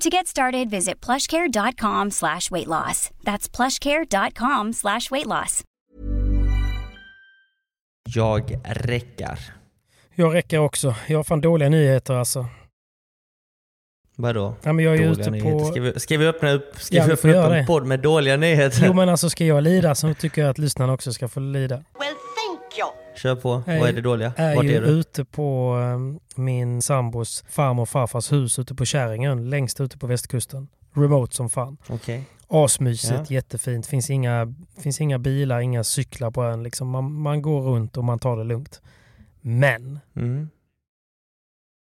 To 0.00 0.08
get 0.10 0.26
started, 0.26 0.70
visit 0.70 1.00
plushcare.com 1.06 2.10
slash 2.10 2.50
weight 2.50 2.66
loss. 2.68 3.10
That's 3.24 3.48
plushcare.com 3.56 4.72
slash 4.72 5.10
weight 5.10 5.26
loss. 5.26 5.62
Jag 8.14 8.60
räcker. 8.64 9.38
Jag 10.14 10.34
räcker 10.34 10.58
också. 10.58 10.94
Jag 11.06 11.18
har 11.18 11.24
fan 11.24 11.40
dåliga 11.40 11.68
nyheter 11.68 12.14
alltså. 12.14 12.46
Vadå? 14.16 14.54
Ja, 14.62 14.72
men 14.72 14.84
jag 14.84 14.94
är 14.94 14.98
Dåliga 14.98 15.12
ute 15.20 15.30
nyheter. 15.30 15.58
på... 15.58 15.64
Ska 15.64 15.80
vi, 15.80 16.00
ska 16.00 16.18
vi 16.18 16.26
öppna 16.26 16.50
upp, 16.52 16.76
ska 16.80 16.96
Ja, 16.96 17.04
vi 17.06 17.12
öppna 17.12 17.30
upp 17.30 17.44
en 17.44 17.52
det. 17.52 17.66
podd 17.66 17.86
med 17.86 18.00
dåliga 18.00 18.36
nyheter? 18.36 18.82
Jo 18.86 18.92
men 18.92 19.08
alltså 19.08 19.30
ska 19.30 19.44
jag 19.44 19.62
lida 19.62 19.94
så 19.94 20.14
tycker 20.14 20.42
jag 20.42 20.50
att 20.50 20.58
lyssnarna 20.58 20.92
också 20.92 21.12
ska 21.12 21.28
få 21.28 21.40
lida. 21.40 21.74
Well, 21.76 21.84
thank 22.36 22.78
you. 22.78 22.88
Kör 23.16 23.36
på. 23.36 23.62
Jag 23.66 23.80
Vad 23.80 23.88
är 23.88 23.92
det 23.92 24.00
dåliga? 24.00 24.32
är 24.36 24.56
Vart 24.56 24.64
ju 24.64 24.76
är 24.76 24.80
du? 24.80 24.86
ute 24.86 25.24
på 25.24 25.76
eh, 26.36 26.42
min 26.42 26.82
sambos 26.82 27.44
farmor 27.48 27.82
och 27.82 27.88
farfars 27.88 28.32
hus 28.32 28.58
ute 28.58 28.74
på 28.74 28.84
Käringön, 28.84 29.50
längst 29.50 29.80
ute 29.80 29.98
på 29.98 30.06
västkusten. 30.06 30.68
Remote 30.94 31.36
som 31.36 31.50
fan. 31.50 31.76
Okej. 31.88 32.24
Asmysigt, 32.48 33.30
jättefint. 33.30 33.86
Finns 33.86 34.10
inga, 34.10 34.54
finns 34.78 35.00
inga 35.00 35.18
bilar, 35.18 35.60
inga 35.60 35.84
cyklar 35.84 36.30
på 36.30 36.44
ön. 36.44 36.62
Liksom. 36.62 36.88
Man, 36.88 37.12
man 37.12 37.42
går 37.42 37.62
runt 37.62 37.96
och 37.96 38.04
man 38.04 38.18
tar 38.18 38.36
det 38.36 38.44
lugnt. 38.44 38.82
Men 39.40 39.98
Mm. 40.16 40.48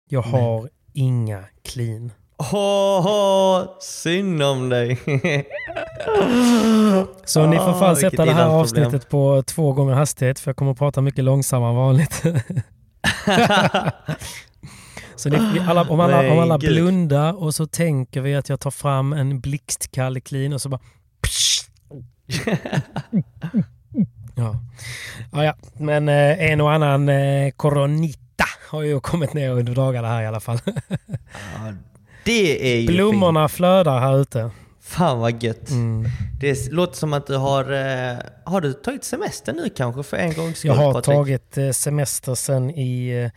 jag 0.09 0.25
Men. 0.25 0.41
har 0.41 0.69
inga 0.92 1.45
clean. 1.63 2.13
Åh, 2.53 3.07
åh, 3.07 3.64
synd 3.80 4.42
om 4.42 4.69
dig. 4.69 4.98
Så 7.25 7.47
ni 7.47 7.57
får 7.57 7.69
Ah, 7.70 7.79
fan 7.80 7.95
vilket 7.95 8.11
sätta 8.11 8.25
det 8.25 8.33
här 8.33 8.47
avsnittet 8.47 9.08
på 9.08 9.42
två 9.47 9.73
gånger 9.73 9.95
hastighet 9.95 10.41
för 10.41 10.48
jag 10.48 10.57
kommer 10.57 10.73
att 10.73 10.79
prata 10.79 11.01
mycket 11.01 11.25
långsammare 11.25 11.70
än 11.70 11.77
vanligt. 11.77 12.23
så 15.17 15.29
ni, 15.29 15.58
alla, 15.69 15.83
om 15.83 16.01
alla, 16.01 16.33
om 16.33 16.39
alla 16.39 16.58
blundar 16.58 17.42
och 17.42 17.55
så 17.55 17.67
tänker 17.67 18.20
vi 18.20 18.35
att 18.35 18.48
jag 18.48 18.61
tar 18.61 18.70
fram 18.70 19.13
en 19.13 19.41
blixtkall 19.41 20.20
clean 20.20 20.53
och 20.53 20.61
så 20.61 20.69
bara... 20.69 20.80
ja. 24.35 24.57
Ja, 25.33 25.45
ja. 25.45 25.55
Men 25.77 26.09
eh, 26.09 26.51
en 26.51 26.61
och 26.61 26.73
annan 26.73 27.09
eh, 27.09 27.51
coronita 27.51 28.45
har 28.70 28.83
ju 28.83 29.01
kommit 29.01 29.35
ner 29.35 29.51
under 29.51 29.74
dagarna 29.74 30.09
här 30.09 30.23
i 30.23 30.27
alla 30.27 30.41
fall. 30.41 30.59
Det 32.25 32.73
är 32.75 32.81
ju 32.81 32.87
Blommorna 32.87 33.49
fint. 33.49 33.57
flödar 33.57 34.01
här 34.01 34.19
ute. 34.21 34.51
Fan 34.81 35.19
vad 35.19 35.43
gött. 35.43 35.71
Mm. 35.71 36.05
Det 36.41 36.73
låter 36.73 36.97
som 36.97 37.13
att 37.13 37.27
du 37.27 37.37
har... 37.37 37.73
Eh, 37.73 38.17
har 38.45 38.61
du 38.61 38.73
tagit 38.73 39.05
semester 39.05 39.53
nu 39.53 39.69
kanske 39.77 40.03
för 40.03 40.17
en 40.17 40.33
gångs 40.35 40.59
skull 40.59 40.69
Jag 40.69 40.75
har 40.75 40.93
Patrik? 40.93 41.15
tagit 41.17 41.59
eh, 41.59 41.71
semester 41.71 42.35
sen 42.35 42.71
i, 42.71 43.09
eh, 43.09 43.31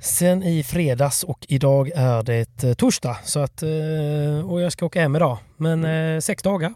sen 0.00 0.42
i 0.42 0.62
fredags 0.62 1.24
och 1.24 1.46
idag 1.48 1.90
är 1.94 2.22
det 2.22 2.74
torsdag. 2.74 3.16
Så 3.24 3.40
att, 3.40 3.62
och 4.48 4.60
jag 4.60 4.72
ska 4.72 4.86
åka 4.86 5.00
hem 5.00 5.16
idag. 5.16 5.38
Men 5.56 5.84
eh, 5.84 6.20
sex 6.20 6.42
dagar 6.42 6.74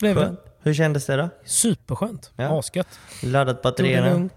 blev 0.00 0.16
det. 0.16 0.36
Hur 0.62 0.74
kändes 0.74 1.06
det 1.06 1.16
då? 1.16 1.28
Superskönt. 1.44 2.30
Ja. 2.36 2.58
Asgött. 2.58 2.88
Laddat 3.22 3.62
batterierna? 3.62 4.28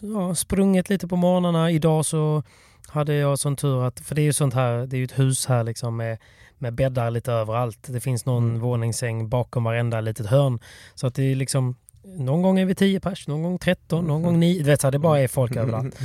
Ja, 0.00 0.34
sprungit 0.34 0.88
lite 0.88 1.08
på 1.08 1.16
morgnarna. 1.16 1.70
Idag 1.70 2.06
så 2.06 2.42
hade 2.92 3.14
jag 3.14 3.38
sån 3.38 3.56
tur 3.56 3.84
att, 3.84 4.00
för 4.00 4.14
det 4.14 4.20
är 4.22 4.24
ju 4.24 4.32
sånt 4.32 4.54
här, 4.54 4.86
det 4.86 4.96
är 4.96 4.98
ju 4.98 5.04
ett 5.04 5.18
hus 5.18 5.46
här 5.46 5.64
liksom 5.64 5.96
med, 5.96 6.18
med 6.58 6.74
bäddar 6.74 7.10
lite 7.10 7.32
överallt. 7.32 7.78
Det 7.86 8.00
finns 8.00 8.26
någon 8.26 8.48
Mm. 8.48 8.60
våningssäng 8.60 9.28
bakom 9.28 9.64
varenda 9.64 10.00
litet 10.00 10.26
hörn. 10.26 10.58
Så 10.94 11.06
att 11.06 11.14
det 11.14 11.22
är 11.22 11.34
liksom, 11.36 11.76
någon 12.04 12.42
gång 12.42 12.58
är 12.58 12.64
vi 12.64 12.74
10 12.74 13.00
pers, 13.00 13.28
någon 13.28 13.42
gång 13.42 13.58
13, 13.58 14.04
någon 14.04 14.22
gång 14.22 14.40
9. 14.40 14.58
Du 14.58 14.64
vet, 14.64 14.80
så 14.80 14.86
här, 14.86 14.92
det 14.92 14.98
bara 14.98 15.20
är 15.20 15.28
folk 15.28 15.56
överallt. 15.56 15.98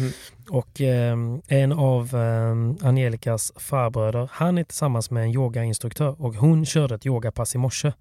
Och 0.49 0.81
eh, 0.81 1.17
en 1.47 1.71
av 1.71 2.15
eh, 2.15 2.87
Angelikas 2.87 3.51
farbröder, 3.55 4.29
han 4.31 4.57
är 4.57 4.63
tillsammans 4.63 5.11
med 5.11 5.23
en 5.23 5.29
yogainstruktör 5.31 6.21
och 6.21 6.35
hon 6.35 6.65
körde 6.65 6.95
ett 6.95 7.05
yogapass 7.05 7.55
i 7.55 7.57
morse. 7.57 7.91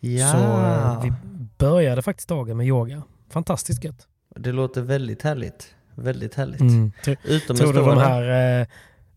Ja, 0.00 0.28
Så 0.32 0.36
eh, 0.38 1.02
vi 1.02 1.12
började 1.58 2.02
faktiskt 2.02 2.28
dagen 2.28 2.56
med 2.56 2.66
yoga. 2.66 3.02
Fantastiskt 3.30 3.84
gött. 3.84 4.06
det 4.36 4.52
låter 4.52 4.82
väldigt 4.82 5.22
härligt. 5.22 5.74
Väldigt 6.00 6.34
härligt. 6.34 6.60
Mm. 6.60 6.92
Utomhus 7.24 7.60
Tror 7.60 7.72
du 7.72 7.78
de 7.80 7.98
här 7.98 8.60
eh, 8.60 8.66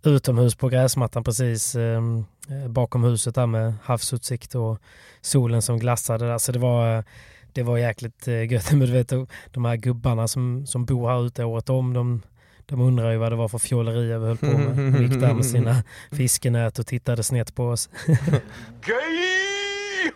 utomhus 0.04 0.56
på 0.56 0.70
gräsmattan 0.70 1.24
precis 1.24 1.76
eh, 1.76 1.98
eh, 2.50 2.68
bakom 2.70 3.04
huset 3.04 3.36
där 3.36 3.46
med 3.46 3.74
havsutsikt 3.84 4.56
och 4.56 4.80
solen 5.22 5.62
som 5.62 5.80
glassade 5.80 6.26
där. 6.28 6.38
Så 6.38 6.52
det 6.52 6.60
var, 6.60 7.04
det 7.54 7.64
var 7.64 7.78
jäkligt 7.78 8.28
eh, 8.28 8.52
gött. 8.52 8.72
Men 8.72 8.80
du 8.80 8.92
vet 8.92 9.08
de- 9.52 9.66
här 9.66 9.76
gubbarna 9.76 10.28
som, 10.28 10.66
som 10.68 10.86
bor 10.86 11.10
här 11.10 11.26
ute 11.26 11.44
året 11.44 11.70
om, 11.70 11.94
de, 11.94 12.22
de 12.66 12.82
undrar 12.82 13.12
ju 13.12 13.18
vad 13.18 13.32
det 13.32 13.36
var 13.36 13.48
för 13.48 13.58
fjolerier 13.60 14.18
vi 14.18 14.26
höll 14.26 14.38
på 14.38 14.46
med. 14.46 14.94
De 14.94 15.04
gick 15.04 15.22
där 15.22 15.34
med 15.34 15.46
sina 15.46 15.84
fiskenät 16.12 16.80
och 16.80 16.88
tittade 16.88 17.24
snett 17.24 17.56
på 17.56 17.68
oss. 17.68 17.90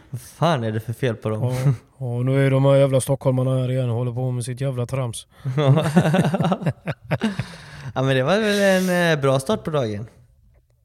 Vad 0.09 0.21
fan 0.21 0.63
är 0.63 0.71
det 0.71 0.79
för 0.79 0.93
fel 0.93 1.15
på 1.15 1.29
dem? 1.29 1.43
Och, 1.43 1.53
och 1.97 2.25
nu 2.25 2.45
är 2.47 2.51
de 2.51 2.65
här 2.65 2.75
jävla 2.75 3.01
stockholmarna 3.01 3.57
här 3.61 3.71
igen 3.71 3.89
och 3.89 3.95
håller 3.95 4.11
på 4.13 4.31
med 4.31 4.45
sitt 4.45 4.61
jävla 4.61 4.85
trams. 4.85 5.27
ja 7.95 8.01
men 8.03 8.15
det 8.15 8.23
var 8.23 8.39
väl 8.39 8.61
en 8.89 9.11
eh, 9.11 9.21
bra 9.21 9.39
start 9.39 9.63
på 9.63 9.69
dagen. 9.71 10.07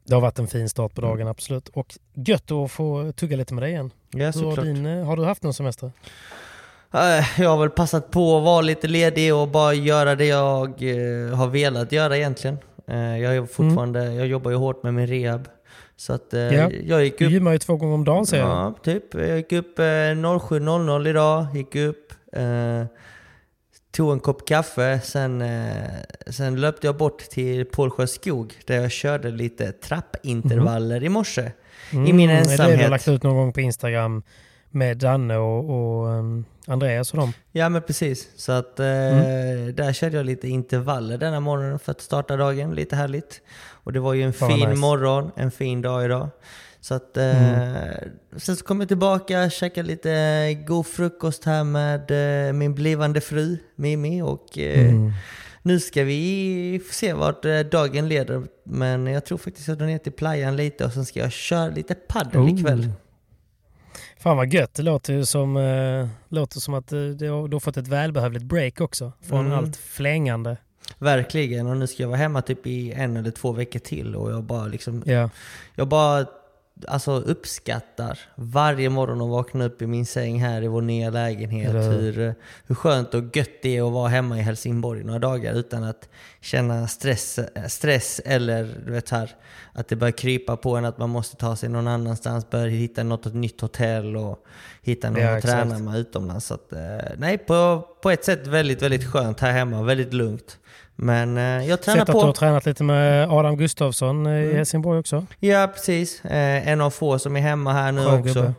Det 0.07 0.15
har 0.15 0.21
varit 0.21 0.39
en 0.39 0.47
fin 0.47 0.69
start 0.69 0.95
på 0.95 1.01
dagen, 1.01 1.29
absolut. 1.29 1.69
Och 1.69 1.95
gött 2.15 2.51
att 2.51 2.71
få 2.71 3.13
tugga 3.13 3.37
lite 3.37 3.55
med 3.55 3.63
dig 3.63 3.71
igen. 3.71 3.91
Ja 4.11 4.19
Hur 4.19 4.25
har, 4.25 4.33
såklart. 4.33 4.65
din, 4.65 4.87
eh, 4.87 5.05
har 5.07 5.17
du 5.17 5.25
haft 5.25 5.43
någon 5.43 5.55
semester? 5.55 5.93
Eh, 6.95 7.41
Jag 7.41 7.51
har 7.51 7.59
väl 7.59 7.71
passat 7.71 8.11
på 8.11 8.37
att 8.39 8.45
vara 8.45 8.61
lite 8.61 8.89
ledig 8.89 9.35
och 9.35 9.49
bara 9.49 9.75
göra 9.75 10.15
det 10.15 10.27
jag 10.27 10.67
har 11.37 11.47
velat 11.47 11.93
göra 11.93 12.17
egentligen. 12.17 12.59
Jag, 12.87 13.37
är 13.37 13.47
fortfarande, 13.47 14.13
jag 14.15 14.27
jobbar 14.27 14.51
ju 14.51 14.57
hårt 14.57 14.83
med 14.83 14.95
min 14.95 15.07
rehab. 15.07 15.49
Så 15.97 16.13
att 16.13 16.35
eh, 16.35 16.41
Ja. 16.41 16.71
jag 16.85 17.05
gick 17.05 17.19
Du 17.19 17.27
upp... 17.27 17.33
gymmar 17.33 17.53
ju 17.53 17.59
två 17.59 17.77
gånger 17.77 17.95
om 17.95 18.05
dagen 18.05 18.27
säger 18.27 18.43
jag. 18.45 18.53
Ja, 18.53 18.75
typ. 18.83 19.15
Jag 19.15 19.37
gick 19.37 19.53
upp 19.53 19.79
eh, 19.79 19.83
07.00 19.83 21.09
idag, 21.09 21.47
gick 21.55 21.77
upp, 21.77 22.13
eh, 22.33 22.85
tog 23.91 24.13
en 24.13 24.21
kopp 24.21 24.49
kaffe, 24.49 25.01
sen, 25.05 25.43
eh, 25.43 25.73
sen 26.27 26.61
löpte 26.61 26.87
jag 26.87 26.97
bort 26.97 27.19
till 27.19 27.65
Pålsjö 27.65 28.07
skog 28.07 28.55
där 28.67 28.81
jag 28.81 28.91
körde 28.91 29.31
lite 29.31 29.73
trappintervaller 29.73 31.05
i 31.05 31.09
morse. 31.09 31.53
I 31.93 31.97
min 31.97 32.31
Mm, 32.31 32.31
är 32.31 32.37
det 32.41 32.47
du 32.47 32.53
ensamhet. 32.53 32.91
lagt 32.91 33.09
ut 33.09 33.23
någon 33.23 33.37
gång 33.37 33.53
på 33.53 33.61
Instagram 33.61 34.23
med 34.71 34.97
Danne 34.99 35.37
och, 35.37 35.71
och 35.71 36.07
um, 36.09 36.45
Andreas 36.67 37.13
och 37.13 37.19
dem? 37.19 37.33
Ja 37.53 37.69
men 37.69 37.83
precis. 37.83 38.29
Så 38.37 38.53
att 38.53 38.81
eh, 38.81 38.87
Mm. 38.87 39.75
där 39.75 39.93
körde 39.93 40.17
jag 40.17 40.27
lite 40.27 40.49
intervaller 40.49 41.19
denna 41.19 41.41
morgonen 41.41 41.79
för 41.79 41.91
att 41.93 42.01
starta 42.01 42.37
dagen. 42.37 42.75
Lite 42.75 42.97
härligt. 42.97 43.41
Och 43.85 43.93
det 43.93 44.01
var 44.01 44.15
ju 44.15 44.23
en 44.23 44.33
Fan, 44.33 44.51
fin 44.51 44.69
nice. 44.69 44.81
morgon, 44.81 45.31
en 45.37 45.51
fin 45.51 45.83
dag 45.83 46.05
idag. 46.05 46.29
Så 46.81 46.95
att, 46.95 47.17
mm. 47.17 47.95
Sen 48.37 48.57
så 48.57 48.65
kom 48.65 48.81
jag 48.81 48.89
tillbaka, 48.89 49.51
käkade 49.51 49.89
lite 49.89 50.55
god 50.67 50.87
frukost 50.87 51.45
här 51.45 51.65
med 51.65 52.11
eh, 52.49 52.53
min 52.53 52.75
blivande 52.75 53.21
fru 53.21 53.59
Mimi 53.77 54.23
och 54.23 54.59
eh, 54.59 54.89
mm. 54.89 55.13
nu 55.63 55.81
ska 55.81 56.05
vi 56.05 56.81
se 56.91 57.13
vart 57.13 57.45
eh, 57.45 57.61
dagen 57.61 58.09
leder. 58.09 58.43
Men 58.65 59.07
jag 59.07 59.25
tror 59.25 59.39
faktiskt 59.39 59.65
att 59.65 59.69
jag 59.69 59.79
drar 59.79 59.87
ner 59.87 59.99
till 59.99 60.13
playan 60.13 60.57
lite 60.57 60.85
och 60.85 60.93
sen 60.93 61.05
ska 61.05 61.21
jag 61.21 61.33
köra 61.33 61.69
lite 61.69 61.95
padel 61.95 62.41
oh. 62.41 62.55
ikväll. 62.55 62.93
Fan 64.19 64.37
vad 64.37 64.53
gött, 64.53 64.75
det 64.75 64.83
låter 64.83 65.13
ju 65.13 65.25
som, 65.25 65.55
låter 66.29 66.61
som 66.61 66.75
att 66.75 66.89
du, 66.89 67.15
du 67.15 67.29
har 67.31 67.61
fått 67.61 67.77
ett 67.77 67.89
välbehövligt 67.89 68.45
break 68.45 68.81
också 68.81 69.13
från 69.23 69.47
mm. 69.47 69.59
allt 69.59 69.77
flängande. 69.77 70.57
Verkligen, 70.99 71.67
och 71.67 71.77
nu 71.77 71.87
ska 71.87 72.03
jag 72.03 72.09
vara 72.09 72.19
hemma 72.19 72.43
typ 72.43 72.67
i 72.67 72.93
en 72.93 73.17
eller 73.17 73.31
två 73.31 73.53
veckor 73.53 73.79
till 73.79 74.17
och 74.17 74.33
jag 74.33 74.45
bara 74.45 74.67
liksom... 74.67 75.03
Yeah. 75.07 75.31
Jag 75.75 75.89
bara 75.89 76.27
alltså 76.89 77.13
uppskattar 77.13 78.19
varje 78.35 78.91
morgon 78.91 79.23
att 79.23 79.29
vakna 79.29 79.65
upp 79.65 79.83
i 79.83 79.87
min 79.87 80.07
säng 80.07 80.41
här 80.41 80.63
i 80.63 80.69
vår 80.69 80.83
nya 80.83 81.11
lägenhet. 81.11 81.75
Hur, 81.75 82.35
hur 82.67 82.75
skönt 82.75 83.15
och 83.15 83.37
gött 83.37 83.63
det 83.63 83.77
är 83.77 83.87
att 83.87 83.93
vara 83.93 84.09
hemma 84.09 84.39
i 84.39 84.43
Helsingborg 84.43 85.05
några 85.05 85.19
dagar 85.19 85.55
utan 85.55 85.85
att 85.85 86.09
känna 86.41 86.89
stress, 86.89 87.41
stress 87.69 88.21
eller 88.25 88.81
du 88.87 88.93
vet 88.93 89.11
här, 89.11 89.31
att 89.73 89.89
det 89.89 89.97
börjar 89.97 90.13
krypa 90.13 90.57
på 90.57 90.77
en 90.77 90.85
att 90.85 90.99
man 90.99 91.11
måste 91.11 91.37
ta 91.37 91.57
sig 91.57 91.69
någon 91.69 91.89
annanstans, 91.89 92.51
börja 92.51 92.77
hitta 92.77 93.03
något 93.03 93.35
nytt 93.35 93.61
hotell 93.61 94.17
och 94.17 94.45
hitta 94.83 95.11
någon 95.11 95.23
ja, 95.23 95.37
att 95.37 95.43
träna 95.43 95.79
med 95.79 95.99
utomlands. 95.99 96.47
Så 96.47 96.55
att, 96.55 96.73
eh, 96.73 96.79
nej, 97.17 97.39
på, 97.39 97.89
på 98.03 98.11
ett 98.11 98.25
sätt 98.25 98.47
väldigt, 98.47 98.83
väldigt 98.83 99.05
skönt 99.05 99.41
här 99.41 99.53
hemma, 99.53 99.83
väldigt 99.83 100.13
lugnt. 100.15 100.59
Men 100.97 101.37
eh, 101.37 101.69
jag 101.69 101.83
tränar 101.83 101.99
Sett 101.99 102.13
på. 102.13 102.19
att 102.19 102.23
du 102.23 102.27
har 102.27 102.33
tränat 102.33 102.67
lite 102.67 102.85
med 102.85 103.31
Adam 103.31 103.57
Gustafsson 103.57 104.27
i 104.27 104.31
mm. 104.31 104.57
Helsingborg 104.57 104.99
också. 104.99 105.27
Ja, 105.41 105.71
precis. 105.75 106.25
Eh, 106.25 106.69
en 106.69 106.81
av 106.81 106.91
få 106.91 107.19
som 107.19 107.37
är 107.37 107.41
hemma 107.41 107.73
här 107.73 107.93
nu 107.93 108.05
Skön 108.05 108.21
också. 108.21 108.41
Gubbe. 108.41 108.55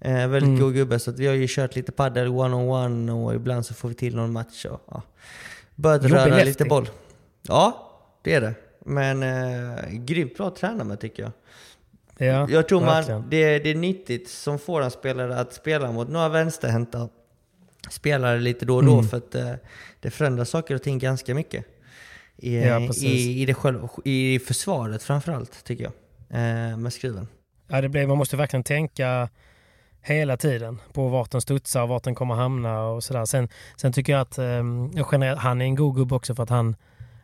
Eh, 0.00 0.28
väldigt 0.28 0.42
mm. 0.42 0.60
god 0.60 0.74
gubbe. 0.74 0.98
Så 0.98 1.12
vi 1.12 1.26
har 1.26 1.34
ju 1.34 1.46
kört 1.48 1.76
lite 1.76 1.92
padel 1.92 2.28
one-on-one 2.28 3.12
och 3.12 3.34
ibland 3.34 3.66
så 3.66 3.74
får 3.74 3.88
vi 3.88 3.94
till 3.94 4.16
någon 4.16 4.32
match. 4.32 4.64
Och, 4.64 4.80
ja. 4.90 5.02
Börjat 5.74 6.04
röra 6.04 6.44
lite 6.44 6.64
boll. 6.64 6.88
Ja, 7.42 7.90
det 8.22 8.34
är 8.34 8.40
det. 8.40 8.54
Men 8.84 9.22
eh, 9.22 9.90
grymt 9.90 10.36
bra 10.36 10.48
att 10.48 10.56
träna 10.56 10.84
med 10.84 11.00
tycker 11.00 11.22
jag. 11.22 11.32
Ja, 12.28 12.48
jag 12.50 12.68
tror 12.68 12.80
man, 12.80 13.04
det, 13.28 13.58
det 13.58 13.70
är 13.70 13.74
nyttigt 13.74 14.28
som 14.28 14.58
forehandspelare 14.58 15.40
att 15.40 15.52
spela 15.52 15.92
mot 15.92 16.08
några 16.08 16.28
vänsterhänta 16.28 17.08
spelare 17.90 18.40
lite 18.40 18.66
då 18.66 18.76
och 18.76 18.84
då 18.84 18.92
mm. 18.92 19.08
för 19.08 19.16
att 19.16 19.34
eh, 19.34 19.52
det 20.00 20.10
förändrar 20.10 20.44
saker 20.44 20.74
och 20.74 20.82
ting 20.82 20.98
ganska 20.98 21.34
mycket. 21.34 21.64
I, 22.36 22.58
ja, 22.58 22.80
i, 22.80 23.42
i, 23.42 23.46
det 23.46 23.54
själv, 23.54 23.88
I 24.04 24.38
försvaret 24.38 25.02
framförallt, 25.02 25.64
tycker 25.64 25.84
jag, 25.84 25.92
eh, 26.40 26.76
med 26.76 26.92
skruven. 26.92 27.28
Ja, 27.68 27.80
det 27.80 27.88
blir, 27.88 28.06
man 28.06 28.18
måste 28.18 28.36
verkligen 28.36 28.64
tänka 28.64 29.28
hela 30.00 30.36
tiden 30.36 30.78
på 30.92 31.08
vart 31.08 31.30
den 31.30 31.40
studsar, 31.40 31.86
vart 31.86 32.04
den 32.04 32.14
kommer 32.14 32.34
hamna 32.34 32.82
och 32.82 33.04
sådär. 33.04 33.24
Sen, 33.24 33.48
sen 33.76 33.92
tycker 33.92 34.12
jag 34.12 34.20
att 34.20 34.38
eh, 34.38 35.36
han 35.36 35.60
är 35.60 35.64
en 35.64 35.74
god 35.74 35.96
gubbe 35.96 36.14
också 36.14 36.34
för 36.34 36.42
att 36.42 36.50
han, 36.50 36.76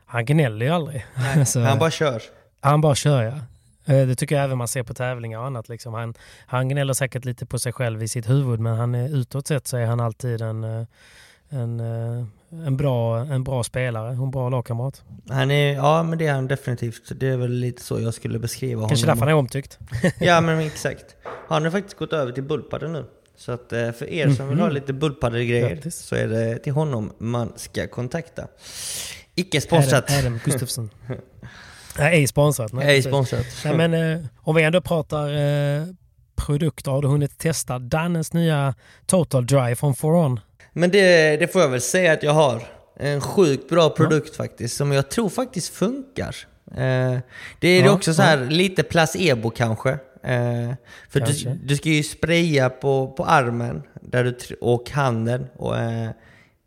han 0.07 0.25
gnäller 0.25 0.67
ju 0.67 0.73
aldrig. 0.73 1.07
Nej, 1.17 1.45
han 1.65 1.79
bara 1.79 1.91
kör. 1.91 2.23
Han 2.61 2.81
bara 2.81 2.95
kör 2.95 3.23
ja. 3.23 3.35
Eh, 3.87 4.07
det 4.07 4.15
tycker 4.15 4.35
jag 4.35 4.45
även 4.45 4.59
man 4.59 4.69
ser 4.69 4.83
på 4.83 4.95
tävlingar 4.95 5.39
och 5.39 5.47
annat. 5.47 5.69
Liksom. 5.69 5.95
Han, 5.95 6.15
han 6.47 6.69
gnäller 6.69 6.93
säkert 6.93 7.25
lite 7.25 7.47
på 7.47 7.59
sig 7.59 7.73
själv 7.73 8.03
i 8.03 8.09
sitt 8.09 8.29
huvud 8.29 8.61
men 8.61 8.77
han 8.77 8.95
är, 8.95 9.17
utåt 9.17 9.47
sett 9.47 9.67
så 9.67 9.77
är 9.77 9.87
han 9.87 10.01
alltid 10.01 10.41
en, 10.41 10.65
eh, 10.65 10.87
en, 11.49 11.81
eh, 11.81 12.27
en, 12.67 12.77
bra, 12.77 13.19
en 13.19 13.45
bra 13.45 13.65
spelare 13.65 14.09
och 14.09 14.25
en 14.25 14.31
bra 14.31 14.49
lagkamrat. 14.49 15.03
Han 15.29 15.51
är, 15.51 15.75
ja 15.75 16.03
men 16.03 16.19
det 16.19 16.27
är 16.27 16.33
han 16.33 16.49
definitivt. 16.49 17.21
Det 17.21 17.29
är 17.29 17.37
väl 17.37 17.51
lite 17.51 17.83
så 17.83 18.01
jag 18.01 18.15
skulle 18.15 18.39
beskriva 18.39 18.77
honom. 18.77 18.89
Kanske 18.89 19.07
därför 19.07 19.21
han 19.21 19.29
är 19.29 19.35
omtyckt. 19.35 19.79
ja 20.19 20.41
men 20.41 20.59
exakt. 20.59 21.17
Han 21.49 21.65
har 21.65 21.71
faktiskt 21.71 21.99
gått 21.99 22.13
över 22.13 22.33
till 22.33 22.43
bullpadel 22.43 22.91
nu. 22.91 23.05
Så 23.37 23.53
att 23.53 23.69
för 23.69 24.11
er 24.11 24.31
som 24.31 24.49
vill 24.49 24.59
ha 24.59 24.67
mhm. 24.67 24.75
lite 24.75 24.93
bullpadel-grejer 24.93 25.91
så 25.91 26.17
är 26.17 26.29
det 26.29 26.59
till 26.59 26.73
honom 26.73 27.13
man 27.19 27.53
ska 27.57 27.87
kontakta. 27.87 28.49
Icke 29.35 29.61
sponsrat. 29.61 30.11
Adam, 30.11 30.19
Adam 30.19 30.41
Gustafsson. 30.45 30.91
Nej, 31.99 32.19
ej 32.19 32.27
sponsrat. 32.27 32.73
Nej, 32.73 32.87
ej 32.87 33.03
sponsrat. 33.03 33.47
Nej, 33.65 33.77
men 33.77 33.95
eh, 33.95 34.27
om 34.37 34.55
vi 34.55 34.63
ändå 34.63 34.81
pratar 34.81 35.29
eh, 35.29 35.83
produkter, 36.37 36.91
har 36.91 37.03
du 37.03 37.09
hunnit 37.09 37.39
testa 37.39 37.79
Dannes 37.79 38.33
nya 38.33 38.75
Total 39.07 39.47
Dry 39.47 39.75
från 39.75 39.95
Foron? 39.95 40.41
Men 40.73 40.91
det, 40.91 41.37
det 41.37 41.53
får 41.53 41.63
jag 41.63 41.69
väl 41.69 41.81
säga 41.81 42.13
att 42.13 42.23
jag 42.23 42.33
har. 42.33 42.63
En 42.97 43.21
sjukt 43.21 43.69
bra 43.69 43.91
produkt 43.91 44.29
ja. 44.33 44.45
faktiskt, 44.45 44.77
som 44.77 44.93
jag 44.93 45.11
tror 45.11 45.29
faktiskt 45.29 45.75
funkar. 45.75 46.37
Eh, 46.71 47.19
det 47.59 47.69
är 47.69 47.85
ja, 47.85 47.93
också 47.93 48.15
så 48.15 48.23
här 48.23 48.39
ja. 48.39 48.45
lite 48.45 48.83
placebo 48.83 49.51
kanske. 49.51 49.91
Eh, 50.23 50.73
för 51.09 51.21
du, 51.21 51.59
du, 51.65 51.77
ska 51.77 51.89
ju 51.89 52.03
spraya 52.03 52.71
på, 52.71 53.15
på 53.17 53.25
armen 53.25 53.83
där 54.01 54.25
du, 54.25 54.55
och 54.61 54.91
handen. 54.91 55.47
Och, 55.57 55.79
eh, 55.79 56.11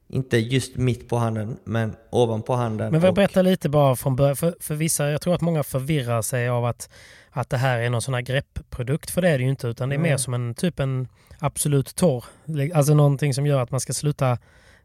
inte 0.10 0.38
just 0.38 0.76
mitt 0.76 1.10
på 1.10 1.18
handen, 1.18 1.58
men 1.64 1.96
ovanpå 2.10 2.56
handen. 2.56 2.92
Men 2.92 3.02
vad 3.02 3.10
och... 3.10 3.16
berätta 3.16 3.42
lite 3.42 3.70
bara 3.70 3.96
från 3.96 4.16
början. 4.16 4.36
För, 4.36 4.56
för 4.60 4.76
vissa, 4.76 5.10
jag 5.10 5.22
tror 5.22 5.36
att 5.36 5.42
många 5.42 5.64
förvirrar 5.64 6.22
sig 6.22 6.50
av 6.50 6.66
att, 6.66 6.90
att 7.30 7.50
det 7.50 7.58
här 7.58 7.80
är 7.80 7.90
någon 7.90 8.02
sån 8.02 8.14
här 8.14 8.22
greppprodukt. 8.22 9.12
För 9.12 9.22
det 9.22 9.30
är 9.30 9.38
det 9.38 9.44
ju 9.44 9.50
inte, 9.50 9.68
utan 9.68 9.90
det 9.90 9.96
är 9.96 10.00
mm. 10.00 10.10
mer 10.10 10.18
som 10.18 10.34
en 10.34 10.54
typ 10.54 10.80
en 10.80 11.08
Absolut 11.40 11.96
torr. 11.96 12.26
Alltså 12.74 12.94
någonting 12.94 13.34
som 13.34 13.46
gör 13.46 13.62
att 13.62 13.72
man 13.72 13.80
ska 13.80 13.94
sluta 13.94 14.32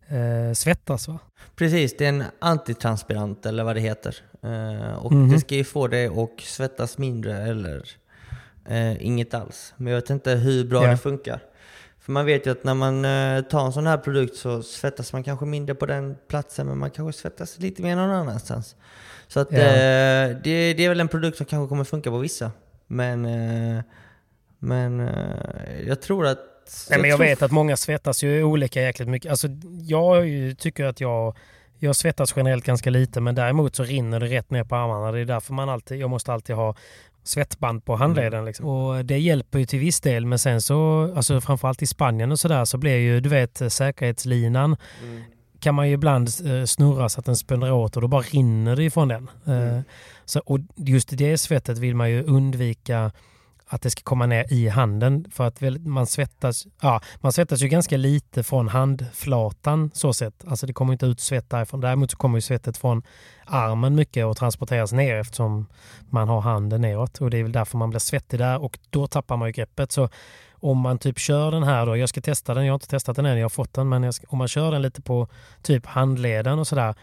eh, 0.08 0.52
svettas 0.54 1.08
va? 1.08 1.18
Precis, 1.56 1.96
det 1.96 2.04
är 2.04 2.08
en 2.08 2.24
antitranspirant 2.38 3.46
eller 3.46 3.64
vad 3.64 3.76
det 3.76 3.80
heter. 3.80 4.16
Eh, 4.42 4.94
och 4.94 5.12
mm 5.12 5.26
-hmm. 5.26 5.32
det 5.32 5.40
ska 5.40 5.54
ju 5.54 5.64
få 5.64 5.88
dig 5.88 6.06
att 6.06 6.40
svettas 6.40 6.98
mindre 6.98 7.42
eller 7.42 7.82
eh, 8.68 9.06
inget 9.06 9.34
alls. 9.34 9.74
Men 9.76 9.92
jag 9.92 10.00
vet 10.00 10.10
inte 10.10 10.30
hur 10.30 10.64
bra 10.64 10.84
ja. 10.84 10.90
det 10.90 10.96
funkar. 10.96 11.40
För 12.02 12.12
man 12.12 12.26
vet 12.26 12.46
ju 12.46 12.50
att 12.50 12.64
när 12.64 12.74
man 12.74 13.04
eh, 13.04 13.42
tar 13.42 13.66
en 13.66 13.72
sån 13.72 13.86
här 13.86 13.96
produkt 13.96 14.36
så 14.36 14.62
svettas 14.62 15.12
man 15.12 15.22
kanske 15.22 15.46
mindre 15.46 15.74
på 15.74 15.86
den 15.86 16.16
platsen 16.28 16.66
men 16.66 16.78
man 16.78 16.90
kanske 16.90 17.20
svettas 17.20 17.58
lite 17.58 17.82
mer 17.82 17.96
någon 17.96 18.10
annanstans. 18.10 18.76
Så 19.28 19.40
att 19.40 19.52
ja. 19.52 19.58
eh, 19.58 20.36
det, 20.44 20.74
det, 20.74 20.84
är 20.84 20.88
väl 20.88 21.00
en 21.00 21.08
produkt 21.08 21.36
som 21.36 21.46
kanske 21.46 21.68
kommer 21.68 21.84
funka 21.84 22.10
på 22.10 22.18
vissa. 22.18 22.50
Men, 22.86 23.24
eh, 23.24 23.82
men 24.58 25.00
eh, 25.00 25.86
jag 25.86 26.02
tror 26.02 26.26
att... 26.26 26.38
Nej, 26.90 27.00
men 27.00 27.10
jag 27.10 27.16
tror... 27.18 27.26
vet 27.26 27.42
att 27.42 27.50
många 27.50 27.76
svettas 27.76 28.22
ju 28.22 28.44
olika 28.44 28.82
jäkligt 28.82 29.08
mycket. 29.08 29.30
Alltså, 29.30 29.48
jag 29.80 30.24
tycker 30.58 30.84
att 30.84 31.00
jag 31.00 31.36
jag 31.78 31.96
svettas 31.96 32.32
generellt 32.36 32.64
ganska 32.64 32.90
lite 32.90 33.20
men 33.20 33.34
däremot 33.34 33.76
så 33.76 33.84
rinner 33.84 34.20
det 34.20 34.26
rätt 34.26 34.50
ner 34.50 34.64
på 34.64 34.76
armarna. 34.76 35.12
Det 35.12 35.20
är 35.20 35.24
därför 35.24 35.54
man 35.54 35.68
alltid, 35.68 36.00
jag 36.00 36.10
måste 36.10 36.32
alltid 36.32 36.56
ha 36.56 36.74
svettband 37.24 37.84
på 37.84 37.96
handleden. 37.96 38.34
Mm. 38.34 38.44
Liksom. 38.44 38.66
Och 38.66 39.04
det 39.04 39.18
hjälper 39.18 39.58
ju 39.58 39.66
till 39.66 39.78
viss 39.78 40.00
del 40.00 40.26
men 40.26 40.38
sen 40.38 40.62
så, 40.62 41.12
alltså 41.16 41.40
framförallt 41.40 41.82
i 41.82 41.86
Spanien 41.86 42.32
och 42.32 42.40
sådär 42.40 42.64
så 42.64 42.78
blir 42.78 42.96
ju, 42.96 43.20
du 43.20 43.28
vet, 43.28 43.72
säkerhetslinan 43.72 44.76
mm. 45.02 45.22
kan 45.60 45.74
man 45.74 45.88
ju 45.88 45.94
ibland 45.94 46.28
eh, 46.44 46.64
snurra 46.64 47.08
så 47.08 47.20
att 47.20 47.26
den 47.26 47.36
spänner 47.36 47.72
åt 47.72 47.96
och 47.96 48.02
då 48.02 48.08
bara 48.08 48.22
rinner 48.22 48.76
det 48.76 48.84
ifrån 48.84 49.08
den. 49.08 49.30
Mm. 49.46 49.74
Uh, 49.76 49.82
så, 50.24 50.40
och 50.40 50.58
just 50.76 51.18
det 51.18 51.38
svettet 51.38 51.78
vill 51.78 51.94
man 51.96 52.10
ju 52.10 52.22
undvika 52.22 53.12
att 53.72 53.82
det 53.82 53.90
ska 53.90 54.02
komma 54.02 54.26
ner 54.26 54.52
i 54.52 54.68
handen 54.68 55.26
för 55.30 55.46
att 55.46 55.60
man 55.80 56.06
svettas, 56.06 56.66
ja, 56.80 57.00
man 57.16 57.32
svettas 57.32 57.60
ju 57.60 57.68
ganska 57.68 57.96
lite 57.96 58.42
från 58.42 58.68
handflatan 58.68 59.90
så 59.94 60.12
sett. 60.12 60.44
Alltså 60.48 60.66
det 60.66 60.72
kommer 60.72 60.92
inte 60.92 61.06
ut 61.06 61.20
svett 61.20 61.50
därifrån. 61.50 61.80
Däremot 61.80 62.10
så 62.10 62.16
kommer 62.16 62.38
ju 62.38 62.42
svettet 62.42 62.76
från 62.76 63.02
armen 63.46 63.94
mycket 63.94 64.26
och 64.26 64.36
transporteras 64.36 64.92
ner 64.92 65.16
eftersom 65.16 65.66
man 66.10 66.28
har 66.28 66.40
handen 66.40 66.80
neråt 66.80 67.20
och 67.20 67.30
det 67.30 67.38
är 67.38 67.42
väl 67.42 67.52
därför 67.52 67.78
man 67.78 67.90
blir 67.90 68.00
svettig 68.00 68.38
där 68.38 68.62
och 68.62 68.78
då 68.90 69.06
tappar 69.06 69.36
man 69.36 69.48
ju 69.48 69.52
greppet. 69.52 69.92
Så 69.92 70.08
om 70.52 70.78
man 70.78 70.98
typ 70.98 71.18
kör 71.18 71.50
den 71.50 71.62
här 71.62 71.86
då, 71.86 71.96
jag 71.96 72.08
ska 72.08 72.20
testa 72.20 72.54
den, 72.54 72.66
jag 72.66 72.72
har 72.72 72.76
inte 72.76 72.88
testat 72.88 73.16
den 73.16 73.26
än, 73.26 73.38
jag 73.38 73.44
har 73.44 73.48
fått 73.48 73.74
den, 73.74 73.88
men 73.88 74.12
ska, 74.12 74.26
om 74.30 74.38
man 74.38 74.48
kör 74.48 74.72
den 74.72 74.82
lite 74.82 75.02
på 75.02 75.28
typ 75.62 75.86
handleden 75.86 76.58
och 76.58 76.66
sådär 76.66 76.94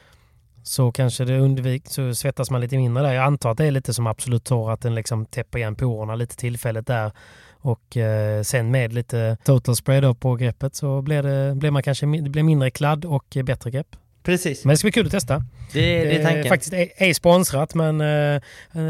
så 0.70 0.92
kanske 0.92 1.26
det 1.26 1.40
undvik, 1.40 1.84
så 1.88 2.16
svettas 2.16 2.52
man 2.52 2.62
lite 2.62 2.78
mindre 2.78 3.04
där. 3.04 3.14
Jag 3.14 3.24
antar 3.24 3.52
att 3.52 3.58
det 3.58 3.66
är 3.66 3.72
lite 3.72 3.94
som 3.94 4.08
Absolut 4.08 4.44
Torr, 4.44 4.72
att 4.72 4.82
den 4.82 4.96
liksom 4.96 5.26
täpper 5.26 5.60
igen 5.60 5.76
porerna 5.76 6.16
lite 6.16 6.36
tillfälligt 6.36 6.88
där. 6.88 7.12
Och 7.52 7.98
eh, 7.98 8.42
sen 8.42 8.72
med 8.72 8.94
lite 8.94 9.38
total 9.44 9.76
spray 9.76 10.02
då 10.02 10.14
på 10.14 10.36
greppet 10.36 10.76
så 10.76 11.02
blir 11.02 11.24
det, 11.24 11.56
blir 11.56 11.72
man 11.72 11.84
kanske 11.84 12.06
det 12.06 12.30
blir 12.30 12.44
mindre 12.44 12.72
kladd 12.72 13.06
och 13.06 13.38
bättre 13.44 13.72
grepp. 13.72 13.96
Precis. 14.24 14.66
Men 14.66 14.74
det 14.74 14.78
ska 14.78 14.86
bli 14.86 14.92
kul 14.92 15.06
att 15.06 15.12
testa. 15.12 15.44
Det, 15.74 16.04
det 16.04 16.16
är 16.16 16.24
tanken. 16.24 16.50
Faktiskt 16.50 16.74
är, 16.74 17.14
sponsrat 17.14 17.76
men 17.76 18.02
eh, 18.02 18.42
eh, 18.74 18.84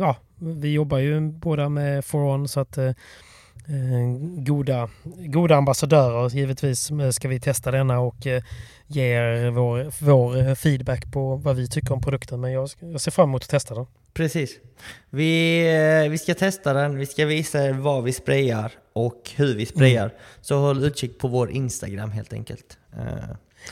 ja, 0.00 0.16
vi 0.38 0.72
jobbar 0.72 0.98
ju 0.98 1.20
båda 1.20 1.68
med 1.68 2.04
Foron 2.04 2.48
så 2.48 2.60
att 2.60 2.78
eh, 2.78 2.90
Eh, 3.70 4.18
goda, 4.44 4.88
goda 5.04 5.56
ambassadörer. 5.56 6.28
Givetvis 6.28 6.90
ska 7.12 7.28
vi 7.28 7.40
testa 7.40 7.70
denna 7.70 8.00
och 8.00 8.26
eh, 8.90 8.96
ge 8.96 9.02
er 9.02 9.50
vår, 9.50 10.04
vår 10.04 10.54
feedback 10.54 11.12
på 11.12 11.36
vad 11.36 11.56
vi 11.56 11.68
tycker 11.68 11.94
om 11.94 12.00
produkten. 12.00 12.40
Men 12.40 12.52
jag, 12.52 12.70
jag 12.80 13.00
ser 13.00 13.10
fram 13.10 13.28
emot 13.28 13.42
att 13.42 13.48
testa 13.48 13.74
den. 13.74 13.86
Precis. 14.14 14.58
Vi, 15.10 15.60
eh, 16.04 16.10
vi 16.10 16.18
ska 16.18 16.34
testa 16.34 16.72
den, 16.72 16.98
vi 16.98 17.06
ska 17.06 17.26
visa 17.26 17.64
er 17.64 17.72
vad 17.72 18.04
vi 18.04 18.12
sprayar 18.12 18.72
och 18.92 19.30
hur 19.36 19.56
vi 19.56 19.66
sprayar. 19.66 20.04
Mm. 20.04 20.16
Så 20.40 20.58
håll 20.58 20.84
utkik 20.84 21.18
på 21.18 21.28
vår 21.28 21.50
Instagram 21.50 22.10
helt 22.10 22.32
enkelt. 22.32 22.78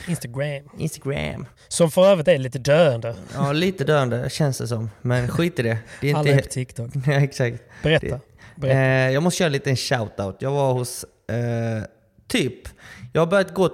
Instagram. 0.07 0.69
Instagram. 0.77 1.45
Som 1.67 1.91
för 1.91 2.05
övrigt 2.05 2.27
är 2.27 2.37
lite 2.37 2.59
döende. 2.59 3.15
Ja, 3.33 3.51
lite 3.51 3.83
döende 3.83 4.29
känns 4.29 4.57
det 4.57 4.67
som. 4.67 4.89
Men 5.01 5.27
skit 5.27 5.59
i 5.59 5.61
det. 5.61 5.77
det 6.01 6.07
är 6.07 6.09
inte... 6.09 6.19
Alla 6.19 6.29
är 6.29 6.41
på 6.41 6.47
TikTok. 6.47 6.91
ja, 7.05 7.13
exakt. 7.13 7.63
Berätta. 7.83 8.19
Berätta. 8.55 8.79
Eh, 8.79 9.11
jag 9.11 9.23
måste 9.23 9.43
göra 9.43 9.47
en 9.47 9.53
liten 9.53 9.75
shout-out. 9.75 10.35
Jag 10.39 10.51
var 10.51 10.73
hos, 10.73 11.05
eh, 11.29 11.83
typ, 12.27 12.67
jag 13.13 13.21
har 13.21 13.27
börjat 13.27 13.53
gå 13.53 13.69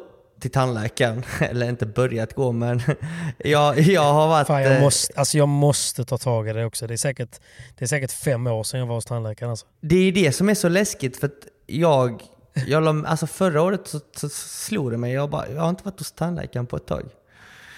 till 0.45 0.51
tandläkaren. 0.51 1.23
Eller 1.39 1.69
inte 1.69 1.85
börjat 1.85 2.33
gå, 2.33 2.51
men 2.51 2.81
jag, 3.37 3.79
jag 3.79 4.13
har 4.13 4.27
varit... 4.27 4.47
Fan, 4.47 4.61
jag, 4.63 4.75
eh, 4.75 4.81
måste, 4.81 5.13
alltså 5.15 5.37
jag 5.37 5.47
måste 5.47 6.05
ta 6.05 6.17
tag 6.17 6.49
i 6.49 6.53
det 6.53 6.65
också. 6.65 6.87
Det 6.87 6.93
är 6.93 6.97
säkert, 6.97 7.39
det 7.77 7.85
är 7.85 7.87
säkert 7.87 8.11
fem 8.11 8.47
år 8.47 8.63
sedan 8.63 8.79
jag 8.79 8.87
var 8.87 8.95
hos 8.95 9.05
tandläkaren. 9.05 9.49
Alltså. 9.49 9.65
Det 9.81 9.95
är 9.95 10.11
det 10.11 10.31
som 10.31 10.49
är 10.49 10.53
så 10.53 10.69
läskigt 10.69 11.17
för 11.17 11.27
att 11.27 11.47
jag, 11.67 12.21
jag 12.67 13.05
alltså 13.05 13.27
förra 13.27 13.61
året 13.61 13.81
så, 13.87 13.99
så 14.15 14.29
slog 14.29 14.91
det 14.91 14.97
mig, 14.97 15.13
jag, 15.13 15.29
bara, 15.29 15.49
jag 15.49 15.61
har 15.61 15.69
inte 15.69 15.83
varit 15.83 15.99
hos 15.99 16.11
tandläkaren 16.11 16.65
på 16.65 16.75
ett 16.75 16.87
tag. 16.87 17.03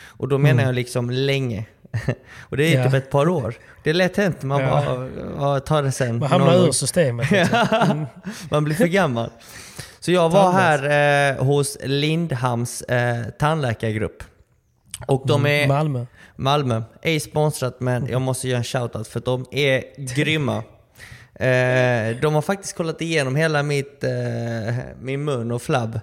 Och 0.06 0.28
då 0.28 0.38
menar 0.38 0.54
Mm. 0.54 0.66
jag 0.66 0.76
liksom 0.76 1.10
länge. 1.10 1.66
Och 2.40 2.58
det 2.58 2.74
är 2.76 2.78
Ja. 2.80 2.86
typ 2.86 2.94
ett 2.94 3.10
par 3.12 3.30
år. 3.30 3.56
Det 3.84 3.90
är 3.90 3.94
lätt 3.94 4.18
hänt, 4.18 4.44
man 4.44 4.62
Ja. 4.62 5.08
bara 5.40 5.60
tar 5.60 5.84
det 5.84 5.92
sen. 5.92 6.20
Man 6.20 6.30
hamnar 6.30 6.68
ur 6.68 6.72
systemet. 6.72 7.32
Liksom. 7.32 8.06
man 8.52 8.64
blir 8.64 8.76
för 8.76 8.88
gammal. 8.88 9.30
Så 10.08 10.12
jag 10.12 10.30
var 10.30 10.52
här 10.52 11.34
eh, 11.38 11.46
hos 11.46 11.78
Lindhams 11.84 12.82
eh, 12.82 13.26
tandläkargrupp. 13.40 14.24
Och 15.08 15.24
de 15.28 15.46
är... 15.46 15.64
Mm, 15.64 15.68
Malmö. 15.68 16.06
Malmö. 16.36 16.82
Ej 17.02 17.20
sponsrat 17.20 17.80
men 17.80 18.08
jag 18.08 18.22
måste 18.22 18.48
göra 18.48 18.58
en 18.58 18.64
shoutout 18.64 19.08
för 19.08 19.20
de 19.20 19.46
är 19.52 19.84
grymma. 20.16 20.56
Eh, 21.36 22.22
de 22.22 22.34
har 22.34 22.42
faktiskt 22.42 22.76
kollat 22.76 23.02
igenom 23.02 23.36
hela 23.36 23.64
mitt, 23.64 24.04
eh, 24.04 24.76
min 25.02 25.24
mun 25.24 25.52
och 25.52 25.62
flabb. 25.62 26.00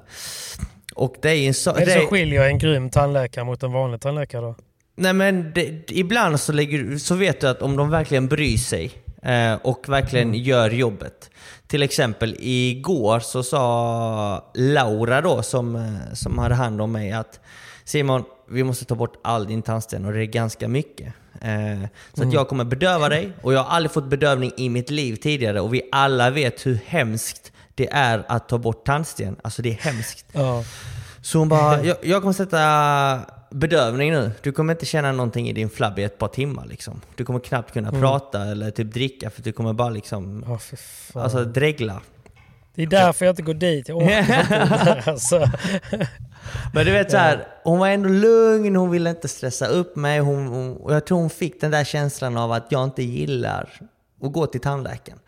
Och 0.94 1.14
det 1.22 1.30
är 1.30 1.48
en 1.48 1.54
så, 1.54 1.72
det 1.72 1.84
det 1.84 1.90
som 1.90 2.06
skiljer 2.06 2.42
en 2.42 2.58
grym 2.58 2.90
tandläkare 2.90 3.44
mot 3.44 3.62
en 3.62 3.72
vanlig 3.72 4.00
tandläkare 4.00 4.42
då? 4.42 4.54
Nej 4.96 5.12
men 5.12 5.52
det, 5.54 5.90
ibland 5.90 6.40
så, 6.40 6.52
lägger, 6.52 6.98
så 6.98 7.14
vet 7.14 7.40
du 7.40 7.48
att 7.48 7.62
om 7.62 7.76
de 7.76 7.90
verkligen 7.90 8.28
bryr 8.28 8.56
sig 8.56 8.92
eh, 9.22 9.54
och 9.54 9.88
verkligen 9.88 10.34
gör 10.34 10.70
jobbet. 10.70 11.30
Till 11.74 11.82
exempel 11.82 12.36
igår 12.38 13.20
så 13.20 13.42
sa 13.42 14.50
Laura 14.54 15.20
då 15.20 15.42
som, 15.42 15.76
eh, 15.76 16.14
som 16.14 16.38
hade 16.38 16.54
hand 16.54 16.80
om 16.80 16.92
mig 16.92 17.12
att 17.12 17.40
Simon, 17.84 18.24
vi 18.50 18.64
måste 18.64 18.84
ta 18.84 18.94
bort 18.94 19.20
all 19.22 19.46
din 19.46 19.62
tandsten 19.62 20.04
och 20.04 20.12
det 20.12 20.20
är 20.20 20.26
ganska 20.26 20.68
mycket. 20.68 21.14
Eh, 21.40 21.88
så 22.12 22.22
att 22.22 22.32
jag 22.32 22.48
kommer 22.48 22.64
bedöva 22.64 23.08
dig 23.08 23.32
och 23.42 23.52
jag 23.52 23.62
har 23.62 23.76
aldrig 23.76 23.90
fått 23.90 24.04
bedövning 24.04 24.52
i 24.56 24.68
mitt 24.68 24.90
liv 24.90 25.16
tidigare 25.16 25.60
och 25.60 25.74
vi 25.74 25.82
alla 25.92 26.30
vet 26.30 26.66
hur 26.66 26.78
hemskt 26.86 27.52
det 27.74 27.88
är 27.92 28.24
att 28.28 28.48
ta 28.48 28.58
bort 28.58 28.86
tandsten. 28.86 29.36
Alltså 29.42 29.62
det 29.62 29.70
är 29.70 29.78
hemskt. 29.92 30.26
Ja. 30.32 30.64
Så 31.22 31.38
hon 31.38 31.48
bara, 31.48 31.82
jag, 31.84 31.96
jag 32.02 32.20
kommer 32.20 32.32
sätta 32.32 33.20
bedövning 33.54 34.12
nu. 34.12 34.30
Du 34.42 34.52
kommer 34.52 34.72
inte 34.72 34.86
känna 34.86 35.12
någonting 35.12 35.48
i 35.48 35.52
din 35.52 35.70
flabb 35.70 35.98
i 35.98 36.02
ett 36.02 36.18
par 36.18 36.28
timmar 36.28 36.66
liksom. 36.66 37.00
Du 37.16 37.24
kommer 37.24 37.40
knappt 37.40 37.72
kunna 37.72 37.90
prata 37.90 38.42
eller 38.42 38.70
typ 38.70 38.92
dricka 38.92 39.30
för 39.30 39.42
du 39.42 39.52
kommer 39.52 39.72
bara 39.72 39.90
liksom, 39.90 40.44
fan. 40.76 41.22
alltså 41.22 41.44
dregla. 41.44 42.00
det 42.74 42.82
är 42.82 42.86
därför 42.86 43.24
jag 43.24 43.32
inte 43.32 43.42
går 43.42 43.54
dit. 43.54 43.88
Jag 43.88 43.98
orkar 43.98 44.40
inte 44.40 45.10
alltså. 45.10 45.50
Men 46.74 46.86
du 46.86 46.92
vet 46.92 47.10
så 47.10 47.16
här, 47.16 47.46
hon 47.64 47.78
var 47.78 47.88
ändå 47.88 48.08
lugn, 48.08 48.76
hon 48.76 48.90
ville 48.90 49.10
inte 49.10 49.28
stressa 49.28 49.66
upp 49.66 49.96
mig. 49.96 50.18
Hon, 50.18 50.46
hon, 50.46 50.76
och 50.76 50.94
jag 50.94 51.06
tror 51.06 51.18
hon 51.18 51.30
fick 51.30 51.60
den 51.60 51.70
där 51.70 51.84
känslan 51.84 52.36
av 52.36 52.52
att 52.52 52.66
jag 52.70 52.84
inte 52.84 53.02
gillar 53.02 53.68
att 54.22 54.32
gå 54.32 54.46
till 54.46 54.60
tandläkaren. 54.60 55.18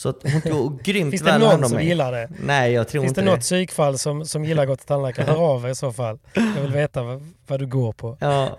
Så 0.00 0.08
att 0.08 0.32
hon 0.32 0.40
tog 0.40 0.82
grymt 0.82 1.10
Finns 1.10 1.22
det 1.22 1.30
väl 1.30 1.42
hand 1.42 1.52
någon 1.52 1.64
om 1.64 1.68
som 1.68 1.76
mig. 1.76 1.86
gillar 1.86 2.12
det? 2.12 2.28
Nej, 2.42 2.72
jag 2.72 2.88
tror 2.88 3.02
Finns 3.02 3.10
inte 3.10 3.20
det 3.20 3.30
något 3.30 3.40
psykfall 3.40 3.98
som, 3.98 4.24
som 4.24 4.44
gillar 4.44 4.62
att 4.62 4.68
gå 4.68 4.76
till 4.76 4.86
tandläkaren? 4.86 5.28
Hör 5.28 5.36
av 5.36 5.64
er 5.64 5.68
i 5.68 5.74
så 5.74 5.92
fall. 5.92 6.18
Jag 6.34 6.62
vill 6.62 6.72
veta 6.72 7.02
vad, 7.02 7.32
vad 7.46 7.60
du 7.60 7.66
går 7.66 7.92
på. 7.92 8.16
Ja. 8.20 8.58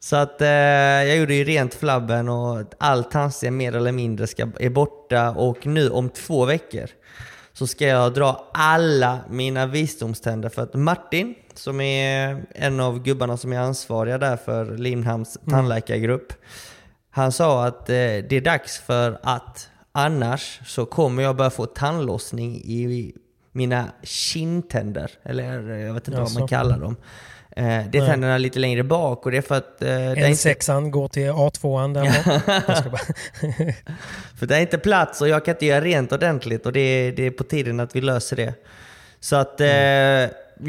Så 0.00 0.16
att 0.16 0.40
eh, 0.40 0.48
jag 0.48 1.16
gjorde 1.16 1.34
ju 1.34 1.44
rent 1.44 1.74
flabben 1.74 2.28
och 2.28 2.62
all 2.78 3.04
tandsten 3.04 3.56
mer 3.56 3.76
eller 3.76 3.92
mindre 3.92 4.26
ska, 4.26 4.48
är 4.60 4.70
borta 4.70 5.30
och 5.30 5.66
nu 5.66 5.90
om 5.90 6.08
två 6.08 6.44
veckor 6.44 6.86
så 7.52 7.66
ska 7.66 7.86
jag 7.86 8.14
dra 8.14 8.50
alla 8.54 9.18
mina 9.30 9.66
visdomständer 9.66 10.48
för 10.48 10.62
att 10.62 10.74
Martin, 10.74 11.34
som 11.54 11.80
är 11.80 12.44
en 12.54 12.80
av 12.80 13.02
gubbarna 13.02 13.36
som 13.36 13.52
är 13.52 13.58
ansvariga 13.58 14.18
där 14.18 14.36
för 14.36 14.78
Limhamns 14.78 15.38
tandläkargrupp, 15.50 16.32
han 17.10 17.32
sa 17.32 17.66
att 17.66 17.90
eh, 17.90 17.94
det 17.94 18.32
är 18.32 18.40
dags 18.40 18.78
för 18.78 19.18
att 19.22 19.68
annars 19.94 20.60
så 20.66 20.86
kommer 20.86 21.22
jag 21.22 21.36
börja 21.36 21.50
få 21.50 21.66
tandlossning 21.66 22.56
i 22.56 23.12
mina 23.52 23.86
kindtänder. 24.02 25.10
Eller 25.22 25.70
eh, 25.70 25.78
jag 25.78 25.94
vet 25.94 26.08
inte 26.08 26.20
vad 26.20 26.34
man 26.38 26.48
kallar 26.48 26.78
dem. 26.78 26.96
Eh, 27.56 27.64
det 27.64 27.70
är 27.72 28.00
Nej. 28.00 28.08
tänderna 28.08 28.38
lite 28.38 28.58
längre 28.58 28.82
bak 28.82 29.24
och 29.26 29.30
det 29.32 29.36
är 29.38 29.42
för 29.42 29.54
att... 29.54 29.82
Eh, 29.82 29.88
det 29.88 29.94
är 29.94 30.16
En 30.16 30.26
inte, 30.26 30.36
sexan 30.36 30.90
går 30.90 31.08
till 31.08 31.30
A2an 31.30 31.94
där 31.94 32.02
bara... 32.90 32.98
för 34.38 34.46
det 34.46 34.56
är 34.56 34.60
inte 34.60 34.78
plats 34.78 35.20
och 35.20 35.28
jag 35.28 35.44
kan 35.44 35.54
inte 35.54 35.66
göra 35.66 35.80
rent 35.84 36.12
ordentligt 36.12 36.66
och 36.66 36.72
det 36.72 36.80
är, 36.80 37.12
det 37.12 37.22
är 37.22 37.30
på 37.30 37.44
tiden 37.44 37.80
att 37.80 37.96
vi 37.96 38.00
löser 38.00 38.36
det. 38.36 38.54
Så 39.20 39.36
att 39.36 39.60
eh, 39.60 39.68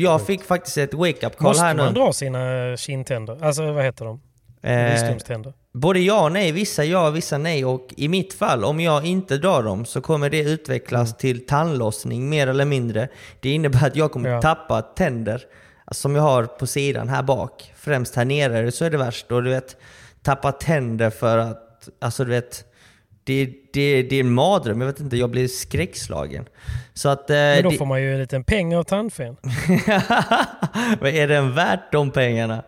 jag 0.01 0.25
fick 0.25 0.43
faktiskt 0.43 0.77
ett 0.77 0.93
wake-up 0.93 1.37
call 1.37 1.47
Måste 1.47 1.63
här 1.63 1.75
man 1.75 1.93
nu. 1.93 1.99
dra 1.99 2.13
sina 2.13 2.77
kindtänder? 2.77 3.45
Alltså 3.45 3.71
vad 3.71 3.83
heter 3.83 4.05
de? 4.05 4.21
Eh, 4.65 4.91
Visdomständer? 4.91 5.53
Både 5.73 5.99
ja 5.99 6.23
och 6.23 6.31
nej. 6.31 6.51
Vissa 6.51 6.83
ja, 6.85 7.09
vissa 7.09 7.37
nej. 7.37 7.65
Och 7.65 7.87
i 7.97 8.07
mitt 8.07 8.33
fall, 8.33 8.63
om 8.63 8.79
jag 8.79 9.05
inte 9.05 9.37
drar 9.37 9.63
dem 9.63 9.85
så 9.85 10.01
kommer 10.01 10.29
det 10.29 10.39
utvecklas 10.39 11.09
Mm. 11.09 11.17
till 11.17 11.45
tandlossning 11.45 12.29
mer 12.29 12.47
eller 12.47 12.65
mindre. 12.65 13.07
Det 13.39 13.49
innebär 13.49 13.87
att 13.87 13.95
jag 13.95 14.11
kommer 14.11 14.29
Ja. 14.29 14.41
tappa 14.41 14.81
tänder 14.81 15.41
alltså, 15.85 16.01
som 16.01 16.15
jag 16.15 16.23
har 16.23 16.43
på 16.43 16.67
sidan 16.67 17.09
här 17.09 17.23
bak. 17.23 17.73
Främst 17.75 18.15
här 18.15 18.25
nere 18.25 18.71
så 18.71 18.85
är 18.85 18.89
det 18.89 18.97
värst. 18.97 19.31
Och 19.31 19.43
du 19.43 19.49
vet, 19.49 19.77
tappa 20.23 20.51
tänder 20.51 21.09
för 21.09 21.37
att, 21.37 21.89
alltså 22.01 22.23
du 22.25 22.31
vet, 22.31 22.65
det, 23.25 23.45
det, 23.73 24.01
det 24.03 24.15
är 24.15 24.19
en 24.19 24.31
mardröm. 24.33 24.81
Jag 24.81 24.87
vet 24.87 24.99
inte, 24.99 25.17
jag 25.17 25.29
blir 25.29 25.47
skräckslagen. 25.47 26.45
Så 26.93 27.09
att... 27.09 27.29
Eh, 27.29 27.35
Men 27.35 27.63
då 27.63 27.69
det- 27.69 27.77
får 27.77 27.85
man 27.85 28.01
ju 28.01 28.13
en 28.13 28.19
liten 28.19 28.43
peng 28.43 28.75
av 28.75 28.83
tandfen. 28.83 29.35
Vad 30.99 31.09
är 31.09 31.27
den 31.27 31.55
värt 31.55 31.91
de 31.91 32.11
pengarna? 32.11 32.63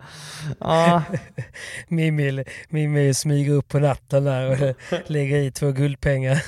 Ja, 0.59 1.03
Mimmi, 1.87 2.43
Mimmi 2.69 3.13
smyger 3.13 3.53
upp 3.53 3.67
på 3.67 3.79
natten 3.79 4.23
där 4.23 4.51
och 4.69 4.75
lägger 5.11 5.37
i 5.37 5.51
två 5.51 5.71
guldpengar. 5.71 6.43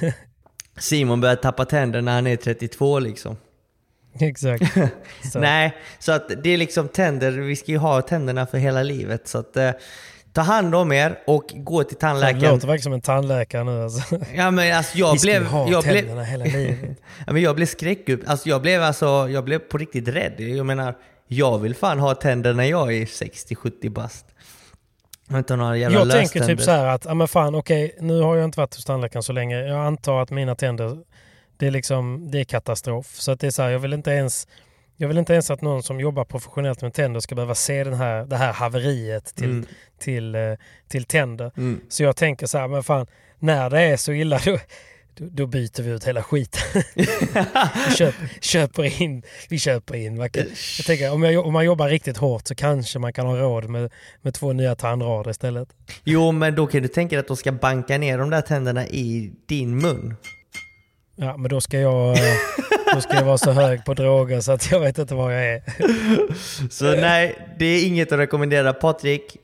Simon 0.80 1.22
börjar 1.22 1.36
tappa 1.36 1.66
tänder 1.66 2.02
när 2.02 2.12
han 2.16 2.28
är 2.28 2.36
32 2.36 3.00
liksom. 3.00 3.38
Exakt. 4.20 4.64
Så. 5.32 5.40
Nej, 5.40 5.76
så 6.00 6.12
att 6.12 6.44
det 6.44 6.50
är 6.50 6.58
liksom 6.58 6.88
tänder, 6.88 7.32
vi 7.32 7.56
ska 7.56 7.72
ju 7.72 7.78
ha 7.78 8.02
tänderna 8.02 8.46
för 8.48 8.58
hela 8.58 8.84
livet. 8.84 9.28
Så 9.28 9.38
att 9.38 9.58
eh, 9.58 9.72
ta 10.40 10.44
hand 10.44 10.76
om 10.76 10.92
er 10.92 11.20
och 11.26 11.54
gå 11.56 11.84
till 11.84 11.96
Det 11.96 12.00
tandläkaren. 12.00 12.54
låter 12.54 12.68
verkligen 12.68 12.84
som 12.84 12.94
en 12.94 13.02
tandläkare 13.02 13.64
nu 13.64 13.84
alltså. 13.84 14.20
Ja 14.36 14.52
men 14.52 14.78
alltså 14.78 14.98
jag 14.98 15.16
ju 15.16 15.22
blev... 15.22 15.46
ha 15.46 15.70
Jag 15.70 15.84
blev, 15.84 16.20
hela 16.24 16.46
livet. 16.46 16.80
ja, 17.28 17.34
men 17.34 17.42
jag 17.42 17.56
blev 17.56 17.66
skräckupp. 17.66 18.22
Alltså 18.26 18.50
jag 18.50 18.62
blev 18.62 18.84
alltså, 18.84 19.30
jag 19.30 19.44
blev 19.44 19.60
på 19.60 19.78
riktigt 19.78 20.08
rädd. 20.08 20.36
Jag 20.40 20.66
menar, 20.66 20.96
jag 21.28 21.60
vill 21.60 21.76
fan 21.76 22.00
ha 22.00 22.16
tänder 22.16 22.54
när 22.54 22.64
jag 22.64 22.94
är 22.94 23.06
60-70 23.06 23.90
bast. 23.90 24.26
Jag 25.30 25.78
Jag 25.78 26.12
tänker 26.12 26.46
typ 26.46 26.62
så 26.62 26.72
här 26.72 26.86
att, 26.86 27.06
ja 27.06 27.14
men 27.14 27.28
fan 27.28 27.56
okej, 27.56 27.96
nu 28.00 28.22
har 28.22 28.36
jag 28.36 28.46
inte 28.46 28.60
varit 28.60 28.76
hos 28.76 28.86
tandläkaren 28.86 29.24
så 29.24 29.34
länge. 29.34 29.68
Jag 29.68 29.86
antar 29.86 30.22
att 30.22 30.30
mina 30.32 30.56
tänder, 30.56 30.98
det 31.58 31.68
är 31.68 31.72
liksom, 31.72 32.32
det 32.32 32.40
är 32.40 32.44
katastrof. 32.44 33.08
Så 33.08 33.32
att 33.32 33.40
det 33.40 33.48
är 33.48 33.52
så 33.52 33.62
här, 33.62 33.70
jag 33.70 33.80
vill 33.80 33.94
inte 33.94 34.12
ens, 34.12 34.48
jag 35.02 35.08
vill 35.08 35.18
inte 35.18 35.34
ens 35.34 35.52
att 35.52 35.62
någon 35.62 35.84
som 35.84 36.00
jobbar 36.00 36.26
professionellt 36.26 36.82
med 36.82 36.94
tänder 36.94 37.20
ska 37.20 37.36
behöva 37.36 37.56
se 37.56 37.84
den 37.84 37.94
här, 37.94 38.26
det 38.26 38.36
här 38.38 38.54
haveriet 38.54 39.36
till, 39.36 39.50
Mm. 39.50 39.66
till, 40.00 40.36
eh, 40.36 40.42
till 40.88 41.04
tänder. 41.04 41.52
Mm. 41.58 41.82
Så 41.90 42.04
jag 42.04 42.16
tänker 42.16 42.48
så 42.48 42.58
här, 42.58 42.68
men 42.68 42.84
fan, 42.84 43.08
när 43.40 43.70
det 43.70 43.82
är 43.82 43.98
så 43.98 44.12
illa 44.12 44.40
då, 44.46 44.60
då, 45.16 45.48
byter 45.48 45.82
vi 45.82 45.92
ut 45.92 46.04
hela 46.08 46.24
skiten. 46.24 46.84
köp, 47.98 48.16
köper 48.42 49.02
in, 49.02 49.24
vi 49.50 49.60
köper 49.60 49.96
in. 49.96 50.18
Man 50.18 50.30
kan, 50.30 50.44
jag 50.78 50.86
tänker, 50.86 51.14
om, 51.14 51.24
jag, 51.24 51.46
om 51.46 51.54
man 51.54 51.66
jobbar 51.66 51.90
riktigt 51.90 52.18
hårt 52.18 52.48
så 52.48 52.56
kanske 52.56 53.00
man 53.00 53.14
kan 53.14 53.26
ha 53.26 53.38
råd 53.38 53.70
med, 53.70 53.92
med 54.22 54.34
två 54.34 54.54
nya 54.54 54.76
tandrader 54.76 55.32
istället. 55.32 55.70
Jo, 56.04 56.32
men 56.32 56.56
då 56.56 56.68
kan 56.68 56.82
du 56.82 56.88
tänka 56.88 57.16
dig 57.16 57.20
att 57.20 57.28
de 57.28 57.38
ska 57.38 57.52
banka 57.52 57.98
ner 57.98 58.18
de 58.18 58.30
där 58.30 58.42
tänderna 58.42 58.88
i 58.88 59.32
din 59.48 59.78
mun. 59.78 60.16
Ja, 61.22 61.38
men 61.38 61.50
då 61.50 61.62
ska 61.62 61.80
jag, 61.80 62.18
då 62.94 63.02
ska 63.02 63.16
jag 63.16 63.24
vara 63.24 63.38
så 63.38 63.52
hög 63.52 63.86
på 63.86 63.94
droger 63.94 64.42
så 64.42 64.52
att 64.52 64.72
jag 64.72 64.80
vet 64.80 64.98
inte 64.98 65.16
var 65.16 65.32
jag 65.32 65.46
är. 65.54 65.62
Så 66.70 66.86
nej, 66.86 67.56
det 67.60 67.66
är 67.66 67.88
inget 67.88 68.12
att 68.12 68.20
rekommendera. 68.20 68.74
Patrik, 68.74 69.38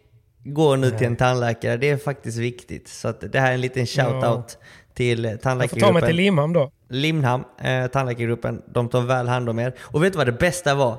gå 0.44 0.76
nu 0.76 0.92
till 0.92 1.08
en 1.08 1.16
tandläkare. 1.16 1.78
Det 1.78 1.90
är 1.90 1.98
faktiskt 1.98 2.38
viktigt. 2.38 2.88
Så 2.88 3.08
att 3.08 3.32
det 3.32 3.40
här 3.40 3.50
är 3.50 3.54
en 3.54 3.62
liten 3.62 3.86
shout-out 3.86 4.58
till 4.94 5.26
eh, 5.26 5.32
Jag 5.32 5.42
får 5.42 5.50
ta 5.50 5.56
mig 5.56 5.70
till 5.70 5.82
tandläkargruppen. 5.82 6.16
Limhamn 6.16 6.54
då. 6.54 6.72
Limhamn, 6.90 7.44
eh, 7.64 7.88
tandläkargruppen. 7.88 8.62
De 8.74 8.90
tar 8.90 9.02
väl 9.02 9.28
hand 9.28 9.50
om 9.50 9.60
er. 9.60 9.74
Och 9.80 10.04
vet 10.04 10.14
du 10.14 10.18
vad 10.18 10.28
det 10.28 10.32
bästa 10.32 10.76
var? 10.76 10.98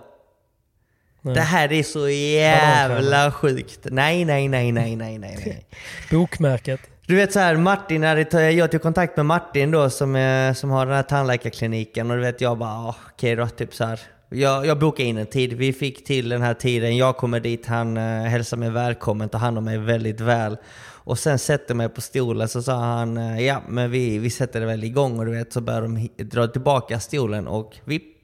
Nej. 1.20 1.34
Det 1.34 1.40
här 1.40 1.72
är 1.72 1.82
så 1.82 2.08
jävla 2.08 3.32
sjukt. 3.32 3.80
Nej, 3.82 4.24
nej, 4.24 4.48
nej, 4.48 4.72
nej, 4.72 4.96
nej, 4.96 5.18
nej, 5.18 5.38
nej. 5.46 5.66
Bokmärket. 6.10 6.80
Du 7.08 7.16
vet 7.16 7.32
så 7.32 7.38
här, 7.38 7.56
Martin, 7.56 8.00
när 8.00 8.50
jag 8.50 8.70
tog 8.70 8.82
kontakt 8.82 9.16
med 9.16 9.26
Martin 9.26 9.70
då 9.70 9.90
som, 9.90 10.52
som 10.56 10.70
har 10.70 10.86
den 10.86 10.94
här 10.94 11.02
tandläkarkliniken 11.02 12.10
och 12.10 12.16
du 12.16 12.22
vet 12.22 12.40
jag 12.40 12.58
bara, 12.58 12.88
okej 12.88 13.02
okej 13.12 13.36
då, 13.36 13.46
typ 13.46 13.74
så 13.74 13.84
här. 13.84 14.00
Jag, 14.28 14.66
jag 14.66 14.78
bokade 14.78 15.08
in 15.08 15.18
en 15.18 15.26
tid, 15.26 15.52
vi 15.52 15.72
fick 15.72 16.04
till 16.06 16.28
den 16.28 16.42
här 16.42 16.54
tiden, 16.54 16.96
jag 16.96 17.16
kommer 17.16 17.40
dit, 17.40 17.66
han 17.66 17.96
eh, 17.96 18.22
hälsar 18.22 18.56
mig 18.56 18.70
välkommen, 18.70 19.28
tar 19.28 19.38
hand 19.38 19.58
om 19.58 19.64
mig 19.64 19.78
väldigt 19.78 20.20
väl. 20.20 20.56
Och 21.04 21.18
sen 21.18 21.38
sätter 21.38 21.74
mig 21.74 21.88
på 21.88 22.00
stolen 22.00 22.48
så 22.48 22.62
sa 22.62 22.74
han 22.74 23.16
eh, 23.16 23.40
ja 23.40 23.62
men 23.68 23.90
vi, 23.90 24.18
vi 24.18 24.30
sätter 24.30 24.60
det 24.60 24.66
väl 24.66 24.84
igång 24.84 25.18
och 25.18 25.26
du 25.26 25.32
vet 25.32 25.52
så 25.52 25.60
börjar 25.60 25.82
de 25.82 26.08
dra 26.24 26.46
tillbaka 26.46 27.00
stolen 27.00 27.46
och 27.46 27.76
vipp 27.84 28.15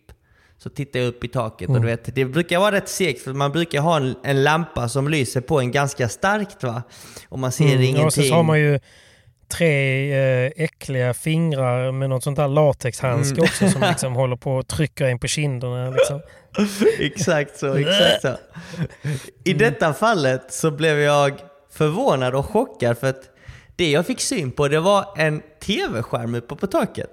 så 0.63 0.71
tittar 0.71 1.01
jag 1.01 1.09
upp 1.09 1.25
i 1.25 1.29
taket 1.29 1.69
och 1.69 1.81
du 1.81 1.87
vet 1.87 2.15
det 2.15 2.25
brukar 2.25 2.59
vara 2.59 2.73
rätt 2.73 2.89
segt 2.89 3.23
för 3.23 3.33
man 3.33 3.53
brukar 3.53 3.81
ha 3.81 3.97
en, 3.97 4.15
en 4.25 4.43
lampa 4.45 4.89
som 4.89 5.09
lyser 5.09 5.41
på 5.41 5.61
en 5.61 5.71
ganska 5.73 6.09
starkt 6.09 6.63
va. 6.63 6.83
Och 7.29 7.39
man 7.39 7.53
ser 7.53 7.65
ingenting. 7.65 7.95
Mm, 7.95 8.07
Och 8.07 8.13
så 8.13 8.35
har 8.35 8.43
man 8.43 8.61
ju 8.61 8.81
tre 9.49 10.13
eh, 10.47 10.53
äckliga 10.57 11.15
fingrar 11.15 11.93
med 11.93 12.11
något 12.11 12.25
sånt 12.25 12.37
där 12.37 12.49
latexhandske 12.49 13.35
Mm. 13.35 13.45
också 13.45 13.69
som 13.69 13.81
liksom 13.89 14.13
håller 14.15 14.37
på 14.37 14.53
och 14.57 14.69
trycker 14.69 15.05
en 15.05 15.19
på 15.19 15.27
kinderna. 15.27 15.91
Liksom. 15.91 16.21
exakt 16.99 17.59
så, 17.59 17.75
exakt 17.75 18.23
så. 18.23 18.37
I 19.45 19.53
detta 19.53 19.93
fallet 19.95 20.53
så 20.53 20.71
blev 20.71 20.99
jag 20.99 21.33
förvånad 21.73 22.35
och 22.35 22.47
chockad 22.47 22.99
för 22.99 23.07
att 23.11 23.23
det 23.77 23.91
jag 23.91 24.07
fick 24.07 24.21
syn 24.21 24.53
på 24.53 24.69
det 24.69 24.81
var 24.81 25.05
en 25.17 25.43
tv-skärm 25.67 26.35
uppe 26.35 26.55
på 26.57 26.67
taket. 26.67 27.11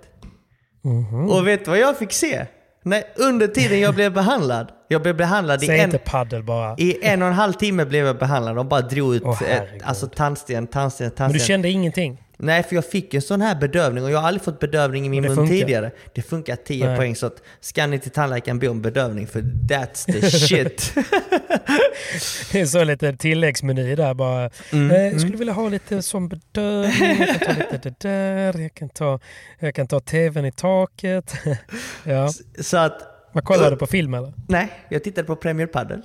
Mhm. 0.84 1.29
Och 1.29 1.48
vet 1.48 1.65
du 1.65 1.72
vad 1.72 1.79
jag 1.79 1.98
fick 1.98 2.12
se? 2.12 2.46
Nej, 2.83 3.03
under 3.15 3.48
tiden 3.48 3.79
jag 3.79 3.95
blev 3.95 4.13
behandlad. 4.13 4.71
Jag 4.88 5.01
blev 5.01 5.15
behandlad 5.17 5.63
i 5.63 5.67
Säg 5.67 5.79
en, 5.79 5.86
inte 5.86 5.98
paddel 5.98 6.43
bara. 6.43 6.75
i 6.77 7.05
en 7.05 7.21
och 7.21 7.27
en 7.27 7.33
halv 7.33 7.53
timme 7.53 7.86
blev 7.86 8.05
jag 8.05 8.17
behandlad. 8.17 8.55
De 8.55 8.67
bara 8.69 8.81
drog 8.81 9.15
ut 9.15 9.21
Åh, 9.25 9.43
eh, 9.43 9.48
herregud. 9.50 9.81
alltså 9.83 10.07
tandsten, 10.07 10.67
tandsten, 10.67 11.05
Men 11.07 11.15
tandsten. 11.15 11.39
du 11.39 11.45
kände 11.45 11.69
ingenting? 11.69 12.21
Nej, 12.41 12.63
för 12.63 12.75
jag 12.75 12.86
fick 12.86 13.13
en 13.13 13.22
sån 13.22 13.41
här 13.41 13.55
bedövning 13.55 14.03
och 14.03 14.12
jag 14.12 14.19
har 14.19 14.27
aldrig 14.27 14.43
fått 14.43 14.60
bedövning 14.60 15.05
i 15.05 15.10
min 15.10 15.24
mun 15.24 15.36
funkar. 15.36 15.53
tidigare. 15.53 15.91
Det 16.15 16.22
funkar 16.22 16.55
10 16.55 16.88
Nej. 16.88 16.98
poäng 16.98 17.15
så 17.15 17.25
att 17.25 17.41
ska 17.60 17.88
ni 17.88 18.00
till 18.00 18.12
tandläkaren 18.12 18.60
be 18.60 18.67
om 18.67 18.81
bedövning 18.81 19.27
för 19.27 19.41
that's 19.41 20.05
the 20.05 20.31
shit. 20.31 20.93
Det 22.51 22.60
är 22.62 22.65
så 22.65 22.84
lite 22.84 23.13
tilläggsmeny 23.15 23.96
där 23.96 24.13
bara. 24.13 24.50
Mm, 24.72 24.91
Eh, 24.91 25.01
jag 25.08 25.22
skulle 25.22 25.38
vilja 25.38 25.53
ha 25.53 25.69
lite 25.69 26.01
som 26.01 26.29
bedövning. 26.29 27.19
Jag 27.19 27.27
kan 27.27 27.39
ta 27.39 27.51
lite 27.60 27.77
det 27.89 28.00
där. 28.00 28.60
Jag 28.62 28.74
kan 28.74 28.89
ta, 28.89 29.19
jag 29.60 29.75
kan 29.75 29.88
ta 29.88 30.00
tvn 30.00 30.46
i 30.46 30.51
taket. 30.51 31.34
ja. 32.03 32.29
så 32.60 32.77
att, 32.77 33.01
Vad 33.31 33.43
kollade 33.43 33.75
på 33.75 33.88
film 33.88 34.13
eller? 34.13 34.34
nej, 34.48 34.72
jag 34.89 35.03
tittade 35.03 35.27
på 35.27 35.36
Premier 35.36 35.67
Padel. 35.67 36.01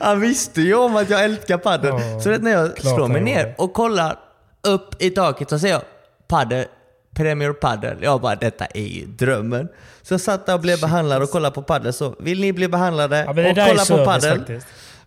Han 0.00 0.20
visste 0.20 0.60
ju 0.60 0.74
om 0.74 0.96
att 0.96 1.10
jag 1.10 1.24
älskar 1.24 1.58
padel. 1.58 1.94
Ja, 2.00 2.20
så 2.20 2.30
när 2.38 2.50
jag 2.50 2.80
slår 2.80 3.08
mig 3.08 3.20
ner 3.20 3.54
och 3.58 3.72
kollar 3.72 4.18
upp 4.66 5.02
i 5.02 5.10
taket 5.10 5.50
så 5.50 5.58
ser 5.58 5.68
jag 5.68 5.82
padel, 6.28 6.66
Premier 7.14 7.52
Padel. 7.52 7.98
Jag 8.02 8.20
bara, 8.20 8.36
detta 8.36 8.66
är 8.66 8.86
ju 8.86 9.06
drömmen. 9.06 9.68
Så 10.02 10.14
jag 10.14 10.20
satt 10.20 10.46
där 10.46 10.54
och 10.54 10.60
blev 10.60 10.80
behandlad 10.80 11.22
och 11.22 11.30
kollade 11.30 11.54
på 11.54 11.62
padel. 11.62 11.92
Så 11.92 12.14
vill 12.18 12.40
ni 12.40 12.52
bli 12.52 12.68
behandlade 12.68 13.18
Ja, 13.18 13.30
och 13.30 13.56
kolla 13.68 13.84
på 13.84 14.04
padel? 14.04 14.60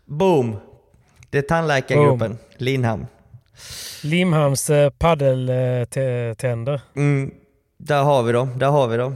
Boom! 0.06 0.58
Det 1.29 1.38
är 1.38 1.41
tandläkargruppen, 1.41 2.38
Linhamn. 2.58 3.08
Limhamns 4.03 4.70
eh, 4.70 4.89
paddeltänder. 4.89 6.82
Mm, 6.96 7.32
där 7.77 8.03
har 8.03 8.24
vi 8.24 8.32
dem, 8.32 8.60
där 8.60 8.68
har 8.68 8.88
vi 8.88 8.98
dem. 8.98 9.15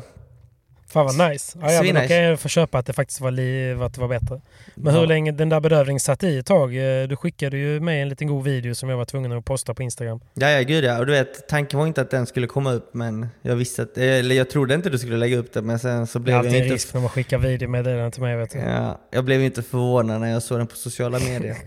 Fan 0.93 1.05
vad 1.17 1.29
nice. 1.31 1.57
Ja, 1.61 1.71
ja, 1.71 1.83
men 1.83 1.95
då 1.95 2.01
kan 2.07 2.17
jag 2.17 2.39
få 2.39 2.47
köpa 2.49 2.77
att 2.77 2.85
det 2.85 2.93
faktiskt 2.93 3.21
var, 3.21 3.31
li- 3.31 3.73
att 3.73 3.93
det 3.93 4.01
var 4.01 4.07
bättre. 4.07 4.41
Men 4.75 4.93
Ja. 4.93 4.99
hur 4.99 5.07
länge 5.07 5.31
den 5.31 5.49
där 5.49 5.59
bedövningen 5.59 5.99
satt 5.99 6.23
i 6.23 6.37
ett 6.37 6.45
tag? 6.45 6.75
eh, 7.01 7.07
Du 7.07 7.15
skickade 7.15 7.57
ju 7.57 7.79
mig 7.79 8.01
en 8.01 8.09
liten 8.09 8.27
god 8.27 8.43
video 8.43 8.75
som 8.75 8.89
jag 8.89 8.97
var 8.97 9.05
tvungen 9.05 9.31
att 9.31 9.45
posta 9.45 9.73
på 9.73 9.83
Instagram. 9.83 10.19
Ja, 10.33 10.49
ja, 10.49 10.61
gud 10.61 10.83
ja. 10.83 10.99
Och 10.99 11.05
du 11.05 11.11
vet, 11.11 11.47
tanken 11.47 11.79
var 11.79 11.87
inte 11.87 12.01
att 12.01 12.11
den 12.11 12.25
skulle 12.25 12.47
komma 12.47 12.73
upp, 12.73 12.93
men 12.93 13.27
jag 13.41 13.55
visste 13.55 13.81
att, 13.81 13.97
eller 13.97 14.35
jag 14.35 14.49
trodde 14.49 14.73
inte 14.75 14.89
du 14.89 14.97
skulle 14.99 15.17
lägga 15.17 15.37
upp 15.37 15.53
det, 15.53 15.61
men 15.61 15.79
sen 15.79 16.07
så 16.07 16.19
Det 16.19 16.21
är 16.21 16.23
blev 16.23 16.33
jag 16.35 16.39
alltid 16.39 16.55
en 16.55 16.63
inte... 16.63 16.75
risk 16.75 16.93
när 16.93 17.01
man 17.01 17.09
skickar 17.09 17.37
videomeddelanden 17.37 18.11
till 18.11 18.21
mig. 18.21 18.35
Vet 18.37 18.51
du. 18.51 18.59
Ja, 18.59 18.99
jag 19.11 19.23
blev 19.25 19.41
inte 19.43 19.63
förvånad 19.63 20.21
när 20.21 20.31
jag 20.31 20.43
såg 20.43 20.57
den 20.57 20.67
på 20.67 20.75
sociala 20.75 21.19
medier. 21.19 21.57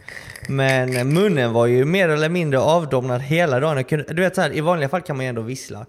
Men 0.49 0.97
eh, 0.97 1.04
munnen 1.04 1.52
var 1.52 1.66
ju 1.66 1.85
mer 1.85 2.09
eller 2.09 2.28
mindre 2.28 2.61
avdomnad 2.61 3.21
hela 3.23 3.61
dagen. 3.61 3.85
Kunde, 3.85 4.04
du 4.14 4.23
vet 4.23 4.35
så 4.35 4.40
här, 4.40 4.56
i 4.56 4.61
vanliga 4.61 4.88
fall 4.88 5.00
kan 5.02 5.16
man 5.16 5.25
ju 5.25 5.28
ändå 5.28 5.42
vissla. 5.42 5.87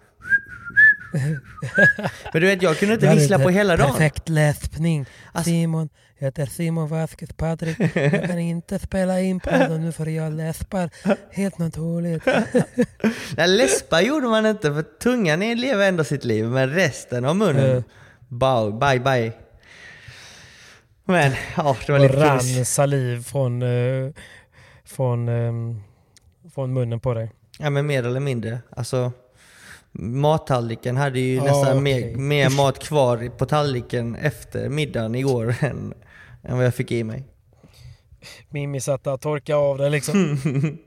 Men 2.33 2.41
du 2.41 2.47
vet, 2.47 2.61
jag 2.61 2.77
kunde 2.77 2.93
inte 2.93 3.15
vissla 3.15 3.39
på 3.39 3.49
hela 3.49 3.77
dagen. 3.77 3.91
Perfekt 3.91 4.29
läspning. 4.29 5.05
Alltså- 5.31 5.49
Simon, 5.49 5.89
jag 6.17 6.25
heter 6.25 6.45
Simon 6.45 6.87
Vasquez 6.87 7.29
Patrik. 7.33 7.77
Jag 7.95 8.11
kan 8.27 8.39
inte 8.39 8.79
spela 8.79 9.21
in 9.21 9.39
podden 9.39 9.81
nu 9.81 9.91
för 9.91 10.05
jag 10.05 10.33
läspar 10.33 10.89
helt 11.31 11.57
naturligt. 11.57 12.23
Nej, 13.37 13.47
läspa 13.47 14.01
gjorde 14.01 14.27
man 14.27 14.45
inte 14.45 14.73
för 14.73 14.81
tungan 14.81 15.39
lever 15.39 15.87
ändå 15.87 16.03
sitt 16.03 16.25
liv, 16.25 16.45
men 16.45 16.69
resten 16.69 17.25
av 17.25 17.35
munnen, 17.35 17.77
Eh. 17.77 17.83
bow, 18.27 18.79
bye 18.79 18.99
bye. 18.99 19.31
Men, 21.05 21.31
ja, 21.57 21.77
det 21.85 21.91
var 21.91 21.99
Och 21.99 22.05
lite 22.05 22.25
rann 22.25 22.39
kul. 22.39 22.65
saliv 22.65 23.23
från, 23.23 23.61
eh, 23.61 24.11
från, 24.85 25.29
ehm, 25.29 25.81
från 26.55 26.73
munnen 26.73 26.99
på 26.99 27.13
dig. 27.13 27.31
Ja 27.59 27.69
men 27.69 27.85
mer 27.85 28.03
eller 28.05 28.19
mindre. 28.19 28.59
Alltså, 28.69 29.11
mattallriken 29.99 30.97
hade 30.97 31.19
ju 31.19 31.35
Ja, 31.35 31.43
nästan 31.43 31.77
okej. 31.77 31.81
mer, 31.81 32.15
mer 32.15 32.49
mat 32.49 32.79
kvar 32.79 33.29
på 33.37 33.45
tallriken 33.45 34.15
efter 34.15 34.69
middagen 34.69 35.15
igår 35.15 35.55
än, 35.61 35.93
än 36.43 36.57
vad 36.57 36.65
jag 36.65 36.75
fick 36.75 36.91
i 36.91 37.03
mig. 37.03 37.23
Mimmi 38.49 38.81
satt 38.81 39.03
där 39.03 39.13
och 39.13 39.21
torkade 39.21 39.59
av 39.59 39.77
det 39.77 39.89
liksom. 39.89 40.37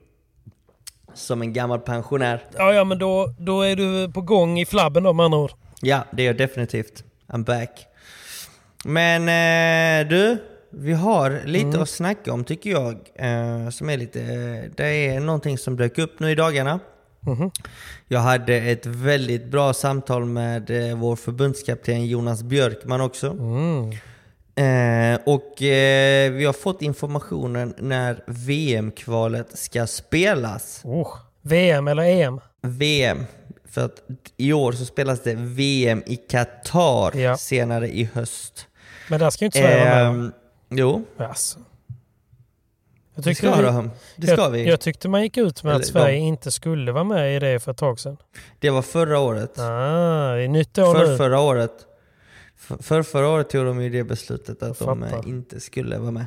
Som 1.15 1.43
en 1.43 1.53
gammal 1.53 1.79
pensionär. 1.81 2.43
Ja, 2.59 2.73
ja, 2.73 2.85
men 2.85 2.99
då, 2.99 3.35
då 3.39 3.63
är 3.63 3.77
du 3.77 4.13
på 4.13 4.21
gång 4.21 4.59
i 4.61 4.67
flabben 4.67 5.03
då 5.03 5.13
med 5.13 5.25
andra 5.25 5.39
ord. 5.39 5.51
Ja, 5.83 6.05
det 6.13 6.23
är 6.23 6.27
jag 6.27 6.37
definitivt. 6.37 7.05
I'm 7.29 7.45
back. 7.45 7.87
Men 8.85 9.23
eh, 10.03 10.09
du, 10.09 10.37
vi 10.71 10.93
har 10.93 11.41
lite 11.45 11.67
Mm. 11.67 11.83
att 11.83 11.89
snacka 11.89 12.33
om 12.33 12.45
tycker 12.45 12.71
jag. 12.71 12.93
Eh, 13.15 13.71
som 13.71 13.91
är 13.91 13.97
lite, 13.97 14.21
eh, 14.23 14.71
det 14.77 14.87
är 15.07 15.21
någonting 15.21 15.59
som 15.59 15.77
dök 15.77 15.99
upp 15.99 16.21
nu 16.21 16.31
i 16.31 16.35
dagarna. 16.35 16.81
Mhm. 17.21 17.51
Jag 18.09 18.21
hade 18.21 18.57
ett 18.57 18.87
väldigt 18.87 19.45
bra 19.47 19.73
samtal 19.73 20.25
med 20.25 20.91
eh, 20.91 20.97
vår 20.97 21.17
förbundskapten 21.17 22.07
Jonas 22.07 22.43
Björkman 22.43 23.01
också. 23.01 23.31
Mm. 23.31 23.91
Eh, 24.55 25.21
och 25.27 25.63
eh, 25.63 26.33
vi 26.33 26.45
har 26.45 26.53
fått 26.53 26.83
informationen 26.83 27.75
när 27.79 28.25
VM-kvalet 28.27 29.59
ska 29.59 29.87
spelas. 29.87 30.81
Oh. 30.85 31.15
VM 31.43 31.89
eller 31.89 32.03
EM? 32.03 32.41
VM. 32.63 33.25
För 33.71 33.85
att 33.85 34.03
i 34.37 34.53
år 34.53 34.73
så 34.73 34.85
spelas 34.85 35.23
det 35.23 35.35
VM 35.35 36.03
i 36.07 36.17
Qatar 36.17 37.17
Ja. 37.17 37.37
senare 37.37 37.89
i 37.89 38.05
höst. 38.15 38.67
Men 39.09 39.21
där 39.21 39.31
ska 39.31 39.45
ju 39.45 39.47
inte 39.47 39.59
Sverige 39.59 39.91
vara 39.91 40.13
med. 40.13 40.21
Ehm, 40.25 40.33
jo, 40.71 41.05
Alltså. 41.19 41.59
Jag 43.15 43.25
det 43.25 43.31
tyckte, 43.31 43.47
ska, 43.47 43.57
vi, 43.57 43.63
de. 43.67 43.91
det 44.17 44.27
ska 44.27 44.37
jag, 44.43 44.51
vi. 44.51 44.69
jag 44.69 44.81
tyckte 44.81 45.09
man 45.09 45.23
gick 45.23 45.37
ut 45.37 45.63
med 45.63 45.71
Eller 45.71 45.81
att 45.81 45.87
Sverige 45.87 46.15
de. 46.17 46.21
inte 46.23 46.51
skulle 46.51 46.93
vara 46.93 47.05
med 47.05 47.37
i 47.37 47.39
det 47.39 47.61
för 47.61 47.71
ett 47.73 47.77
tag 47.79 48.01
sedan. 48.01 48.17
Det 48.59 48.71
var 48.71 48.83
förra 48.83 49.19
året. 49.19 49.59
Ah, 49.59 50.35
det 50.35 50.43
är 50.43 50.49
nytt 50.49 50.79
år 50.79 50.95
För 50.95 51.07
nu. 51.07 51.17
förra 51.17 51.41
året. 51.41 51.73
För, 52.57 52.77
för 52.83 53.03
förra 53.03 53.29
året 53.29 53.51
tog 53.51 53.65
de 53.67 53.83
ju 53.83 53.91
det 53.91 54.05
beslutet 54.05 54.63
att 54.63 54.79
de 54.79 55.03
eh, 55.03 55.13
inte 55.27 55.61
skulle 55.61 55.99
vara 55.99 56.11
med. 56.11 56.27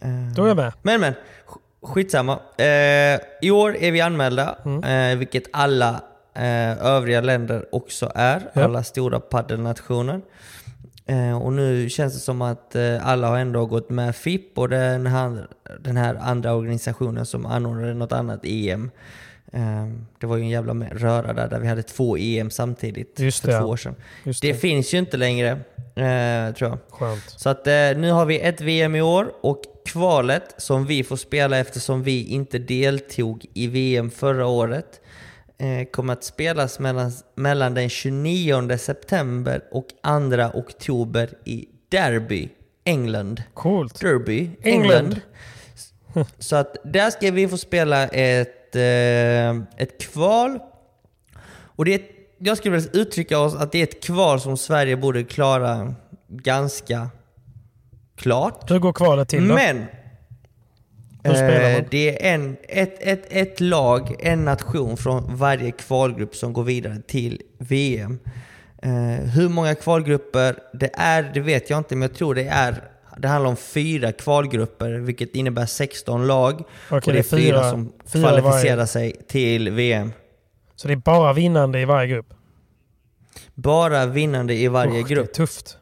Ehm, 0.00 0.34
Då 0.34 0.44
är 0.44 0.48
jag 0.48 0.56
med. 0.56 0.72
Men 0.82 1.00
men, 1.00 1.12
sk- 1.46 1.58
skitsamma. 1.94 2.38
Eh, 2.58 3.20
I 3.42 3.50
år 3.50 3.76
är 3.76 3.92
vi 3.92 4.00
anmälda, 4.00 4.56
Mm. 4.64 5.12
eh, 5.12 5.18
vilket 5.18 5.44
alla 5.52 6.00
eh, 6.34 6.86
övriga 6.86 7.20
länder 7.20 7.66
också 7.72 8.12
är. 8.14 8.42
Ja. 8.52 8.64
Alla 8.64 8.82
stora 8.84 9.20
paddelnationer. 9.20 10.20
Eh, 11.10 11.42
och 11.42 11.52
nu 11.52 11.88
känns 11.88 12.14
det 12.14 12.20
som 12.20 12.42
att 12.42 12.76
eh, 12.76 13.06
alla 13.06 13.28
har 13.28 13.38
ändå 13.38 13.66
gått 13.66 13.90
med 13.90 14.16
FIP 14.16 14.58
och 14.58 14.68
den 14.68 15.06
här, 15.06 15.46
den 15.80 15.96
här 15.96 16.14
andra 16.14 16.54
organisationen 16.54 17.26
som 17.26 17.46
anordnade 17.46 17.94
något 17.94 18.12
annat 18.12 18.40
EM. 18.42 18.90
Eh, 19.52 19.86
det 20.20 20.26
var 20.26 20.36
ju 20.36 20.42
en 20.42 20.48
jävla 20.48 20.74
röra 20.74 21.32
där, 21.32 21.48
där 21.48 21.60
vi 21.60 21.68
hade 21.68 21.82
två 21.82 22.16
EM 22.16 22.50
samtidigt 22.50 23.20
Just 23.20 23.40
för 23.40 23.52
det, 23.52 23.58
två 23.58 23.66
år 23.66 23.76
sedan. 23.76 23.94
Det 24.24 24.40
det. 24.40 24.54
finns 24.54 24.94
ju 24.94 24.98
inte 24.98 25.16
längre, 25.16 25.58
tror 26.58 26.70
jag. 26.70 26.78
Skönt. 26.90 27.24
Så 27.26 27.48
att 27.48 27.66
nu 27.96 28.10
har 28.10 28.26
vi 28.26 28.40
ett 28.40 28.60
VM 28.60 28.94
i 28.94 29.02
år 29.02 29.32
och 29.40 29.62
kvalet 29.86 30.54
som 30.56 30.86
vi 30.86 31.04
får 31.04 31.16
spela 31.16 31.58
eftersom 31.58 32.02
vi 32.02 32.24
inte 32.24 32.58
deltog 32.58 33.46
i 33.54 33.66
VM 33.66 34.10
förra 34.10 34.46
året 34.46 35.00
kommer 35.92 36.12
att 36.12 36.24
spelas 36.24 36.78
mellan, 36.78 37.12
mellan 37.34 37.74
den 37.74 37.88
29 37.88 38.78
september 38.78 39.62
och 39.70 39.86
2 40.04 40.58
oktober 40.58 41.30
i 41.44 41.66
Derby, 41.88 42.48
England. 42.84 43.42
Coolt. 43.54 44.00
Derby, 44.00 44.50
England. 44.62 44.92
England. 44.92 45.20
Så 46.38 46.56
att 46.56 46.76
där 46.84 47.10
ska 47.10 47.30
vi 47.30 47.48
få 47.48 47.58
spela 47.58 48.08
ett, 48.08 48.76
eh, 48.76 49.50
ett 49.76 50.00
kval. 50.00 50.58
Och 51.52 51.84
det 51.84 51.94
är, 51.94 52.00
jag 52.38 52.58
skulle 52.58 52.76
vilja 52.76 52.90
uttrycka 52.92 53.38
oss 53.38 53.54
att 53.54 53.72
det 53.72 53.78
är 53.78 53.82
ett 53.82 54.02
kval 54.02 54.40
som 54.40 54.56
Sverige 54.56 54.96
borde 54.96 55.24
klara 55.24 55.94
ganska 56.28 57.08
klart. 58.16 58.70
Hur 58.70 58.78
går 58.78 58.92
kvalet 58.92 59.28
till 59.28 59.48
då? 59.48 59.54
Men 59.54 59.86
Hur 61.22 61.34
spelar 61.34 61.70
eh, 61.70 61.76
man? 61.76 61.84
det 61.90 62.26
är 62.26 62.34
en, 62.34 62.56
ett, 62.68 62.96
ett, 63.00 63.26
ett 63.28 63.60
lag, 63.60 64.16
en 64.18 64.44
nation 64.44 64.96
från 64.96 65.36
varje 65.36 65.70
kvalgrupp 65.70 66.36
som 66.36 66.52
går 66.52 66.64
vidare 66.64 67.02
till 67.06 67.42
VM. 67.58 68.18
Eh, 68.82 68.90
hur 69.34 69.48
många 69.48 69.74
kvalgrupper 69.74 70.56
det 70.72 70.90
är, 70.94 71.30
det 71.34 71.40
vet 71.40 71.70
jag 71.70 71.78
inte, 71.78 71.96
men 71.96 72.08
jag 72.08 72.16
tror 72.16 72.34
det 72.34 72.44
är 72.44 72.84
Det 73.16 73.28
handlar 73.28 73.50
om 73.50 73.56
fyra 73.56 74.12
kvalgrupper, 74.12 74.90
vilket 74.90 75.34
innebär 75.34 75.66
16 75.66 76.26
lag. 76.26 76.62
Okej, 76.90 76.96
och 76.96 77.12
det 77.12 77.18
är 77.18 77.22
fyra, 77.22 77.70
som 77.70 77.92
fyra 78.06 78.28
kvalificerar 78.28 78.76
varje. 78.76 78.86
sig 78.86 79.16
till 79.28 79.70
VM. 79.70 80.12
Så 80.76 80.88
det 80.88 80.94
är 80.94 80.96
bara 80.96 81.32
vinnande 81.32 81.80
i 81.80 81.84
varje 81.84 82.08
grupp? 82.08 82.34
Bara 83.54 84.06
vinnande 84.06 84.54
i 84.54 84.68
varje 84.68 85.00
Usch, 85.00 85.08
grupp. 85.08 85.26
Det 85.26 85.32
är 85.32 85.46
tufft. 85.46 85.76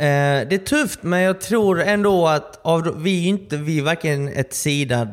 Eh, 0.00 0.48
det 0.48 0.54
är 0.54 0.64
tufft, 0.64 1.02
men 1.02 1.20
jag 1.20 1.40
tror 1.40 1.80
ändå 1.80 2.28
att 2.28 2.60
av, 2.62 3.02
vi 3.02 3.24
är 3.24 3.28
inte 3.28 3.56
vi 3.56 3.78
är 3.78 3.82
varken 3.82 4.28
ett 4.28 4.54
sidat, 4.54 5.08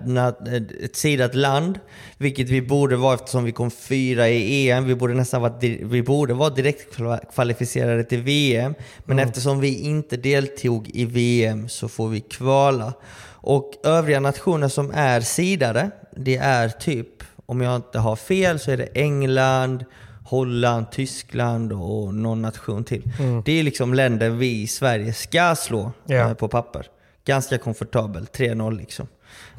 ett 0.83 0.95
sidat 0.95 1.35
land, 1.35 1.79
vilket 2.17 2.49
vi 2.49 2.61
borde 2.61 2.95
vara 2.95 3.13
eftersom 3.13 3.43
vi 3.43 3.51
kom 3.51 3.71
fyra 3.71 4.29
i 4.29 4.69
EM. 4.69 4.85
Vi 4.85 4.95
borde 4.95 5.13
nästan 5.13 5.41
vara, 5.41 5.53
vi 5.81 6.03
borde 6.03 6.33
vara 6.33 6.49
direkt 6.49 6.97
kvalificerade 7.35 8.03
till 8.03 8.21
VM. 8.21 8.75
Men 9.05 9.19
eftersom 9.19 9.59
vi 9.59 9.79
inte 9.79 10.17
deltog 10.17 10.89
i 10.93 11.05
VM 11.05 11.69
så 11.69 11.87
får 11.87 12.09
vi 12.09 12.19
kvala. 12.19 12.93
Och 13.27 13.73
övriga 13.83 14.19
nationer 14.19 14.67
som 14.67 14.91
är 14.91 15.21
sidade, 15.21 15.91
det 16.15 16.37
är 16.37 16.69
typ, 16.69 17.23
om 17.45 17.61
jag 17.61 17.75
inte 17.75 17.99
har 17.99 18.15
fel, 18.15 18.59
så 18.59 18.71
är 18.71 18.77
det 18.77 18.89
England, 18.93 19.85
Holland, 20.25 20.91
Tyskland 20.91 21.73
och 21.73 22.13
någon 22.13 22.41
nation 22.41 22.83
till. 22.83 23.03
Det 23.45 23.59
är 23.59 23.63
liksom 23.63 23.93
länder 23.93 24.29
vi 24.29 24.61
i 24.61 24.67
Sverige 24.67 25.13
ska 25.13 25.55
slå 25.55 25.91
eh, 26.09 26.33
på 26.33 26.47
papper. 26.47 26.87
Ganska 27.25 27.57
komfortabelt, 27.57 28.37
3-0 28.37 28.77
liksom. 28.77 29.07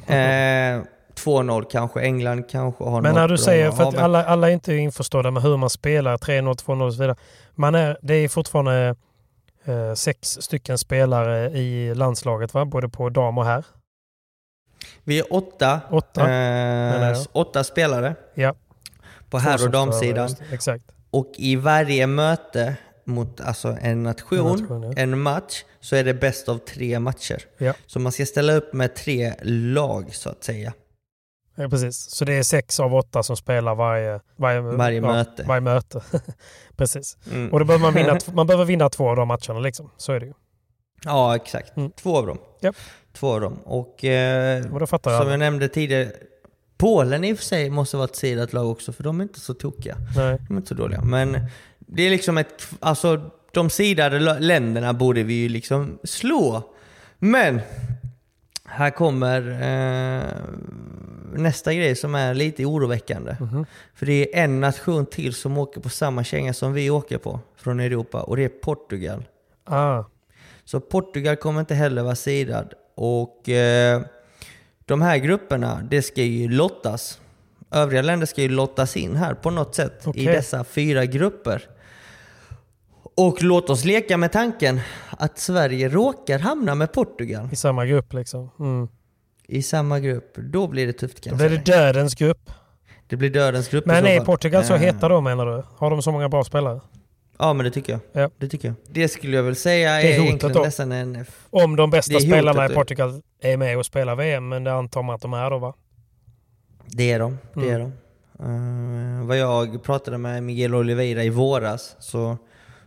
Eh, 0.06 0.82
2-0 1.14 1.64
kanske, 1.70 2.00
England 2.00 2.44
kanske 2.50 2.84
har 2.84 3.02
Men 3.02 3.14
när 3.14 3.28
du 3.28 3.38
säger, 3.38 3.68
att 3.68 3.76
för 3.76 3.88
att 3.88 3.98
alla, 3.98 4.24
alla 4.24 4.48
är 4.48 4.52
inte 4.52 4.74
införstådda 4.74 5.30
med 5.30 5.42
hur 5.42 5.56
man 5.56 5.70
spelar, 5.70 6.16
3-0, 6.16 6.54
2-0 6.54 6.82
och 6.86 6.94
så 6.94 7.00
vidare. 7.00 7.16
Man 7.54 7.74
är, 7.74 7.98
det 8.02 8.14
är 8.14 8.28
fortfarande 8.28 8.96
eh, 9.64 9.94
sex 9.94 10.28
stycken 10.40 10.78
spelare 10.78 11.50
i 11.50 11.94
landslaget, 11.94 12.54
va? 12.54 12.64
både 12.64 12.88
på 12.88 13.08
dam 13.08 13.38
och 13.38 13.44
herr. 13.44 13.64
Vi 15.04 15.18
är 15.18 15.32
åtta, 15.32 15.80
Åtta, 15.90 16.32
eh, 16.32 17.18
åtta 17.32 17.64
spelare 17.64 18.14
Ja. 18.34 18.54
På 19.30 19.38
herr 19.38 19.64
och 19.64 19.70
damsidan. 19.70 20.30
Exakt. 20.52 20.84
Och 21.10 21.32
i 21.36 21.56
varje 21.56 22.06
möte 22.06 22.76
mot 23.04 23.40
alltså 23.40 23.76
en 23.80 24.02
nation, 24.02 24.38
En 24.38 24.62
nation, 24.62 24.82
ja. 24.82 24.92
en 24.96 25.20
match, 25.20 25.64
så 25.80 25.96
är 25.96 26.04
det 26.04 26.14
bäst 26.14 26.48
av 26.48 26.58
tre 26.58 27.00
matcher. 27.00 27.42
Ja. 27.58 27.74
Så 27.86 27.98
man 28.00 28.12
ska 28.12 28.26
ställa 28.26 28.52
upp 28.52 28.72
med 28.72 28.94
tre 28.94 29.34
lag 29.42 30.14
så 30.14 30.30
att 30.30 30.44
säga. 30.44 30.72
Ja, 31.54 31.68
precis. 31.68 32.10
Så 32.10 32.24
det 32.24 32.32
är 32.32 32.42
sex 32.42 32.80
av 32.80 32.94
åtta 32.94 33.22
som 33.22 33.36
spelar 33.36 33.74
varje, 33.74 34.20
varje, 34.36 34.60
Varje 34.60 35.00
möte. 35.00 35.44
Varje 35.46 35.60
möte. 35.60 36.02
precis. 36.76 37.16
Mm. 37.32 37.52
Och 37.52 37.58
då 37.58 37.64
behöver 37.64 37.82
man, 37.82 37.94
vinna, 37.94 38.18
man 38.32 38.46
behöver 38.46 38.64
vinna 38.64 38.88
två 38.88 39.08
av 39.08 39.16
de 39.16 39.28
matcherna. 39.28 39.60
Liksom. 39.60 39.90
Så 39.96 40.12
är 40.12 40.20
det 40.20 40.26
ju. 40.26 40.32
Ja, 41.04 41.36
exakt. 41.36 41.76
Mm. 41.76 41.90
Två 41.90 42.16
av 42.16 42.26
dem. 42.26 42.38
Japp. 42.60 42.76
Två 43.12 43.32
av 43.34 43.40
dem. 43.40 43.58
Och 43.64 44.04
eh, 44.04 44.74
Och 44.74 44.88
som 44.88 45.28
jag 45.30 45.38
nämnde 45.38 45.68
tidigare, 45.68 46.12
Polen 46.76 47.24
i 47.24 47.32
och 47.32 47.36
för 47.36 47.44
sig 47.44 47.70
måste 47.70 47.96
vara 47.96 48.04
ett 48.04 48.16
sidat 48.16 48.52
lag 48.52 48.70
också, 48.70 48.92
för 48.92 49.02
de 49.04 49.20
är 49.20 49.22
inte 49.22 49.40
så 49.40 49.54
tokiga. 49.54 49.96
Nej. 50.16 50.38
De 50.48 50.54
är 50.54 50.56
inte 50.56 50.68
så 50.68 50.74
dåliga. 50.74 51.00
Men 51.00 51.38
det 51.78 52.02
är 52.02 52.10
liksom 52.10 52.38
ett... 52.38 52.68
Alltså, 52.80 53.30
de 53.52 53.70
sidade 53.70 54.18
länderna 54.40 54.92
borde 54.92 55.22
vi 55.22 55.34
ju 55.34 55.48
liksom 55.48 55.98
slå. 56.04 56.62
Men 57.18 57.60
här 58.64 58.90
kommer 58.90 59.50
eh, 59.50 60.22
nästa 61.34 61.74
grej 61.74 61.96
som 61.96 62.14
är 62.14 62.34
lite 62.34 62.64
oroväckande. 62.64 63.36
Mhm. 63.40 63.66
För 63.94 64.06
det 64.06 64.38
är 64.38 64.44
en 64.44 64.60
nation 64.60 65.06
till 65.06 65.34
som 65.34 65.58
åker 65.58 65.80
på 65.80 65.88
samma 65.88 66.24
känga 66.24 66.52
som 66.52 66.72
vi 66.72 66.90
åker 66.90 67.18
på 67.18 67.40
från 67.56 67.80
Europa 67.80 68.22
och 68.22 68.36
det 68.36 68.44
är 68.44 68.48
Portugal. 68.48 69.24
Ah, 69.64 70.04
Så 70.64 70.80
Portugal 70.80 71.36
kommer 71.36 71.60
inte 71.60 71.74
heller 71.74 72.02
vara 72.02 72.14
sidad. 72.14 72.74
Och 72.94 73.48
eh, 73.48 74.02
de 74.86 75.02
här 75.02 75.16
grupperna, 75.18 75.80
det 75.90 76.02
ska 76.02 76.22
ju 76.22 76.48
lottas. 76.48 77.20
Övriga 77.70 78.02
länder 78.02 78.26
ska 78.26 78.42
ju 78.42 78.48
lottas 78.48 78.96
in 78.96 79.16
här 79.16 79.34
på 79.34 79.50
något 79.50 79.74
sätt 79.74 80.06
i 80.06 80.08
Okej. 80.10 80.26
dessa 80.26 80.64
fyra 80.64 81.04
grupper. 81.04 81.62
Och 83.16 83.42
låt 83.42 83.70
oss 83.70 83.84
leka 83.84 84.16
med 84.16 84.32
tanken 84.32 84.80
att 85.10 85.38
Sverige 85.38 85.88
råkar 85.88 86.38
hamna 86.38 86.74
med 86.74 86.92
Portugal 86.92 87.48
I 87.52 87.56
samma 87.56 87.86
grupp 87.86 88.12
liksom. 88.12 88.50
Mm. 88.60 88.88
i 89.46 89.62
samma 89.62 90.00
grupp. 90.00 90.36
Då 90.36 90.68
blir 90.68 90.86
det 90.86 90.92
tufft 90.92 91.20
kan 91.20 91.30
Då 91.30 91.36
blir 91.36 91.50
det 91.50 91.64
dödens 91.64 92.14
grupp. 92.14 92.50
Det 93.06 93.16
blir 93.16 93.30
dödens 93.30 93.68
grupp 93.68 93.86
i 93.86 93.88
Men 93.88 94.06
är. 94.06 94.20
Portugal 94.20 94.64
så 94.64 94.74
Eh, 94.74 94.80
heta 94.80 95.08
då 95.08 95.20
menar 95.20 95.46
du? 95.46 95.62
Har 95.76 95.90
de 95.90 96.02
så 96.02 96.12
många 96.12 96.28
bra 96.28 96.44
spelare? 96.44 96.80
Ja 97.38 97.52
men 97.52 97.64
det 97.64 97.70
tycker 97.70 97.92
jag. 97.92 98.22
Ja. 98.22 98.30
Det 98.38 98.48
tycker 98.48 98.68
jag. 98.68 98.74
Det 98.88 99.08
skulle 99.08 99.36
jag 99.36 99.42
väl 99.42 99.56
säga 99.56 99.90
är, 100.00 100.02
Det 100.02 100.14
är 100.14 100.18
hotet 100.18 100.28
egentligen 100.28 100.62
nästan 100.66 100.92
en... 100.92 101.24
Om 101.50 101.76
de 101.76 101.90
bästa 101.90 102.14
är 102.14 102.20
spelarna 102.20 102.66
i. 102.66 102.74
Portugal 102.74 103.22
är 103.40 103.56
med 103.56 103.78
och 103.78 103.86
spelar 103.86 104.16
VM, 104.16 104.48
men 104.48 104.64
det 104.64 104.72
antar 104.72 105.02
man 105.02 105.14
att 105.14 105.20
de 105.22 105.32
är 105.34 105.50
då 105.50 105.58
va? 105.58 105.74
Det 106.86 107.10
är 107.12 107.18
de. 107.18 107.38
Det 107.54 107.60
Mm. 107.60 107.74
är 107.74 107.78
de. 107.78 107.92
Eh, 108.40 109.26
vad 109.26 109.38
jag 109.38 109.82
pratade 109.82 110.18
med 110.18 110.42
Miguel 110.42 110.74
Oliveira 110.74 111.24
i 111.24 111.28
våras 111.30 111.96
så, 111.98 112.36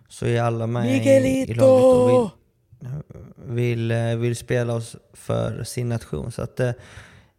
så 0.08 0.26
är 0.26 0.42
alla 0.42 0.68
med 0.68 1.06
i, 1.06 1.10
i 1.52 1.54
laget 1.54 1.64
och 1.64 2.30
vill, 3.48 3.56
vill, 3.56 3.92
eh, 3.92 4.16
vill 4.16 4.36
spela 4.36 4.74
oss 4.74 4.96
för 5.14 5.64
sin 5.64 5.90
nation. 5.90 6.32
Så 6.32 6.42
att, 6.42 6.60
eh, 6.60 6.72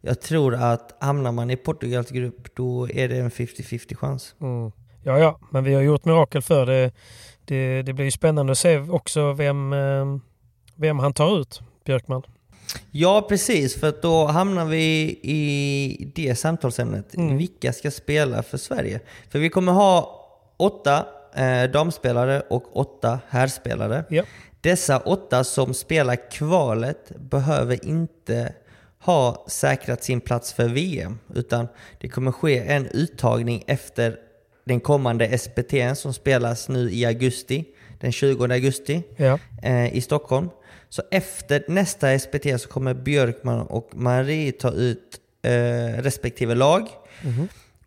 jag 0.01 0.21
tror 0.21 0.55
att 0.55 0.97
hamnar 0.99 1.31
man 1.31 1.49
i 1.51 1.55
Portugals 1.57 2.09
grupp 2.09 2.55
då 2.55 2.89
är 2.89 3.07
det 3.09 3.17
en 3.17 3.31
50-50 3.31 3.95
chans. 3.95 4.35
Mm. 4.41 4.71
Ja, 5.03 5.19
ja, 5.19 5.39
men 5.49 5.63
vi 5.63 5.73
har 5.73 5.81
gjort 5.81 6.05
mirakel 6.05 6.41
för 6.41 6.65
det. 6.65 6.91
Det, 7.45 7.81
det 7.81 7.93
blir 7.93 8.05
ju 8.05 8.11
spännande 8.11 8.51
att 8.51 8.57
se 8.57 8.79
också 8.79 9.33
vem, 9.33 9.73
eh, 9.73 10.05
vem 10.75 10.99
han 10.99 11.13
tar 11.13 11.39
ut, 11.39 11.61
Björkman. 11.85 12.23
Ja 12.91 13.25
precis, 13.29 13.79
för 13.79 13.93
då 14.01 14.25
hamnar 14.25 14.65
vi 14.65 15.19
i 15.21 16.11
det 16.15 16.35
samtalsämnet. 16.35 17.15
Mm. 17.15 17.37
Vilka 17.37 17.73
ska 17.73 17.91
spela 17.91 18.43
för 18.43 18.57
Sverige? 18.57 18.99
För 19.29 19.39
vi 19.39 19.49
kommer 19.49 19.71
ha 19.71 20.21
åtta 20.57 21.05
eh, 21.35 21.63
damspelare 21.63 22.41
och 22.49 22.77
åtta 22.77 23.19
herrspelare. 23.29 24.03
Ja. 24.09 24.23
Dessa 24.61 24.99
åtta 24.99 25.43
som 25.43 25.73
spelar 25.73 26.31
kvalet 26.31 27.11
behöver 27.19 27.85
inte 27.85 28.53
ha 28.99 29.45
säkrat 29.47 30.03
sin 30.03 30.21
plats 30.21 30.53
för 30.53 30.67
VM, 30.67 31.19
utan 31.35 31.67
det 31.99 32.09
kommer 32.09 32.31
ske 32.31 32.59
en 32.59 32.87
uttagning 32.87 33.63
efter 33.67 34.17
den 34.63 34.79
kommande 34.79 35.37
SPT 35.37 35.73
som 35.95 36.13
spelas 36.13 36.69
nu 36.69 36.91
i 36.91 37.05
augusti, 37.05 37.65
den 37.99 38.11
20 38.11 38.43
augusti 38.53 39.03
Ja. 39.17 39.39
eh, 39.63 39.95
i 39.95 40.01
Stockholm. 40.01 40.49
Så 40.89 41.01
efter 41.11 41.63
nästa 41.67 42.19
SPT 42.19 42.61
så 42.61 42.69
kommer 42.69 42.93
Björkman 42.93 43.59
och 43.61 43.89
Marie 43.93 44.51
ta 44.51 44.71
ut 44.71 45.19
eh, 45.43 46.01
respektive 46.01 46.55
lag. 46.55 46.87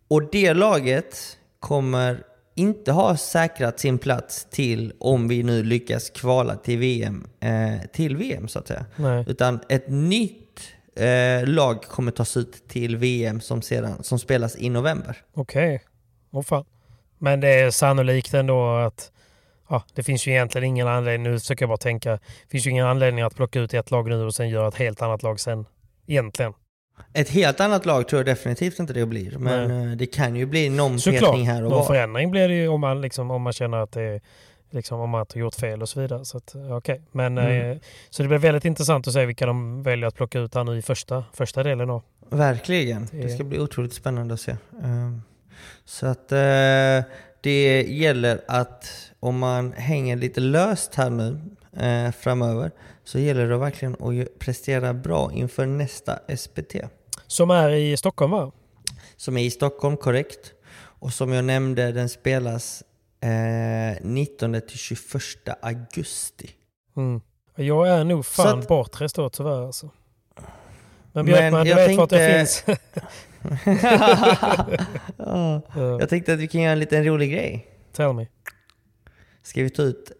Och 0.07 0.29
det 0.31 0.53
laget 0.53 1.37
kommer 1.59 2.23
inte 2.55 2.91
ha 2.91 3.17
säkrat 3.17 3.79
sin 3.79 3.97
plats 3.97 4.47
till 4.51 4.93
om 4.99 5.27
vi 5.27 5.43
nu 5.43 5.63
lyckas 5.63 6.09
kvala 6.09 6.55
till 6.55 6.77
VM, 6.79 7.27
eh, 7.39 7.87
till 7.93 8.17
VM 8.17 8.47
så 8.47 8.59
att 8.59 8.67
säga. 8.67 8.85
Nej. 8.95 9.23
Utan 9.27 9.59
ett 9.69 9.89
nytt 9.89 10.59
eh, 10.95 11.47
lag 11.47 11.81
kommer 11.83 12.11
tas 12.11 12.37
ut 12.37 12.67
till 12.67 12.97
VM 12.97 13.41
som, 13.41 13.61
sedan, 13.61 14.03
som 14.03 14.19
spelas 14.19 14.55
i 14.57 14.69
november. 14.69 15.21
Okej. 15.33 15.81
Åh 16.35 16.41
fan. 16.43 16.65
Men 17.17 17.39
det 17.39 17.47
är 17.49 17.71
sannolikt 17.71 18.33
ändå 18.33 18.75
att 18.75 19.11
ja, 19.69 19.83
det 19.93 20.03
finns 20.03 20.27
ju 20.27 20.31
egentligen 20.31 20.65
ingen 20.67 20.87
anledning, 20.87 21.31
nu 21.31 21.39
försöker 21.39 21.63
jag 21.63 21.69
bara 21.69 21.77
tänka, 21.77 22.11
det 22.11 22.49
finns 22.49 22.67
ju 22.67 22.71
ingen 22.71 22.85
anledning 22.85 23.23
att 23.23 23.35
plocka 23.35 23.59
ut 23.59 23.73
ett 23.73 23.91
lag 23.91 24.09
nu 24.09 24.23
och 24.23 24.35
sen 24.35 24.49
göra 24.49 24.67
ett 24.67 24.75
helt 24.75 25.01
annat 25.01 25.23
lag 25.23 25.39
sen. 25.39 25.65
Egentligen. 26.07 26.53
Ett 27.13 27.29
helt 27.29 27.59
annat 27.59 27.85
lag 27.85 28.07
tror 28.07 28.19
jag 28.19 28.25
definitivt 28.25 28.79
inte 28.79 28.93
det 28.93 29.05
blir. 29.05 29.37
Men 29.37 29.89
eh, 29.91 29.97
det 29.97 30.05
kan 30.05 30.35
ju 30.35 30.45
bli 30.45 30.69
någon 30.69 30.99
Såklart, 30.99 31.21
petning 31.31 31.47
här 31.47 31.63
och 31.63 31.69
någon 31.69 31.79
var. 31.79 31.85
förändring 31.85 32.31
blir 32.31 32.47
det 32.47 32.55
ju 32.55 32.67
om 32.67 32.81
man, 32.81 33.01
liksom, 33.01 33.31
om 33.31 33.41
man 33.41 33.53
känner 33.53 33.77
att 33.77 33.91
det 33.91 34.01
är 34.01 34.21
liksom, 34.69 34.99
om 34.99 35.09
man 35.09 35.25
har 35.33 35.39
gjort 35.39 35.55
fel 35.55 35.81
och 35.81 35.89
så 35.89 36.01
vidare. 36.01 36.25
Så, 36.25 36.37
att, 36.37 36.55
okej. 36.71 37.01
Men, 37.11 37.37
Mm. 37.37 37.71
eh, 37.71 37.77
så 38.09 38.23
det 38.23 38.29
blir 38.29 38.37
väldigt 38.37 38.65
intressant 38.65 39.07
att 39.07 39.13
se 39.13 39.25
vilka 39.25 39.45
de 39.45 39.83
väljer 39.83 40.07
att 40.07 40.15
plocka 40.15 40.39
ut 40.39 40.55
här 40.55 40.63
nu 40.63 40.77
i 40.77 40.81
första, 40.81 41.23
första 41.33 41.63
delen 41.63 41.89
av. 41.89 42.01
Verkligen. 42.29 43.07
Det- 43.11 43.29
ska 43.29 43.43
bli 43.43 43.59
otroligt 43.59 43.93
spännande 43.93 44.33
att 44.33 44.39
se. 44.41 44.55
Ehm, 44.83 45.21
Så 45.85 46.05
att 46.07 46.31
eh, 46.31 47.03
det 47.41 47.83
gäller 47.87 48.41
att 48.47 48.85
om 49.19 49.39
man 49.39 49.73
hänger 49.73 50.15
lite 50.15 50.39
löst 50.39 50.95
här 50.95 51.09
nu 51.09 51.39
eh, 51.77 52.11
framöver 52.11 52.71
så 53.03 53.19
gäller 53.19 53.47
det 53.49 53.57
verkligen 53.57 53.93
att 53.93 54.39
prestera 54.39 54.93
bra 54.93 55.31
inför 55.33 55.65
nästa 55.65 56.19
SPT. 56.37 56.75
Som 57.27 57.51
är 57.51 57.69
i 57.69 57.97
Stockholm 57.97 58.31
va? 58.31 58.51
Som 59.15 59.37
är 59.37 59.43
i 59.43 59.51
Stockholm, 59.51 59.97
korrekt. 59.97 60.51
Och 60.77 61.13
som 61.13 61.31
jag 61.31 61.45
nämnde, 61.45 61.91
den 61.91 62.09
spelas 62.09 62.83
eh, 63.21 64.01
19 64.05 64.61
till 64.67 64.77
21 64.77 64.99
augusti. 65.61 66.49
Mm. 66.97 67.21
Jag 67.55 67.87
är 67.89 68.03
nog 68.03 68.25
Så 68.25 68.31
fan 68.43 68.59
att- 68.59 68.67
bortrest 68.67 69.15
då 69.15 69.29
tyvärr 69.29 69.65
alltså. 69.65 69.89
Men 71.15 71.25
Men 71.25 71.25
Björkman, 71.25 71.63
du 71.63 71.69
jag 71.69 71.75
vet 71.87 71.97
vart 71.97 72.11
jag 72.11 72.19
tänkte- 72.19 72.37
finns. 72.37 72.63
Ja, 75.17 75.61
Ja, 75.75 75.99
jag 75.99 76.09
tänkte 76.09 76.33
att 76.33 76.39
vi 76.39 76.47
kan 76.47 76.61
göra 76.61 76.71
en 76.73 76.79
liten 76.79 77.05
rolig 77.05 77.31
grej. 77.31 77.67
Tell 77.93 78.13
me. 78.13 78.27
Ska 79.43 79.63
vi 79.63 79.69
ta 79.69 79.81
ut 79.81 80.11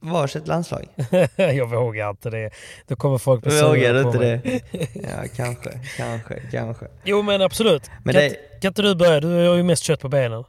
varsitt 0.00 0.46
landslag? 0.46 0.84
jag 1.36 1.66
vågar 1.70 2.10
inte 2.10 2.30
det. 2.30 2.50
Då 2.86 2.96
kommer 2.96 3.18
folk 3.18 3.42
bli 3.44 3.62
Vågar 3.62 3.94
du 3.94 4.02
på 4.02 4.08
inte 4.08 4.18
mig. 4.18 4.40
det? 4.72 4.88
Ja, 5.02 5.24
kanske, 5.36 5.70
kanske, 5.96 6.40
kanske. 6.50 6.86
Jo 7.04 7.22
men 7.22 7.42
absolut. 7.42 7.90
Men 8.04 8.14
kan, 8.14 8.22
det- 8.22 8.60
kan 8.60 8.68
inte 8.68 8.82
du 8.82 8.94
börja? 8.94 9.20
Du 9.20 9.48
har 9.48 9.56
ju 9.56 9.62
mest 9.62 9.82
kött 9.82 10.00
på 10.00 10.08
benen. 10.08 10.44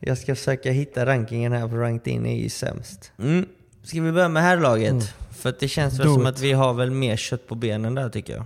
Jag 0.00 0.18
ska 0.18 0.34
försöka 0.34 0.70
hitta 0.70 1.06
rankingen 1.06 1.52
här, 1.52 1.68
för 1.68 1.76
ranked 1.76 2.12
in 2.12 2.26
är 2.26 2.36
ju 2.42 2.48
sämst. 2.48 3.12
Mm. 3.18 3.46
Ska 3.82 4.00
vi 4.02 4.12
börja 4.12 4.28
med 4.28 4.42
herrlaget? 4.42 4.90
Mm. 4.90 5.02
För 5.38 5.48
att 5.48 5.60
det 5.60 5.68
känns 5.68 5.98
väl 6.00 6.06
Do 6.06 6.12
som 6.14 6.22
it. 6.22 6.28
att 6.28 6.40
vi 6.40 6.52
har 6.52 6.74
väl 6.74 6.90
mer 6.90 7.16
kött 7.16 7.46
på 7.46 7.54
benen 7.54 7.94
där 7.94 8.08
tycker 8.08 8.32
jag. 8.34 8.44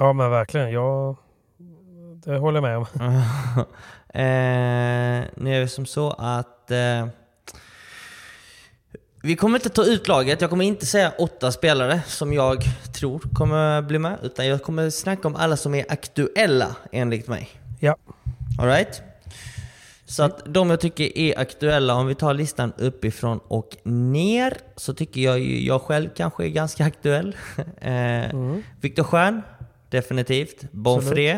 Ja 0.00 0.12
men 0.12 0.30
verkligen. 0.30 0.70
Jag, 0.72 1.16
det 2.24 2.36
håller 2.36 2.56
jag 2.56 2.62
med 2.62 2.76
om. 2.76 2.86
eh, 4.08 5.28
nu 5.34 5.56
är 5.56 5.60
det 5.60 5.68
som 5.68 5.86
så 5.86 6.10
att 6.10 6.70
eh, 6.70 7.06
vi 9.22 9.36
kommer 9.36 9.58
inte 9.58 9.68
ta 9.68 9.84
ut 9.84 10.08
laget. 10.08 10.40
Jag 10.40 10.50
kommer 10.50 10.64
inte 10.64 10.86
säga 10.86 11.12
åtta 11.18 11.52
spelare 11.52 12.00
som 12.06 12.32
jag 12.32 12.62
tror 12.94 13.18
kommer 13.34 13.82
bli 13.82 13.98
med. 13.98 14.18
Utan 14.22 14.46
jag 14.46 14.62
kommer 14.62 14.90
snacka 14.90 15.28
om 15.28 15.36
alla 15.36 15.56
som 15.56 15.74
är 15.74 15.84
aktuella 15.88 16.76
enligt 16.92 17.28
mig. 17.28 17.50
Ja. 17.80 17.96
Alright? 18.58 19.02
Så 20.06 20.22
att 20.22 20.42
de 20.44 20.70
jag 20.70 20.80
tycker 20.80 21.18
är 21.18 21.38
aktuella, 21.38 21.94
om 21.94 22.06
vi 22.06 22.14
tar 22.14 22.34
listan 22.34 22.72
uppifrån 22.78 23.40
och 23.48 23.76
ner, 23.84 24.56
så 24.76 24.94
tycker 24.94 25.20
jag 25.20 25.38
ju 25.38 25.66
jag 25.66 25.82
själv 25.82 26.08
kanske 26.16 26.44
är 26.44 26.48
ganska 26.48 26.84
aktuell. 26.84 27.36
eh, 27.80 28.30
Mm. 28.30 28.62
Viktor 28.80 29.02
Stjern, 29.02 29.42
definitivt. 29.90 30.64
Bonfré. 30.72 31.30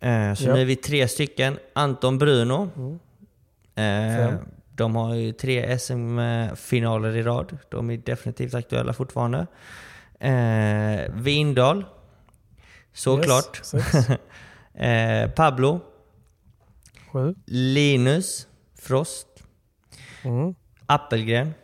Eh, 0.00 0.34
så 0.34 0.44
Ja. 0.44 0.54
nu 0.54 0.60
är 0.60 0.64
vi 0.64 0.76
tre 0.76 1.08
stycken. 1.08 1.58
Anton 1.72 2.18
Bruno. 2.18 2.70
Eh, 3.74 4.16
Fem. 4.16 4.38
de 4.74 4.96
har 4.96 5.14
ju 5.14 5.32
tre 5.32 5.78
SM-finaler 5.78 7.16
i 7.16 7.22
rad. 7.22 7.58
De 7.70 7.90
är 7.90 7.96
definitivt 7.96 8.54
aktuella 8.54 8.92
fortfarande. 8.92 9.46
Eh, 10.20 11.12
Vindal. 11.14 11.84
Såklart. 12.92 13.62
Yes, 13.74 14.08
eh, 14.74 15.30
Pablo. 15.30 15.80
sju, 17.12 17.34
Linus 17.46 18.48
Frost. 18.78 19.26
mm, 20.24 20.54
Appelgren. 20.86 21.54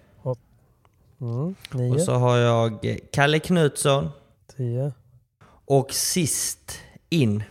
mm, 1.21 1.55
Och 1.93 2.01
så 2.01 2.13
har 2.15 2.37
jag 2.37 2.85
eh, 2.85 2.97
Kalle 3.13 3.39
Knutsson. 3.39 4.09
tio. 4.57 4.93
Och 5.73 5.93
sist 5.93 6.79
in 7.11 7.43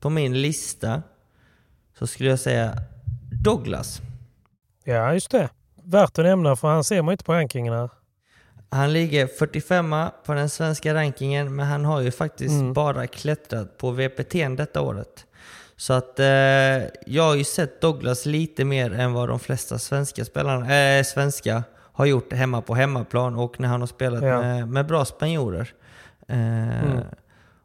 på 0.00 0.10
min 0.10 0.40
lista 0.42 1.02
så 1.98 2.06
skulle 2.06 2.28
jag 2.30 2.38
säga 2.38 2.72
Douglas. 3.44 4.00
Ja 4.84 5.14
just 5.14 5.30
det. 5.30 5.48
Värt 5.84 6.18
att 6.18 6.24
nämna 6.24 6.56
för 6.56 6.68
han 6.68 6.84
ser 6.84 7.02
man 7.02 7.12
inte 7.12 7.24
på 7.24 7.32
rankingen 7.32 7.74
här. 7.74 7.90
Han 8.70 8.92
ligger 8.92 9.26
45 9.26 9.94
på 10.24 10.34
den 10.34 10.48
svenska 10.50 10.94
rankingen 10.94 11.56
men 11.56 11.66
han 11.66 11.84
har 11.84 12.00
ju 12.00 12.10
faktiskt 12.10 12.50
Mm. 12.60 12.72
bara 12.72 13.06
klättrat 13.06 13.78
på 13.78 13.90
VPT 13.90 14.32
detta 14.56 14.80
året. 14.80 15.26
Så 15.76 15.92
att 15.92 16.18
eh, 16.20 16.26
jag 17.06 17.22
har 17.22 17.34
ju 17.34 17.44
sett 17.44 17.80
Douglas 17.80 18.26
lite 18.26 18.64
mer 18.64 18.92
än 18.94 19.12
vad 19.12 19.28
de 19.28 19.38
flesta 19.38 19.78
svenska 19.78 20.24
spelarna, 20.24 20.76
eh, 20.76 21.04
svenska 21.04 21.62
har 21.92 22.06
gjort 22.06 22.32
hemma 22.32 22.62
på 22.62 22.74
hemmaplan 22.74 23.36
och 23.36 23.60
när 23.60 23.68
han 23.68 23.80
har 23.80 23.86
spelat 23.88 24.22
Ja. 24.22 24.40
med, 24.40 24.68
med 24.68 24.86
bra 24.86 25.04
spanjorer. 25.04 25.72
Eh, 26.28 26.36
Mm. 26.84 26.98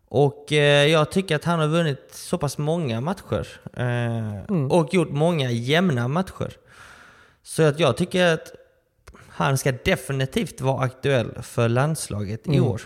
Och 0.09 0.53
eh, 0.53 0.85
jag 0.87 1.11
tycker 1.11 1.35
att 1.35 1.43
han 1.45 1.59
har 1.59 1.67
vunnit 1.67 2.09
så 2.11 2.37
pass 2.37 2.57
många 2.57 3.01
matcher. 3.01 3.47
Eh, 3.73 4.43
Mm. 4.49 4.71
Och 4.71 4.93
gjort 4.93 5.09
många 5.11 5.51
jämna 5.51 6.07
matcher. 6.07 6.51
Så 7.43 7.63
att 7.63 7.79
jag 7.79 7.97
tycker 7.97 8.33
att 8.33 8.51
han 9.29 9.57
ska 9.57 9.71
definitivt 9.71 10.61
vara 10.61 10.83
aktuell 10.83 11.41
för 11.41 11.69
landslaget 11.69 12.47
i 12.47 12.57
Mm. 12.57 12.63
år. 12.69 12.81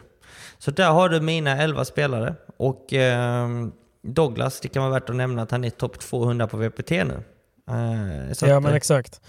Så 0.58 0.72
där 0.72 0.90
har 0.90 1.10
du 1.10 1.22
mina 1.22 1.58
11 1.64 1.86
spelare. 1.86 2.36
Och 2.58 2.94
ehm, 2.94 3.72
Douglas, 4.04 4.60
det 4.60 4.68
kan 4.68 4.84
vara 4.84 4.94
värt 4.94 5.10
att 5.10 5.16
nämna 5.16 5.42
att 5.42 5.52
han 5.52 5.64
är 5.64 5.70
topp 5.70 6.00
200 6.00 6.48
på 6.48 6.58
VPT 6.58 6.90
nu. 6.92 7.24
Eh, 7.70 8.48
Ja 8.50 8.60
men 8.60 8.72
eh, 8.72 8.76
exakt. 8.76 9.22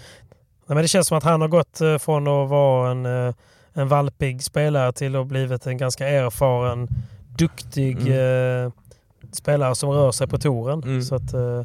Nej, 0.67 0.75
men 0.75 0.81
det 0.81 0.87
känns 0.87 1.07
som 1.07 1.17
att 1.17 1.23
han 1.23 1.41
har 1.41 1.47
gått 1.47 1.81
eh, 1.81 1.97
från 1.97 2.27
att 2.27 2.49
vara 2.49 2.91
en, 2.91 3.05
eh, 3.05 3.33
en 3.73 3.87
valpig 3.87 4.43
spelare 4.43 4.91
till 4.93 5.15
att 5.15 5.27
blivit 5.27 5.67
en 5.67 5.77
ganska 5.77 6.07
erfaren, 6.07 6.87
duktig 7.37 7.97
eh, 7.97 8.71
spelare 9.31 9.75
som 9.75 9.89
rör 9.89 10.11
sig 10.11 10.27
på 10.27 10.37
touren. 10.37 10.83
Mm. 10.83 11.01
Så 11.01 11.15
att 11.15 11.33
eh, 11.33 11.63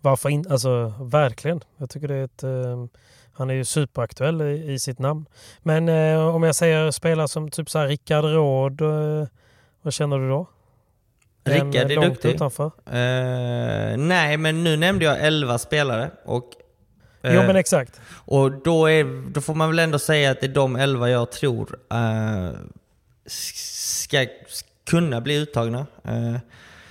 varför 0.00 0.28
inte? 0.28 0.52
Alltså 0.52 0.92
verkligen. 1.00 1.60
Jag 1.76 1.90
tycker 1.90 2.08
det 2.08 2.14
är 2.14 2.24
ett... 2.24 2.42
Eh, 2.42 2.84
han 3.32 3.50
är 3.50 3.54
ju 3.54 3.64
superaktuell 3.64 4.42
i, 4.42 4.72
i 4.72 4.78
sitt 4.78 4.98
namn. 4.98 5.26
Men 5.62 5.88
eh, 5.88 6.26
om 6.26 6.42
jag 6.42 6.54
säger 6.54 6.90
spelare 6.90 7.28
som 7.28 7.50
typ 7.50 7.70
så 7.70 7.78
här 7.78 7.86
Rickard 7.86 8.24
Råd, 8.24 8.80
eh, 8.80 9.28
vad 9.82 9.92
känner 9.92 10.18
du 10.18 10.28
då? 10.28 10.46
Rickard 11.44 11.90
är 11.90 11.98
eh, 11.98 12.08
duktig. 12.08 12.28
utanför. 12.30 12.70
nej, 13.96 14.36
men 14.36 14.64
nu 14.64 14.76
nämnde 14.76 15.04
jag 15.04 15.20
11 15.20 15.58
spelare. 15.58 16.10
Och, 16.24 16.50
Jo 17.22 17.42
men 17.42 17.56
exakt. 17.56 18.00
Och 18.10 18.52
då, 18.52 18.86
är, 18.86 19.32
då 19.32 19.40
får 19.40 19.54
man 19.54 19.68
väl 19.68 19.78
ändå 19.78 19.98
säga 19.98 20.30
att 20.30 20.40
det 20.40 20.46
är 20.46 20.54
de 20.54 20.76
elva 20.76 21.10
jag 21.10 21.30
tror 21.30 21.78
eh, 21.90 22.50
ska 23.26 24.26
kunna 24.86 25.20
bli 25.20 25.36
uttagna. 25.36 25.86
Eh, 26.04 26.36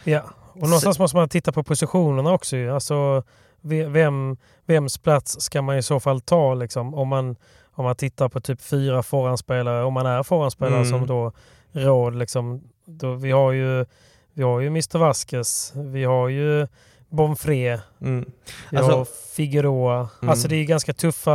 Ja, 0.07 0.21
och 0.53 0.61
någonstans 0.61 0.99
måste 0.99 1.17
man 1.17 1.29
titta 1.29 1.51
på 1.51 1.63
positionerna 1.63 2.33
också. 2.33 2.55
Alltså, 2.73 3.23
ve- 3.61 3.85
vem, 3.87 4.37
vems 4.65 4.97
plats 4.97 5.41
ska 5.41 5.61
man 5.61 5.77
i 5.77 5.83
så 5.83 5.99
fall 5.99 6.21
ta? 6.21 6.53
Liksom? 6.53 6.93
Om, 6.95 7.07
man, 7.07 7.35
om 7.71 7.85
man 7.85 7.95
tittar 7.95 8.29
på 8.29 8.39
typ 8.41 8.61
fyra 8.61 9.03
förhandsspelare, 9.03 9.83
om 9.83 9.93
man 9.93 10.05
är 10.05 10.23
förhandsspelare 10.23 10.75
Mm. 10.79 10.89
som 10.89 11.07
då 11.07 11.31
råd. 11.71 12.15
Liksom, 12.15 12.63
då, 12.85 13.13
vi, 13.13 13.31
har 13.31 13.51
ju, 13.51 13.85
vi 14.33 14.43
har 14.43 14.59
ju 14.59 14.67
Mr 14.67 14.97
Vasquez, 14.97 15.73
vi 15.75 16.03
har 16.03 16.29
ju 16.29 16.67
Bonfré, 17.09 17.79
mm. 18.01 18.25
vi 18.71 18.77
Alltså- 18.77 18.97
har 18.97 19.05
Figueroa. 19.35 20.09
Mm. 20.21 20.29
Alltså 20.29 20.47
det 20.47 20.55
är 20.55 20.65
ganska 20.65 20.93
tuffa, 20.93 21.31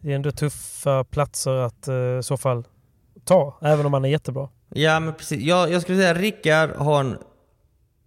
det 0.00 0.10
är 0.12 0.16
ändå 0.16 0.30
tuffa 0.30 1.04
platser 1.04 1.52
att 1.52 1.88
eh, 1.88 1.94
i 1.94 2.20
så 2.22 2.36
fall 2.36 2.64
ta, 3.24 3.54
även 3.62 3.86
om 3.86 3.92
man 3.92 4.04
är 4.04 4.08
jättebra. 4.08 4.48
Ja, 4.68 5.00
men 5.00 5.14
precis. 5.14 5.40
Jag, 5.40 5.72
jag 5.72 5.82
skulle 5.82 5.98
säga 5.98 6.10
att 6.10 6.16
Rickard 6.16 6.70
har 6.70 7.00
en, 7.00 7.18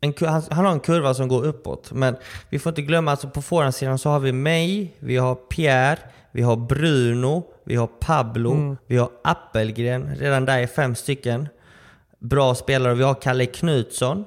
en, 0.01 0.13
han, 0.19 0.43
han 0.51 0.65
har 0.65 0.71
en 0.71 0.79
kurva 0.79 1.13
som 1.13 1.27
går 1.27 1.45
uppåt. 1.45 1.91
Men 1.91 2.15
vi 2.49 2.59
får 2.59 2.69
inte 2.69 2.81
glömma, 2.81 3.11
alltså 3.11 3.29
på 3.29 3.41
forehandsidan 3.41 3.97
så 3.99 4.09
har 4.09 4.19
vi 4.19 4.31
mig, 4.31 4.95
vi 4.99 5.17
har 5.17 5.35
Pierre, 5.35 5.99
vi 6.31 6.41
har 6.41 6.55
Bruno, 6.55 7.43
vi 7.63 7.75
har 7.75 7.87
Pablo, 7.87 8.51
Mm. 8.51 8.77
vi 8.87 8.97
har 8.97 9.09
Appelgren. 9.23 10.15
Redan 10.15 10.45
där 10.45 10.59
är 10.59 10.67
fem 10.67 10.95
stycken 10.95 11.47
bra 12.19 12.55
spelare. 12.55 12.93
Vi 12.93 13.03
har 13.03 13.13
Kalle 13.13 13.45
Knutsson 13.45 14.25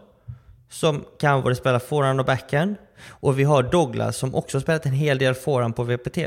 som 0.71 1.05
kan 1.21 1.43
både 1.43 1.55
spela 1.55 1.81
forehand 1.81 2.21
och 2.21 2.27
backhand. 2.27 2.75
Och 3.09 3.39
vi 3.39 3.45
har 3.45 3.63
Douglas 3.63 4.17
som 4.17 4.35
också 4.35 4.61
spelat 4.61 4.87
en 4.87 4.93
hel 4.93 5.19
del 5.19 5.35
forehand 5.35 5.77
på 5.77 5.83
VPT. 5.85 6.19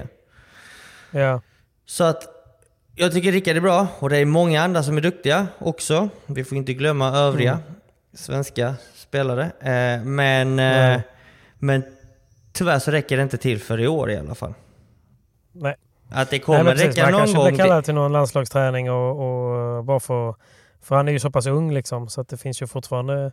Ja. 1.11 1.41
Så 1.85 2.03
att 2.03 2.27
jag 2.95 3.11
tycker 3.11 3.31
Rickard 3.31 3.57
är 3.57 3.61
bra 3.61 3.87
och 3.99 4.09
det 4.09 4.17
är 4.17 4.25
många 4.25 4.61
andra 4.63 4.83
som 4.83 4.97
är 4.97 5.01
duktiga 5.01 5.47
också. 5.59 6.09
Vi 6.25 6.43
får 6.43 6.57
inte 6.57 6.73
glömma 6.73 7.17
övriga 7.17 7.51
Mm. 7.51 7.63
svenska 8.13 8.75
spelare. 8.95 9.43
Eh, 9.43 10.03
men, 10.05 10.55
Nej. 10.55 11.01
men 11.59 11.83
tyvärr 12.53 12.79
så 12.79 12.91
räcker 12.91 13.17
det 13.17 13.23
inte 13.23 13.37
till 13.37 13.59
för 13.61 13.79
i 13.79 13.87
år 13.87 14.11
i 14.11 14.17
alla 14.17 14.35
fall. 14.35 14.53
Nej. 15.51 15.75
Att 16.09 16.29
det 16.29 16.35
Nej, 16.35 16.39
kommer 16.39 16.71
precis, 16.71 16.87
räcka 16.87 17.01
man 17.03 17.11
någon 17.11 17.19
kanske 17.21 17.37
gång. 17.37 17.47
blir 17.47 17.57
kallad 17.57 17.83
till 17.85 17.93
någon 17.93 18.11
landslagsträning 18.11 18.91
och, 18.91 19.09
och 19.77 19.83
bara 19.83 19.99
för, 19.99 20.35
för 20.81 20.95
han 20.95 21.07
är 21.07 21.11
ju 21.11 21.19
så 21.19 21.31
pass 21.31 21.47
ung 21.47 21.73
liksom 21.73 22.09
så 22.09 22.21
att 22.21 22.29
det 22.29 22.37
finns 22.37 22.61
ju 22.61 22.67
fortfarande 22.67 23.31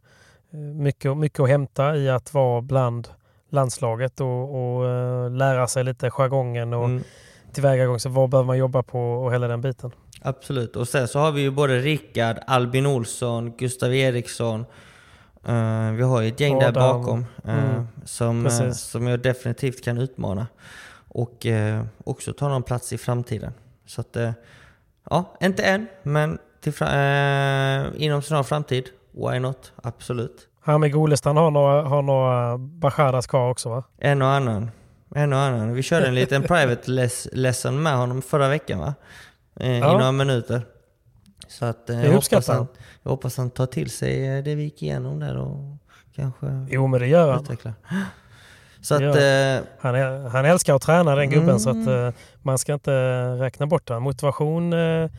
eh, 0.52 0.58
mycket, 0.58 1.16
mycket 1.16 1.40
att 1.40 1.48
hämta 1.48 1.96
i 1.96 2.10
att 2.10 2.34
vara 2.34 2.60
bland 2.62 3.08
landslaget 3.50 4.20
och, 4.20 4.54
och 4.78 5.30
lära 5.30 5.66
sig 5.66 5.84
lite 5.84 6.10
jargongen 6.10 6.72
och 6.72 6.84
Mm, 6.84 7.04
tillvägagångssätt. 7.54 8.12
Vad 8.12 8.30
behöver 8.30 8.46
man 8.46 8.58
jobba 8.58 8.82
på 8.82 9.00
och 9.12 9.32
hela 9.34 9.48
den 9.48 9.60
biten. 9.60 9.90
absolut. 10.22 10.76
Och 10.76 10.88
sen 10.88 11.08
så 11.08 11.18
har 11.18 11.32
vi 11.32 11.40
ju 11.42 11.50
både 11.50 11.78
Rickard, 11.78 12.36
Albin 12.46 12.86
Olsson, 12.86 13.52
Gustav 13.56 13.94
Eriksson. 13.94 14.60
Eh, 15.46 15.90
vi 15.92 16.02
har 16.02 16.20
ju 16.20 16.28
ett 16.28 16.40
gäng 16.40 16.58
där 16.58 16.68
Adam. 16.68 17.00
bakom 17.02 17.26
eh, 17.44 17.64
Mm, 17.70 17.86
som, 18.04 18.44
precis. 18.44 18.80
som 18.80 19.06
jag 19.06 19.20
definitivt 19.20 19.84
kan 19.84 19.98
utmana. 19.98 20.46
Och 21.08 21.46
också 22.04 22.32
ta 22.32 22.48
någon 22.48 22.62
plats 22.62 22.92
i 22.92 22.98
framtiden. 22.98 23.52
Så 23.86 24.00
att, 24.00 24.16
ja, 25.10 25.36
inte 25.40 25.62
än, 25.62 25.86
men 26.02 26.38
till 26.60 26.72
inom 27.96 28.22
snar 28.22 28.42
framtid. 28.42 28.84
Why 29.12 29.38
not? 29.38 29.72
Absolut. 29.82 30.48
Hami 30.60 30.88
Golestan 30.90 31.36
har 31.36 31.50
några, 31.50 31.82
har 31.82 32.02
några 32.02 32.58
Basharas 32.58 33.26
kvar 33.26 33.50
också 33.50 33.68
va? 33.68 33.84
En 33.98 34.22
och 34.22 34.28
annan. 34.28 34.70
En 35.14 35.32
och 35.32 35.38
annan. 35.38 35.72
Vi 35.74 35.82
körde 35.82 36.06
en 36.06 36.14
liten 36.14 36.42
private 36.42 36.90
less- 36.90 37.28
lesson 37.32 37.82
med 37.82 37.96
honom 37.96 38.22
förra 38.22 38.48
veckan 38.48 38.78
va? 38.78 38.94
Eh, 39.60 39.70
I 39.70 39.78
Ja. 39.78 39.92
några 39.92 40.12
minuter. 40.12 40.62
Så 41.48 41.64
att, 41.64 41.90
eh, 41.90 42.04
jag, 42.04 42.12
hoppas 42.12 42.48
han, 42.48 42.66
jag 43.02 43.10
hoppas 43.10 43.36
han 43.36 43.50
tar 43.50 43.66
till 43.66 43.90
sig 43.90 44.26
eh, 44.38 44.42
det 44.44 44.54
vi 44.54 44.62
gick 44.62 44.82
igenom 44.82 45.20
där 45.20 45.36
och 45.36 45.76
kanske 46.14 46.66
Jo 46.70 46.86
men 46.86 47.00
det 47.00 47.06
gör 47.06 47.32
han. 47.32 47.42
utvecklar. 47.42 47.72
Så 48.80 48.94
att, 48.94 49.00
eh, 49.02 49.66
Han, 49.80 49.94
är, 49.94 50.28
han 50.28 50.44
älskar 50.44 50.74
att 50.74 50.82
träna 50.82 51.14
den 51.14 51.30
gubben 51.30 51.60
så 51.60 51.70
att 51.70 51.76
Mm. 51.76 52.06
eh, 52.06 52.12
man 52.42 52.58
ska 52.58 52.74
inte 52.74 52.92
räkna 53.34 53.66
bort 53.66 53.86
det. 53.88 53.98
Motivation, 54.00 54.72
eh, 54.72 55.10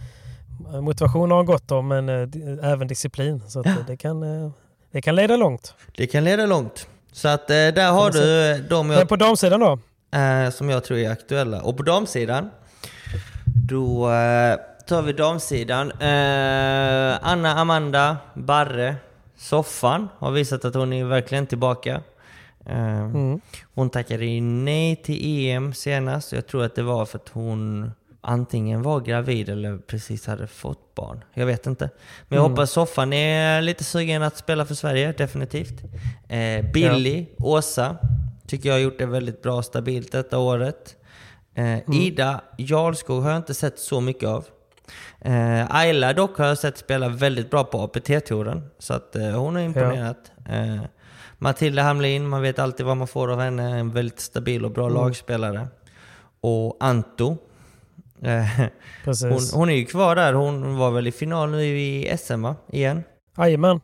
motivation 0.81 1.31
har 1.31 1.37
han 1.37 1.45
gott 1.45 1.71
om 1.71 1.87
men 1.87 2.09
eh, 2.09 2.71
även 2.71 2.87
disciplin. 2.87 3.41
Så 3.47 3.59
att, 3.59 3.65
eh, 3.65 3.75
det, 3.87 3.97
kan, 3.97 4.23
eh, 4.45 4.51
det 4.91 5.01
kan 5.01 5.15
leda 5.15 5.37
långt. 5.37 5.73
det 5.97 6.07
kan 6.07 6.23
leda 6.23 6.45
långt. 6.45 6.87
Så 7.13 7.27
att 7.27 7.49
eh, 7.49 7.55
där 7.55 7.91
har 7.91 8.11
du 8.11 8.51
eh, 8.51 8.57
de 8.69 8.87
Men 8.87 8.97
jag, 8.97 9.09
på 9.09 9.15
damsidan 9.15 9.59
då? 9.59 9.79
eh, 10.19 10.49
som 10.49 10.69
jag 10.69 10.83
tror 10.83 10.97
är 10.97 11.09
aktuella. 11.11 11.61
Och 11.61 11.77
på 11.77 11.83
damsidan, 11.83 12.49
då 13.67 14.11
eh, 14.11 14.55
tar 14.87 15.01
vi 15.01 15.13
damsidan. 15.13 15.91
Eh, 15.91 17.17
Anna 17.21 17.53
Amanda 17.59 18.17
Barre, 18.33 18.95
Soffan, 19.37 20.09
har 20.17 20.31
visat 20.31 20.65
att 20.65 20.75
hon 20.75 20.93
är 20.93 21.05
verkligen 21.05 21.47
tillbaka. 21.47 22.01
Eh, 22.65 22.99
Mm. 23.03 23.41
Hon 23.75 23.89
tackade 23.89 24.25
nej 24.41 24.95
till 24.95 25.47
EM 25.49 25.73
senast. 25.73 26.31
Jag 26.31 26.47
tror 26.47 26.63
att 26.65 26.75
det 26.75 26.83
var 26.83 27.05
för 27.05 27.17
att 27.17 27.29
hon 27.33 27.91
antingen 28.23 28.81
var 28.81 28.99
gravid 29.01 29.49
eller 29.49 29.77
precis 29.77 30.27
hade 30.27 30.47
fått 30.47 30.95
barn. 30.95 31.23
Jag 31.33 31.45
vet 31.45 31.67
inte. 31.67 31.89
Men 32.27 32.35
jag 32.37 32.39
Mm. 32.45 32.51
hoppas 32.51 32.71
soffan 32.71 33.13
är 33.13 33.61
lite 33.61 33.83
sugen 33.83 34.23
att 34.23 34.37
spela 34.37 34.65
för 34.65 34.75
Sverige, 34.75 35.11
definitivt. 35.17 35.83
Eh, 36.27 36.65
Billy, 36.73 37.25
Åsa, 37.37 37.97
tycker 38.47 38.69
jag 38.69 38.75
har 38.75 38.79
gjort 38.79 38.99
det 38.99 39.05
väldigt 39.05 39.41
bra 39.41 39.61
stabilt 39.63 40.11
detta 40.11 40.37
året. 40.39 40.95
Eh, 41.55 41.79
Ida 41.95 42.41
Jarlskog 42.57 43.23
har 43.23 43.29
jag 43.29 43.37
inte 43.37 43.53
sett 43.53 43.79
så 43.79 44.01
mycket 44.01 44.29
av. 44.29 44.45
Eh, 45.21 45.75
Ayla 45.75 46.13
dock 46.13 46.37
har 46.37 46.45
jag 46.45 46.57
sett 46.57 46.77
spela 46.77 47.09
väldigt 47.09 47.49
bra 47.51 47.63
på 47.63 47.81
APT-touren. 47.81 48.61
Så 48.79 48.93
att 48.93 49.15
eh, 49.15 49.23
hon 49.29 49.55
har 49.55 49.61
imponerat. 49.61 50.31
Eh, 50.49 50.77
Matilda 51.37 51.81
Hamlin, 51.81 52.27
man 52.27 52.41
vet 52.41 52.59
alltid 52.59 52.85
vad 52.85 52.97
man 52.97 53.07
får 53.07 53.31
av 53.31 53.39
henne. 53.39 53.79
En 53.79 53.91
väldigt 53.91 54.19
stabil 54.19 54.65
och 54.65 54.71
bra 54.71 54.89
lagspelare. 54.89 55.67
Och 56.41 56.77
Anto. 56.79 57.37
Eh, 58.23 58.65
Precis. 59.03 59.51
hon, 59.53 59.59
hon 59.59 59.69
är 59.69 59.75
ju 59.75 59.85
kvar 59.85 60.15
där. 60.15 60.33
Hon 60.33 60.77
var 60.77 60.91
väl 60.91 61.07
i 61.07 61.11
final 61.11 61.51
nu 61.51 61.63
i 61.79 62.17
SM 62.17 62.41
va? 62.41 62.55
Igen. 62.71 63.03
Jajamän. 63.37 63.81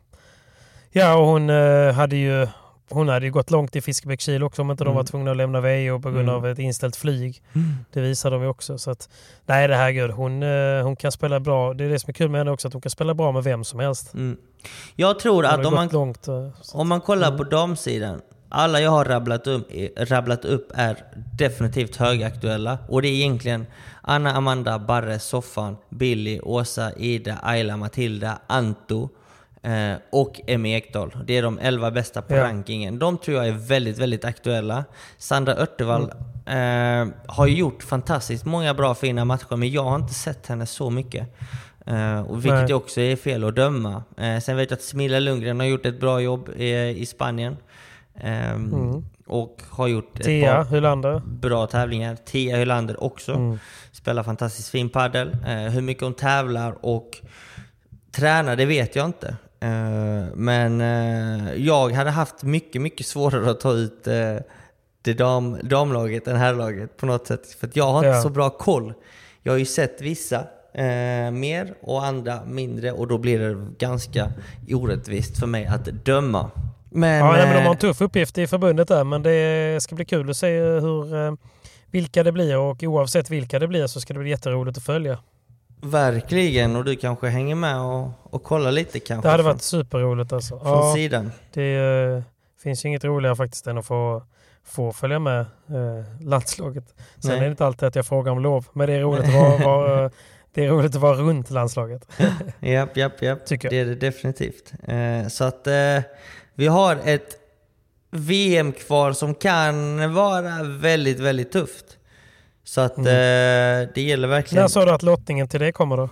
Ja, 0.92 1.14
och 1.16 1.26
hon 1.26 1.50
eh, 1.50 1.92
hade 1.92 2.16
ju 2.16 2.46
hon 2.92 3.08
hade 3.08 3.26
ju 3.26 3.32
gått 3.32 3.50
långt 3.50 3.76
i 3.76 3.80
Fiskebäckskil 3.80 4.42
också 4.42 4.62
om 4.62 4.70
inte 4.70 4.84
de 4.84 4.88
var 4.94 5.00
Mm. 5.00 5.06
tvungna 5.06 5.30
att 5.30 5.36
lämna 5.36 5.60
VO 5.60 6.00
på 6.00 6.10
grund 6.10 6.28
Mm. 6.28 6.34
av 6.34 6.46
ett 6.46 6.58
inställt 6.58 6.96
flyg. 6.96 7.42
Det 7.92 8.00
visar 8.00 8.30
de 8.30 8.42
ju 8.42 8.48
också. 8.48 8.78
Så 8.78 8.90
att, 8.90 9.08
nej, 9.46 9.68
det 9.68 9.76
här 9.76 9.86
är 9.88 9.90
gud. 9.92 10.10
Hon, 10.10 10.42
eh, 10.42 10.82
hon 10.82 10.96
kan 10.96 11.12
spela 11.12 11.40
bra. 11.40 11.74
Det 11.74 11.84
är 11.84 11.88
det 11.88 11.98
som 11.98 12.08
är 12.10 12.12
kul 12.14 12.28
med 12.30 12.40
henne 12.40 12.50
också, 12.50 12.68
att 12.68 12.74
hon 12.74 12.82
kan 12.82 12.90
spela 12.90 13.14
bra 13.14 13.32
med 13.32 13.44
vem 13.44 13.64
som 13.64 13.80
helst. 13.80 14.14
Mm. 14.14 14.36
Jag 14.96 15.18
tror 15.18 15.34
Hon 15.34 15.44
att 15.60 15.66
om 15.66 15.74
man, 15.74 15.88
långt. 15.88 16.24
så- 16.24 16.52
om 16.72 16.88
man 16.88 17.00
kollar 17.00 17.26
Mm. 17.28 17.38
på 17.38 17.44
damsidan. 17.44 18.20
Alla 18.52 18.80
jag 18.80 18.90
har 18.90 19.04
rabblat 19.04 19.46
upp, 19.46 19.68
rabblat 19.96 20.44
upp 20.44 20.68
är 20.74 20.96
definitivt 21.38 21.96
högaktuella. 21.96 22.78
Och 22.88 23.02
det 23.02 23.08
är 23.08 23.12
egentligen 23.12 23.66
Anna, 24.02 24.32
Amanda, 24.32 24.78
Barre, 24.78 25.18
Soffan, 25.18 25.76
Billy, 25.88 26.40
Åsa, 26.42 26.92
Ida, 26.96 27.38
Ayla, 27.42 27.76
Matilda, 27.76 28.38
Anto 28.46 29.08
eh, 29.62 29.92
och 30.12 30.40
Emmy 30.46 30.72
Ekdahl. 30.74 31.16
Det 31.26 31.36
är 31.38 31.42
de 31.42 31.58
11 31.58 31.90
bästa 31.90 32.22
på 32.22 32.34
Ja. 32.34 32.44
rankingen. 32.44 32.98
De 32.98 33.18
tror 33.18 33.36
jag 33.36 33.48
är 33.48 33.52
väldigt, 33.52 33.98
väldigt 33.98 34.24
aktuella. 34.24 34.84
Sandra 35.18 35.56
Örtevall 35.56 36.12
eh, 36.46 37.08
har 37.26 37.46
gjort 37.46 37.82
fantastiskt 37.82 38.44
många 38.44 38.74
bra 38.74 38.94
fina 38.94 39.24
matcher, 39.24 39.56
men 39.56 39.70
jag 39.70 39.84
har 39.84 39.96
inte 39.96 40.14
sett 40.14 40.46
henne 40.46 40.66
så 40.66 40.90
mycket. 40.90 41.36
Eh, 41.86 42.20
och 42.20 42.44
vilket 42.44 42.62
Nej. 42.62 42.74
också 42.74 43.00
är 43.00 43.16
fel 43.16 43.44
att 43.44 43.56
döma. 43.56 44.02
Eh, 44.16 44.38
sen 44.40 44.56
vet 44.56 44.70
jag 44.70 44.76
att 44.76 44.82
Smilla 44.82 45.18
Lundgren 45.18 45.60
har 45.60 45.66
gjort 45.66 45.86
ett 45.86 46.00
bra 46.00 46.20
jobb 46.20 46.48
i, 46.56 46.74
i 46.98 47.06
Spanien. 47.06 47.56
Ehm, 48.20 48.72
Mm. 48.74 49.04
Och 49.26 49.62
har 49.70 49.88
gjort 49.88 50.18
ett 50.18 50.24
Tia 50.24 50.54
par 50.64 50.64
Hylander. 50.74 51.22
bra 51.26 51.66
tävlingar. 51.66 52.16
Tia 52.24 52.56
Hylander 52.56 53.04
också. 53.04 53.32
Mm. 53.32 53.58
Spelar 53.92 54.22
fantastiskt 54.22 54.68
fin 54.68 54.88
padel. 54.88 55.36
Eh, 55.46 55.56
hur 55.56 55.80
mycket 55.82 56.02
hon 56.02 56.14
tävlar 56.14 56.76
och 56.86 57.18
tränar, 58.12 58.56
det 58.56 58.64
vet 58.66 58.96
jag 58.96 59.06
inte. 59.06 59.36
Eh, 59.60 60.24
men 60.34 60.80
eh, 60.80 61.54
jag 61.54 61.90
hade 61.92 62.10
haft 62.10 62.42
mycket, 62.42 62.82
mycket 62.82 63.06
svårare 63.06 63.50
att 63.50 63.60
ta 63.60 63.72
ut 63.72 64.06
eh, 64.06 64.36
det 65.02 65.12
dam, 65.14 65.56
damlaget 65.62 66.28
än 66.28 66.36
herrlaget 66.36 66.96
på 66.96 67.06
något 67.06 67.26
sätt. 67.26 67.46
För 67.46 67.66
att 67.66 67.76
jag 67.76 67.84
har 67.92 67.98
inte 67.98 68.08
Ja. 68.08 68.22
så 68.22 68.28
bra 68.28 68.50
koll. 68.50 68.94
Jag 69.42 69.52
har 69.52 69.58
ju 69.58 69.64
sett 69.64 70.00
vissa 70.00 70.38
eh, 70.74 71.30
mer 71.30 71.74
och 71.82 72.04
andra 72.04 72.40
mindre 72.46 72.92
och 72.92 73.08
då 73.08 73.18
blir 73.18 73.38
det 73.38 73.66
ganska 73.78 74.32
orättvist 74.70 75.38
för 75.40 75.46
mig 75.46 75.66
att 75.66 75.84
döma. 75.84 76.50
Men, 76.90 77.18
Ja, 77.18 77.32
nej, 77.32 77.46
men 77.46 77.54
de 77.54 77.58
har 77.58 77.64
eh, 77.64 77.70
en 77.70 77.76
tuff 77.76 78.00
uppgift 78.00 78.38
i 78.38 78.46
förbundet 78.46 78.88
där, 78.88 79.04
men 79.04 79.22
det 79.22 79.82
ska 79.82 79.94
bli 79.94 80.04
kul 80.04 80.30
att 80.30 80.36
se 80.36 80.60
hur, 80.60 81.26
eh, 81.26 81.32
vilka 81.90 82.22
det 82.22 82.32
blir 82.32 82.58
och 82.58 82.82
oavsett 82.82 83.30
vilka 83.30 83.58
det 83.58 83.68
blir 83.68 83.86
så 83.86 84.00
ska 84.00 84.14
det 84.14 84.20
bli 84.20 84.30
jätteroligt 84.30 84.78
att 84.78 84.84
följa. 84.84 85.18
Verkligen, 85.82 86.76
och 86.76 86.84
du 86.84 86.96
kanske 86.96 87.28
hänger 87.28 87.54
med 87.54 87.80
och, 87.80 88.08
och 88.22 88.42
kollar 88.42 88.72
lite 88.72 89.00
kanske 89.00 89.28
Det 89.28 89.30
hade 89.32 89.42
varit 89.42 89.62
superroligt 89.62 90.32
alltså. 90.32 90.58
från 90.58 90.68
Ja, 90.72 90.92
sidan. 90.94 91.32
det 91.52 91.74
eh, 91.76 92.22
finns 92.62 92.84
ju 92.84 92.88
inget 92.88 93.04
roligare 93.04 93.36
faktiskt 93.36 93.66
än 93.66 93.78
att 93.78 93.86
få, 93.86 94.22
få 94.64 94.92
följa 94.92 95.18
med 95.18 95.40
eh, 95.40 95.46
landslaget. 96.26 96.84
Sen 97.18 97.30
Nej. 97.30 97.38
är 97.38 97.40
det 97.44 97.50
inte 97.50 97.66
alltid 97.66 97.88
att 97.88 97.94
jag 97.96 98.06
frågar 98.06 98.32
om 98.32 98.40
lov, 98.40 98.66
men 98.72 98.86
det 98.88 98.94
är 98.94 99.00
roligt 99.00 99.24
att 99.24 99.34
vara, 99.34 99.56
vara, 99.58 100.04
eh, 100.04 100.10
det 100.54 100.64
är 100.64 100.68
roligt 100.70 100.94
att 100.94 101.00
vara 101.00 101.16
runt 101.16 101.50
landslaget. 101.50 102.06
Japp, 102.60 102.96
japp, 102.96 103.22
japp. 103.22 103.44
Tycker 103.46 103.72
jag. 103.72 103.72
Det 103.72 103.90
är 103.90 103.94
det 103.94 104.06
definitivt. 104.06 104.72
Eh, 104.88 105.28
så 105.28 105.44
att 105.44 105.66
eh, 105.66 105.98
vi 106.60 106.66
har 106.66 106.98
ett 107.04 107.36
VM 108.10 108.72
kvar 108.72 109.12
som 109.12 109.34
kan 109.34 110.14
vara 110.14 110.62
väldigt, 110.62 111.20
väldigt 111.20 111.52
tufft. 111.52 111.84
Så 112.64 112.80
att 112.80 112.98
Mm. 112.98 113.06
eh, 113.08 113.88
det 113.94 114.02
gäller 114.02 114.28
verkligen. 114.28 114.62
När 114.62 114.68
sa 114.68 114.84
du 114.84 114.90
att 114.90 115.02
lottningen 115.02 115.48
till 115.48 115.60
det 115.60 115.72
kommer 115.72 115.96
då? 115.96 116.08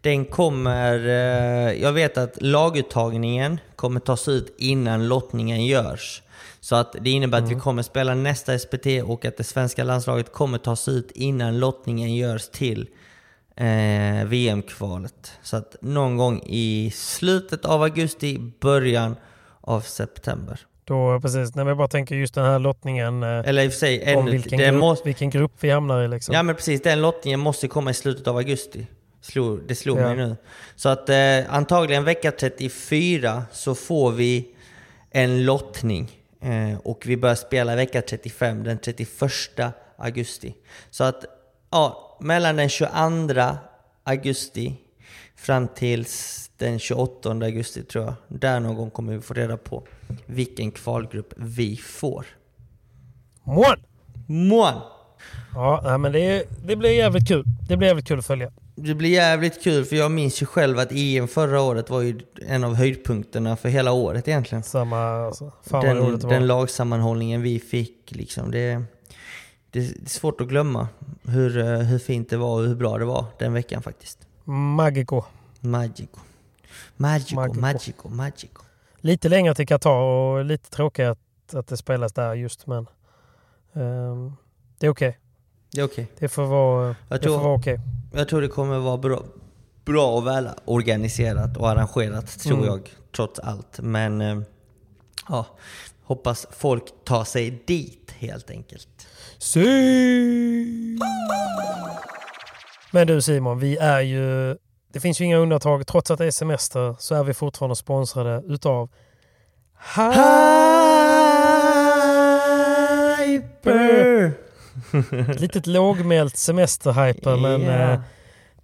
Den 0.00 0.24
kommer... 0.24 0.98
Eh, 1.08 1.82
jag 1.82 1.92
vet 1.92 2.18
att 2.18 2.42
laguttagningen 2.42 3.60
kommer 3.76 4.00
tas 4.00 4.28
ut 4.28 4.54
innan 4.58 5.08
lottningen 5.08 5.66
görs. 5.66 6.22
Så 6.60 6.76
att 6.76 6.96
det 7.00 7.10
innebär 7.10 7.38
att 7.38 7.50
vi 7.50 7.54
kommer 7.54 7.82
spela 7.82 8.14
nästa 8.14 8.58
SPT 8.58 8.86
och 9.04 9.24
att 9.24 9.36
det 9.36 9.44
svenska 9.44 9.84
landslaget 9.84 10.32
kommer 10.32 10.58
tas 10.58 10.88
ut 10.88 11.10
innan 11.14 11.58
lottningen 11.58 12.14
görs 12.16 12.48
till 12.48 12.88
eh, 13.56 14.24
VM-kvalet. 14.26 15.32
Så 15.42 15.56
att 15.56 15.76
någon 15.80 16.16
gång 16.16 16.42
i 16.46 16.92
slutet 16.94 17.64
av 17.64 17.82
augusti, 17.82 18.38
början 18.60 19.16
av 19.70 19.80
september. 19.80 20.60
Då 20.84 21.20
precis, 21.20 21.54
när 21.54 21.64
vi 21.64 21.74
bara 21.74 21.88
tänker 21.88 22.14
just 22.14 22.34
den 22.34 22.44
här 22.44 22.58
lottningen 22.58 23.22
eh, 23.22 23.28
Eller 23.28 23.64
i 23.64 23.68
och 23.68 23.72
för 23.72 23.78
sig, 23.78 24.14
om 24.16 24.22
ännu, 24.22 24.30
vilken 24.30 24.58
grupp, 24.58 24.74
måste, 24.74 25.08
vilken 25.08 25.30
grupp 25.30 25.52
vi 25.60 25.70
hamnar 25.70 26.02
i 26.02 26.08
liksom. 26.08 26.34
Ja 26.34 26.42
men 26.42 26.54
precis, 26.54 26.82
den 26.82 27.02
lottningen 27.02 27.40
måste 27.40 27.68
komma 27.68 27.90
i 27.90 27.94
slutet 27.94 28.28
av 28.28 28.36
augusti. 28.36 28.86
Slog, 29.20 29.60
det 29.68 29.74
slog 29.74 29.98
Ja. 29.98 30.02
mig 30.02 30.16
nu. 30.16 30.36
Så 30.76 30.88
att 30.88 31.08
eh, 31.08 31.54
antagligen 31.54 32.04
vecka 32.04 32.32
34 32.32 33.42
så 33.52 33.74
får 33.74 34.12
vi 34.12 34.54
en 35.10 35.44
lottning. 35.44 36.10
Eh, 36.42 36.78
och 36.84 37.02
vi 37.06 37.16
börjar 37.16 37.34
spela 37.34 37.76
vecka 37.76 38.02
35 38.02 38.64
den 38.64 38.78
31 38.78 39.08
augusti. 39.98 40.54
Så 40.90 41.04
att 41.04 41.24
ja, 41.70 42.18
mellan 42.20 42.56
den 42.56 42.68
22 42.68 42.88
augusti 44.04 44.76
fram 45.40 45.68
till 45.68 46.06
den 46.56 46.78
28 46.78 47.30
augusti 47.30 47.82
tror 47.82 48.04
jag. 48.04 48.14
Där 48.28 48.60
någon 48.60 48.76
gång 48.76 48.90
kommer 48.90 49.12
vi 49.12 49.20
få 49.20 49.34
reda 49.34 49.56
på 49.56 49.82
vilken 50.26 50.70
kvalgrupp 50.70 51.34
vi 51.36 51.76
får. 51.76 52.26
Mål! 53.44 53.76
Mån! 54.26 54.72
Ja, 55.54 55.98
men 55.98 56.12
det, 56.12 56.44
det 56.66 56.76
blir 56.76 56.90
jävligt 56.90 57.28
kul. 57.28 57.44
Det 57.68 57.76
blir 57.76 57.88
jävligt 57.88 58.06
kul 58.06 58.18
att 58.18 58.26
följa. 58.26 58.52
Det 58.74 58.94
blir 58.94 59.10
jävligt 59.10 59.62
kul 59.62 59.84
för 59.84 59.96
jag 59.96 60.10
minns 60.10 60.42
ju 60.42 60.46
själv 60.46 60.78
att 60.78 60.92
EM 60.92 61.28
förra 61.28 61.60
året 61.60 61.90
var 61.90 62.00
ju 62.00 62.20
en 62.46 62.64
av 62.64 62.74
höjdpunkterna 62.74 63.56
för 63.56 63.68
hela 63.68 63.92
året 63.92 64.28
egentligen. 64.28 64.62
Samma, 64.62 65.26
alltså. 65.26 65.44
Fan 65.44 65.52
vad 65.70 65.84
Den, 65.84 65.96
roligt 65.96 66.20
det 66.20 66.26
var. 66.26 66.34
den 66.34 66.46
lagsammanhållningen 66.46 67.42
vi 67.42 67.58
fick 67.58 68.10
liksom. 68.10 68.50
Det, 68.50 68.82
det 69.70 69.78
är 69.78 70.08
svårt 70.08 70.40
att 70.40 70.48
glömma 70.48 70.88
hur, 71.24 71.58
eh, 71.58 71.78
hur 71.78 71.98
fint 71.98 72.30
det 72.30 72.36
var 72.36 72.60
och 72.60 72.66
hur 72.68 72.74
bra 72.74 72.98
det 72.98 73.04
var 73.04 73.24
den 73.38 73.52
veckan 73.52 73.82
faktiskt. 73.82 74.18
Magico. 74.50 75.24
Magico. 75.60 76.20
Magico, 76.96 77.34
Magico. 77.40 77.60
magico, 77.60 78.08
magico. 78.08 78.62
Lite 79.00 79.28
längre 79.28 79.54
till 79.54 79.66
Qatar 79.66 79.90
och 79.90 80.44
lite 80.44 80.70
tråkigt 80.70 81.06
att, 81.06 81.54
att 81.54 81.66
det 81.66 81.76
spelas 81.76 82.12
där 82.12 82.34
just 82.34 82.66
men 82.66 82.86
ehm, 83.74 84.32
det 84.78 84.86
är 84.86 84.90
okej. 84.90 85.18
Det 85.72 85.80
är 85.80 85.84
okej. 85.84 86.10
Det 86.18 86.28
får 86.28 86.46
vara, 86.46 86.86
Jag 86.86 86.94
det 87.08 87.18
får 87.18 87.18
tror- 87.18 87.38
vara 87.38 87.54
okej. 87.54 87.80
Jag 88.14 88.28
tror 88.28 88.40
det 88.40 88.48
kommer 88.48 88.78
vara 88.78 88.98
bra, 88.98 89.22
bra 89.84 90.12
och 90.16 90.26
väl 90.26 90.48
organiserat 90.64 91.56
och 91.56 91.70
arrangerat 91.70 92.38
tror 92.38 92.54
Mm. 92.58 92.66
jag 92.66 92.90
trots 93.16 93.38
allt. 93.40 93.78
Men 93.80 94.20
eh, 94.20 94.40
ja, 95.28 95.46
hoppas 96.02 96.46
folk 96.50 96.84
tar 97.04 97.24
sig 97.24 97.62
dit 97.66 98.10
helt 98.18 98.50
enkelt. 98.50 99.06
Si! 99.38 100.98
Men 102.90 103.06
du 103.06 103.22
Simon, 103.22 103.58
vi 103.58 103.76
är 103.76 104.00
ju... 104.00 104.56
Det 104.92 105.00
finns 105.00 105.20
ju 105.20 105.24
inga 105.24 105.36
undantag. 105.36 105.86
Trots 105.86 106.10
att 106.10 106.18
det 106.18 106.26
är 106.26 106.30
semester 106.30 106.96
så 106.98 107.14
är 107.14 107.24
vi 107.24 107.34
fortfarande 107.34 107.76
sponsrade 107.76 108.42
utav 108.46 108.90
Hyper! 113.18 114.32
Litet 115.40 115.66
lågmält 115.66 116.36
semesterhyper 116.36 117.36
men 117.36 117.68
eh, 117.68 118.00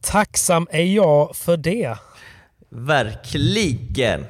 tacksam 0.00 0.68
är 0.70 0.84
jag 0.84 1.36
för 1.36 1.56
det. 1.56 1.96
Verkligen! 2.70 4.26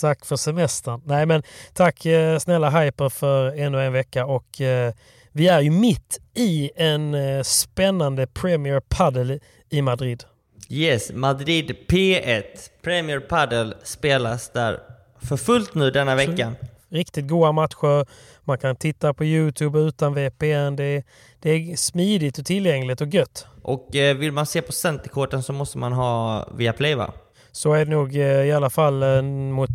Tack 0.00 0.26
för 0.26 0.36
semestern. 0.36 1.02
Nej 1.04 1.26
men 1.26 1.42
tack 1.72 2.06
eh, 2.06 2.38
snälla 2.38 2.70
Hyper 2.70 3.08
för 3.08 3.58
ännu 3.58 3.80
en 3.86 3.92
vecka 3.92 4.26
och 4.26 4.60
eh, 4.60 4.92
vi 5.32 5.48
är 5.48 5.60
ju 5.60 5.70
mitt 5.70 6.20
i 6.34 6.70
en 6.76 7.14
eh, 7.14 7.42
spännande 7.42 8.26
Premier 8.26 8.80
Padel 8.80 9.40
i 9.70 9.82
Madrid. 9.82 10.24
Yes, 10.70 11.12
Madrid 11.12 11.76
P1 11.88 12.42
Premier 12.82 13.20
Padel 13.20 13.74
spelas 13.82 14.50
där 14.50 14.80
för 15.22 15.36
fullt 15.36 15.74
nu 15.74 15.90
denna 15.90 16.14
veckan. 16.14 16.56
Riktigt 16.88 17.28
goda 17.28 17.52
matcher. 17.52 18.06
Man 18.44 18.58
kan 18.58 18.76
titta 18.76 19.14
på 19.14 19.24
Youtube 19.24 19.78
utan 19.78 20.14
VPN. 20.14 20.76
Det 20.76 20.84
är, 20.84 21.02
det 21.40 21.50
är 21.50 21.76
smidigt 21.76 22.38
och 22.38 22.46
tillgängligt 22.46 23.00
och 23.00 23.14
gött. 23.14 23.46
Och 23.62 23.96
eh, 23.96 24.16
vill 24.16 24.32
man 24.32 24.46
se 24.46 24.62
på 24.62 24.72
centerkorten 24.72 25.42
så 25.42 25.52
måste 25.52 25.78
man 25.78 25.92
ha 25.92 26.44
Viaplay 26.56 26.94
va? 26.94 27.12
Så 27.52 27.72
är 27.72 27.84
det 27.84 27.90
nog 27.90 28.16
eh, 28.16 28.44
i 28.44 28.52
alla 28.52 28.70
fall 28.70 29.02
eh, 29.02 29.22
mot 29.22 29.70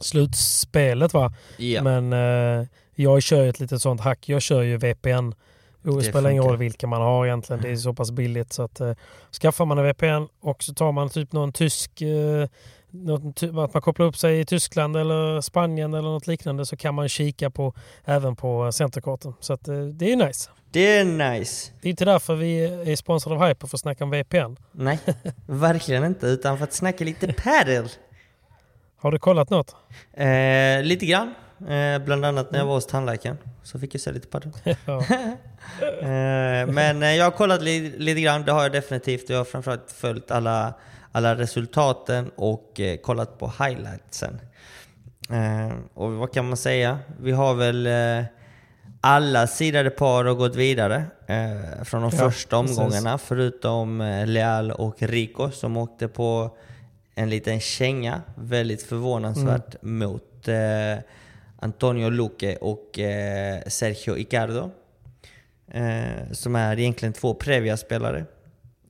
slutspelet 0.00 1.14
va. 1.14 1.32
Ja. 1.56 1.82
Men 1.82 2.12
jag 2.98 3.22
kör 3.22 3.42
ju 3.42 3.48
ett 3.48 3.60
litet 3.60 3.82
sånt 3.82 4.00
hack. 4.00 4.28
Jag 4.28 4.42
kör 4.42 4.62
ju 4.62 4.76
VPN. 4.76 5.32
Det 5.82 6.02
spelar 6.02 6.30
ingen 6.30 6.44
roll 6.44 6.56
vilken 6.56 6.88
man 6.88 7.00
har 7.00 7.26
egentligen. 7.26 7.62
Det 7.62 7.70
är 7.70 7.76
så 7.76 7.94
pass 7.94 8.10
billigt 8.10 8.52
så 8.52 8.62
att 8.62 8.80
eh, 8.80 8.92
skaffar 9.40 9.64
man 9.64 9.78
en 9.78 9.84
VPN 9.84 10.28
och 10.40 10.62
så 10.62 10.74
tar 10.74 10.92
man 10.92 11.10
typ 11.10 11.32
någon 11.32 11.52
tysk 11.52 12.02
eh, 12.02 12.48
något, 12.90 13.42
att 13.42 13.74
man 13.74 13.82
kopplar 13.82 14.06
upp 14.06 14.16
sig 14.16 14.40
i 14.40 14.44
Tyskland 14.44 14.96
eller 14.96 15.40
Spanien 15.40 15.94
eller 15.94 16.08
något 16.08 16.26
liknande 16.26 16.66
så 16.66 16.76
kan 16.76 16.94
man 16.94 17.08
kika 17.08 17.50
på 17.50 17.74
även 18.04 18.36
på 18.36 18.72
centerkorten. 18.72 19.34
Så 19.40 19.52
att, 19.52 19.68
eh, 19.68 19.80
det 19.80 20.12
är 20.12 20.16
nice. 20.16 20.50
Det 20.70 20.96
är 20.96 21.04
nice. 21.04 21.72
Det 21.80 21.88
är 21.88 21.90
inte 21.90 22.04
därför 22.04 22.34
vi 22.34 22.64
är 22.64 22.96
sponsrade 22.96 23.36
av 23.36 23.48
Hyper 23.48 23.66
för 23.66 23.76
att 23.76 23.80
snacka 23.80 24.04
om 24.04 24.10
VPN. 24.10 24.56
Nej, 24.72 24.98
verkligen 25.46 26.04
inte. 26.04 26.26
Utan 26.26 26.58
för 26.58 26.64
att 26.64 26.72
snacka 26.72 27.04
lite 27.04 27.32
padel. 27.32 27.88
Har 28.96 29.12
du 29.12 29.18
kollat 29.18 29.50
något? 29.50 29.76
Eh, 30.12 30.82
lite 30.82 31.06
grann. 31.06 31.34
Eh, 31.68 31.98
bland 32.04 32.24
annat 32.24 32.50
när 32.50 32.58
jag 32.58 32.66
var 32.66 32.74
hos 32.74 32.86
tandläkaren. 32.86 33.38
Så 33.62 33.78
fick 33.78 33.94
jag 33.94 34.00
se 34.00 34.12
lite 34.12 34.28
padel. 34.28 34.52
Ja. 34.86 35.04
Eh, 36.00 36.66
men 36.66 37.02
eh, 37.02 37.14
jag 37.14 37.24
har 37.24 37.30
kollat 37.30 37.62
li- 37.62 37.94
lite 37.98 38.20
grann, 38.20 38.44
det 38.44 38.52
har 38.52 38.62
jag 38.62 38.72
definitivt. 38.72 39.28
Jag 39.30 39.36
har 39.38 39.44
framförallt 39.44 39.92
följt 39.92 40.30
alla, 40.30 40.74
alla 41.12 41.34
resultaten 41.34 42.30
och 42.36 42.80
eh, 42.80 42.96
kollat 42.96 43.38
på 43.38 43.52
highlightsen. 43.58 44.40
Eh, 45.30 45.76
och 45.94 46.12
vad 46.12 46.32
kan 46.32 46.48
man 46.48 46.56
säga? 46.56 46.98
Vi 47.20 47.32
har 47.32 47.54
väl 47.54 47.86
eh, 47.86 48.24
alla 49.00 49.46
sidade 49.46 49.90
par 49.90 50.24
har 50.24 50.34
gått 50.34 50.56
vidare 50.56 51.04
från 51.84 52.02
de 52.02 52.10
Ja, 52.12 52.18
första 52.30 52.60
precis. 52.62 52.78
omgångarna. 52.78 53.18
Förutom 53.18 54.00
eh, 54.00 54.26
Leal 54.26 54.70
och 54.70 55.02
Rico 55.02 55.50
som 55.50 55.76
åkte 55.76 56.08
på 56.08 56.56
en 57.14 57.30
liten 57.30 57.60
känga. 57.60 58.22
Väldigt 58.34 58.82
förvånansvärt 58.82 59.82
mot 59.82 60.48
eh, 60.48 60.54
Antonio 61.60 62.10
Luque 62.10 62.56
och 62.56 62.98
eh, 62.98 63.62
Sergio 63.66 64.16
Icardo. 64.16 64.70
Eh, 65.70 66.32
som 66.32 66.56
är 66.56 66.78
egentligen 66.78 67.12
två 67.12 67.34
Previa-spelare. 67.34 68.24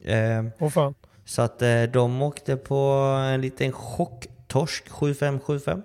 Eh, 0.05 0.45
Åh 0.59 0.69
fan. 0.71 0.95
så 1.25 1.43
att 1.43 1.63
eh, 1.63 1.83
de 1.83 2.23
åkte 2.23 2.57
på 2.57 2.77
en 3.33 3.41
liten 3.41 3.73
chocktorsk, 3.73 4.89
7-5, 4.89 5.41
7-5. 5.41 5.83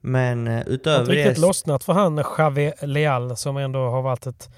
Men 0.00 0.46
eh, 0.46 0.52
har 0.52 0.58
inte 0.60 0.70
utöver 0.70 1.12
riktigt 1.12 1.34
det... 1.34 1.40
lossnat 1.40 1.84
för 1.84 1.92
han 1.92 2.24
Javi 2.38 2.72
Leal 2.82 3.36
som 3.36 3.56
ändå 3.56 3.78
har 3.90 4.02
varit 4.02 4.26
ett, 4.26 4.50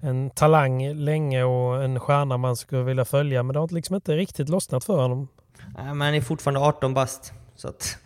en 0.00 0.30
talang 0.30 0.94
länge 0.94 1.42
och 1.44 1.84
en 1.84 2.00
stjärna 2.00 2.36
man 2.36 2.56
skulle 2.56 2.82
vilja 2.82 3.04
följa. 3.04 3.42
Men 3.42 3.52
det 3.54 3.60
har 3.60 3.68
liksom 3.74 3.94
inte 3.94 4.16
riktigt 4.16 4.48
lossnat 4.48 4.84
för 4.84 4.96
honom. 5.02 5.28
Nej, 5.76 5.84
men 5.84 6.00
han 6.00 6.14
är 6.14 6.20
fortfarande 6.20 6.60
18 6.60 6.94
bast. 6.94 7.32
Så 7.56 7.68
att, 7.68 7.98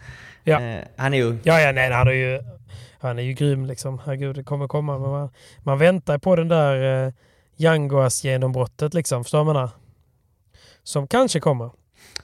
Ja. 0.45 0.61
eh, 0.61 0.85
han 0.97 1.15
är 1.15 1.25
ung. 1.25 1.41
Ja, 1.43 1.61
ja, 1.61 1.73
nej, 1.73 1.91
han 1.93 2.09
är 2.09 2.13
ju, 2.13 2.41
han 3.03 3.19
är 3.19 3.23
ju 3.23 3.33
grym 3.33 3.67
liksom. 3.67 3.99
Herregud, 3.99 4.37
det 4.37 4.45
kommer 4.45 4.69
komma. 4.69 4.99
Men 4.99 5.11
man, 5.11 5.31
man 5.59 5.79
väntar 5.79 6.19
på 6.19 6.37
den 6.37 6.49
där 6.49 7.07
eh, 7.07 7.13
Yanguas 7.57 8.25
genombrottet 8.25 8.95
liksom. 8.95 9.25
Förstår 9.25 9.45
menar? 9.45 9.71
Som 10.83 11.07
kanske 11.07 11.41
kommer. 11.41 11.71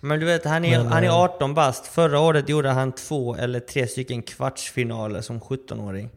Men 0.00 0.20
du 0.20 0.26
vet, 0.26 0.44
han 0.44 0.64
är, 0.64 0.78
Men, 0.78 0.86
han 0.86 1.04
är 1.04 1.08
eh, 1.08 1.14
18 1.16 1.54
bast. 1.54 1.86
Förra 1.86 2.20
året 2.20 2.48
gjorde 2.48 2.68
han 2.68 2.92
två 2.92 3.34
eller 3.34 3.60
tre 3.60 3.86
stycken 3.86 4.22
kvartsfinaler 4.22 5.20
som 5.20 5.40
17-åring. 5.40 6.10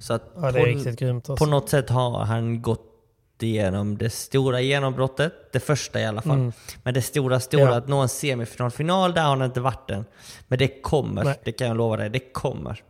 Så 0.00 0.14
att 0.14 0.22
Ja, 0.36 0.52
det 0.52 0.60
är 0.60 1.10
på. 1.10 1.32
Alltså. 1.32 1.36
på 1.36 1.46
något 1.46 1.68
sätt 1.68 1.90
har 1.90 2.24
han 2.24 2.62
gått 2.62 2.90
igenom 3.40 3.98
det 3.98 4.10
stora 4.10 4.60
genombrottet. 4.60 5.32
Det 5.52 5.60
första 5.60 6.00
i 6.00 6.06
alla 6.06 6.22
fall. 6.22 6.38
Mm. 6.38 6.52
Men 6.82 6.94
det 6.94 7.02
stora, 7.02 7.40
stora, 7.40 7.62
Ja. 7.62 7.76
att 7.76 7.88
nå 7.88 8.00
en 8.00 8.08
semifinal, 8.08 8.70
final, 8.70 9.14
där 9.14 9.22
har 9.22 9.28
han 9.28 9.42
inte 9.42 9.60
varit 9.60 9.90
än. 9.90 10.04
Men 10.48 10.58
det 10.58 10.68
kommer, 10.82 11.24
Nej. 11.24 11.40
det 11.44 11.52
kan 11.52 11.66
jag 11.66 11.76
lova 11.76 11.96
dig. 11.96 12.10
Det 12.10 12.32
kommer. 12.32 12.82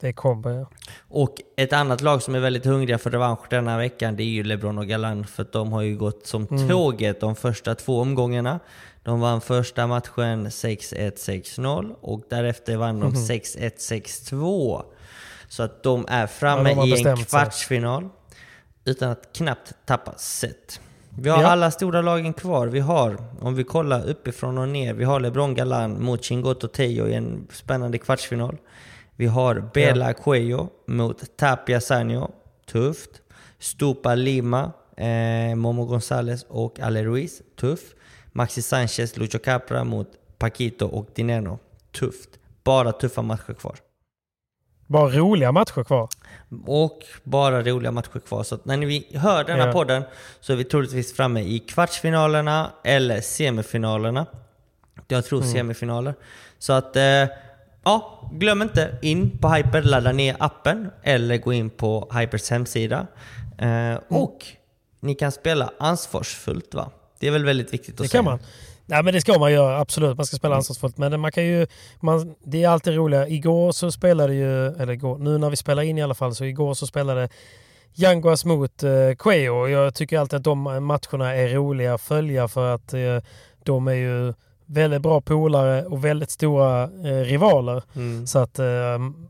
Det 0.00 0.12
kommer, 0.12 0.50
ja. 0.50 0.66
Och 1.08 1.34
ett 1.56 1.72
annat 1.72 2.00
lag 2.00 2.22
som 2.22 2.34
är 2.34 2.40
väldigt 2.40 2.64
hungriga 2.64 2.98
för 2.98 3.10
revansch 3.10 3.40
denna 3.50 3.78
veckan, 3.78 4.16
det 4.16 4.22
är 4.22 4.28
ju 4.28 4.42
LeBron 4.42 4.78
och 4.78 4.86
Galan. 4.86 5.24
För 5.26 5.46
de 5.52 5.72
har 5.72 5.82
ju 5.82 5.96
gått 5.96 6.26
som 6.26 6.46
Mm. 6.50 6.68
tåget 6.68 7.20
de 7.20 7.36
första 7.36 7.74
två 7.74 8.00
omgångarna. 8.00 8.60
De 9.02 9.20
vann 9.20 9.40
första 9.40 9.86
matchen 9.86 10.50
6-1, 10.50 11.18
6-0 11.18 11.94
och 12.00 12.20
därefter 12.30 12.76
vann 12.76 13.00
de 13.00 13.14
6-1, 13.14 13.78
6-2. 13.78 14.82
Så 15.48 15.62
att 15.62 15.82
de 15.82 16.06
är 16.08 16.26
framme 16.26 16.62
Mhm. 16.74 16.78
Ja, 16.78 16.84
de 16.84 16.88
i 16.88 16.90
en 16.90 16.90
bestämt 16.90 17.18
sig. 17.18 17.26
kvartsfinal 17.40 18.08
utan 18.84 19.10
att 19.10 19.28
knappt 19.36 19.72
tappa 19.86 20.12
set. 20.16 20.80
Vi 21.18 21.30
har 21.30 21.42
Ja. 21.42 21.48
alla 21.48 21.70
stora 21.70 22.00
lagen 22.02 22.32
kvar. 22.32 22.66
Vi 22.66 22.80
har, 22.80 23.16
om 23.40 23.54
vi 23.54 23.64
kollar 23.64 24.08
uppifrån 24.08 24.58
och 24.58 24.68
ner, 24.68 24.94
vi 24.94 25.04
har 25.04 25.20
LeBron 25.20 25.54
Galan 25.54 26.02
mot 26.04 26.24
Chingoto 26.24 26.68
Tejo 26.68 27.06
i 27.08 27.14
en 27.14 27.46
spännande 27.52 27.98
kvartsfinal. 27.98 28.56
Vi 29.16 29.26
har 29.26 29.70
Bela 29.74 30.12
Cuello 30.12 30.68
mot 30.86 31.36
Tapia 31.36 31.80
Sanyo. 31.80 32.30
Tufft. 32.66 33.10
Stupa 33.58 34.14
Lima, 34.14 34.72
eh, 34.96 35.54
Momo 35.56 35.86
González 35.86 36.44
och 36.48 36.80
Ale 36.80 37.04
Ruiz. 37.04 37.42
Tuff. 37.60 37.80
Maxi 38.32 38.62
Sanchez, 38.62 39.16
Lucho 39.16 39.38
Capra 39.38 39.84
mot 39.84 40.08
Paquito 40.38 40.86
och 40.86 41.06
Dineno. 41.14 41.58
Tufft. 41.92 42.28
Bara 42.64 42.92
tuffa 42.92 43.22
matcher 43.22 43.52
kvar. 43.54 43.76
Bara 44.86 45.08
roliga 45.10 45.52
matcher 45.52 45.84
kvar. 45.84 46.08
Och 46.66 46.98
bara 47.22 47.62
roliga 47.62 47.90
matcher 47.92 48.20
kvar. 48.26 48.42
Så 48.42 48.54
att 48.54 48.64
när 48.64 48.76
ni 48.76 49.06
hör 49.16 49.44
denna 49.44 49.66
Ja. 49.66 49.72
podden 49.72 50.02
så 50.40 50.52
är 50.52 50.56
vi 50.56 50.64
troligtvis 50.64 51.12
framme 51.16 51.40
i 51.40 51.58
kvartsfinalerna 51.58 52.70
eller 52.84 53.20
semifinalerna. 53.20 54.26
Jag 55.08 55.24
tror 55.24 55.40
Mm. 55.40 55.52
semifinaler. 55.52 56.14
Så 56.58 56.72
att, 56.72 56.96
eh, 56.96 57.24
ja, 57.84 58.30
glöm 58.32 58.62
inte 58.62 58.98
in 59.02 59.38
på 59.38 59.48
Hyper, 59.48 59.82
ladda 59.82 60.12
ner 60.12 60.36
appen 60.38 60.90
eller 61.02 61.38
gå 61.38 61.52
in 61.52 61.70
på 61.70 62.10
Hypers 62.14 62.50
hemsida. 62.50 63.06
Mm. 63.58 63.94
Eh, 63.94 64.00
och 64.08 64.46
ni 65.00 65.14
kan 65.14 65.32
spela 65.32 65.70
ansvarsfullt 65.78 66.74
va? 66.74 66.90
Det 67.20 67.26
är 67.26 67.30
väl 67.30 67.44
väldigt 67.44 67.72
viktigt 67.72 67.94
att 67.94 67.98
Det 68.02 68.08
säga. 68.08 68.18
kan 68.18 68.24
man. 68.24 68.38
Nej 68.86 69.02
men 69.02 69.14
det 69.14 69.20
ska 69.20 69.38
man 69.38 69.52
göra, 69.52 69.78
absolut. 69.80 70.16
Man 70.16 70.26
ska 70.26 70.36
spela 70.36 70.56
ansvarsfullt. 70.56 70.98
Men 70.98 71.20
man 71.20 71.32
kan 71.32 71.44
ju, 71.44 71.66
man, 72.00 72.34
det 72.44 72.64
är 72.64 72.68
alltid 72.68 72.94
roligare. 72.94 73.30
Igår 73.30 73.72
så 73.72 73.92
spelade 73.92 74.34
ju, 74.34 74.66
eller 74.66 74.92
igår, 74.92 75.18
nu 75.18 75.38
när 75.38 75.50
vi 75.50 75.56
spelar 75.56 75.82
in 75.82 75.98
i 75.98 76.02
alla 76.02 76.14
fall, 76.14 76.34
så 76.34 76.44
igår 76.44 76.74
så 76.74 76.86
spelade 76.86 77.28
Yanguas 77.94 78.44
mot 78.44 78.82
eh. 78.82 79.52
Och 79.52 79.70
Jag 79.70 79.94
tycker 79.94 80.18
alltid 80.18 80.36
att 80.36 80.44
de 80.44 80.62
matcherna 80.62 81.34
är 81.34 81.48
roliga 81.48 81.94
att 81.94 82.00
följa 82.00 82.48
för 82.48 82.74
att 82.74 82.94
eh, 82.94 83.18
de 83.64 83.88
är 83.88 83.92
ju 83.94 84.34
väldigt 84.66 85.02
bra 85.02 85.20
polare 85.20 85.84
och 85.84 86.04
väldigt 86.04 86.30
stora 86.30 86.82
eh, 86.82 87.20
rivaler. 87.24 87.82
Mm. 87.94 88.26
Så 88.26 88.38
att 88.38 88.58
eh, 88.58 88.64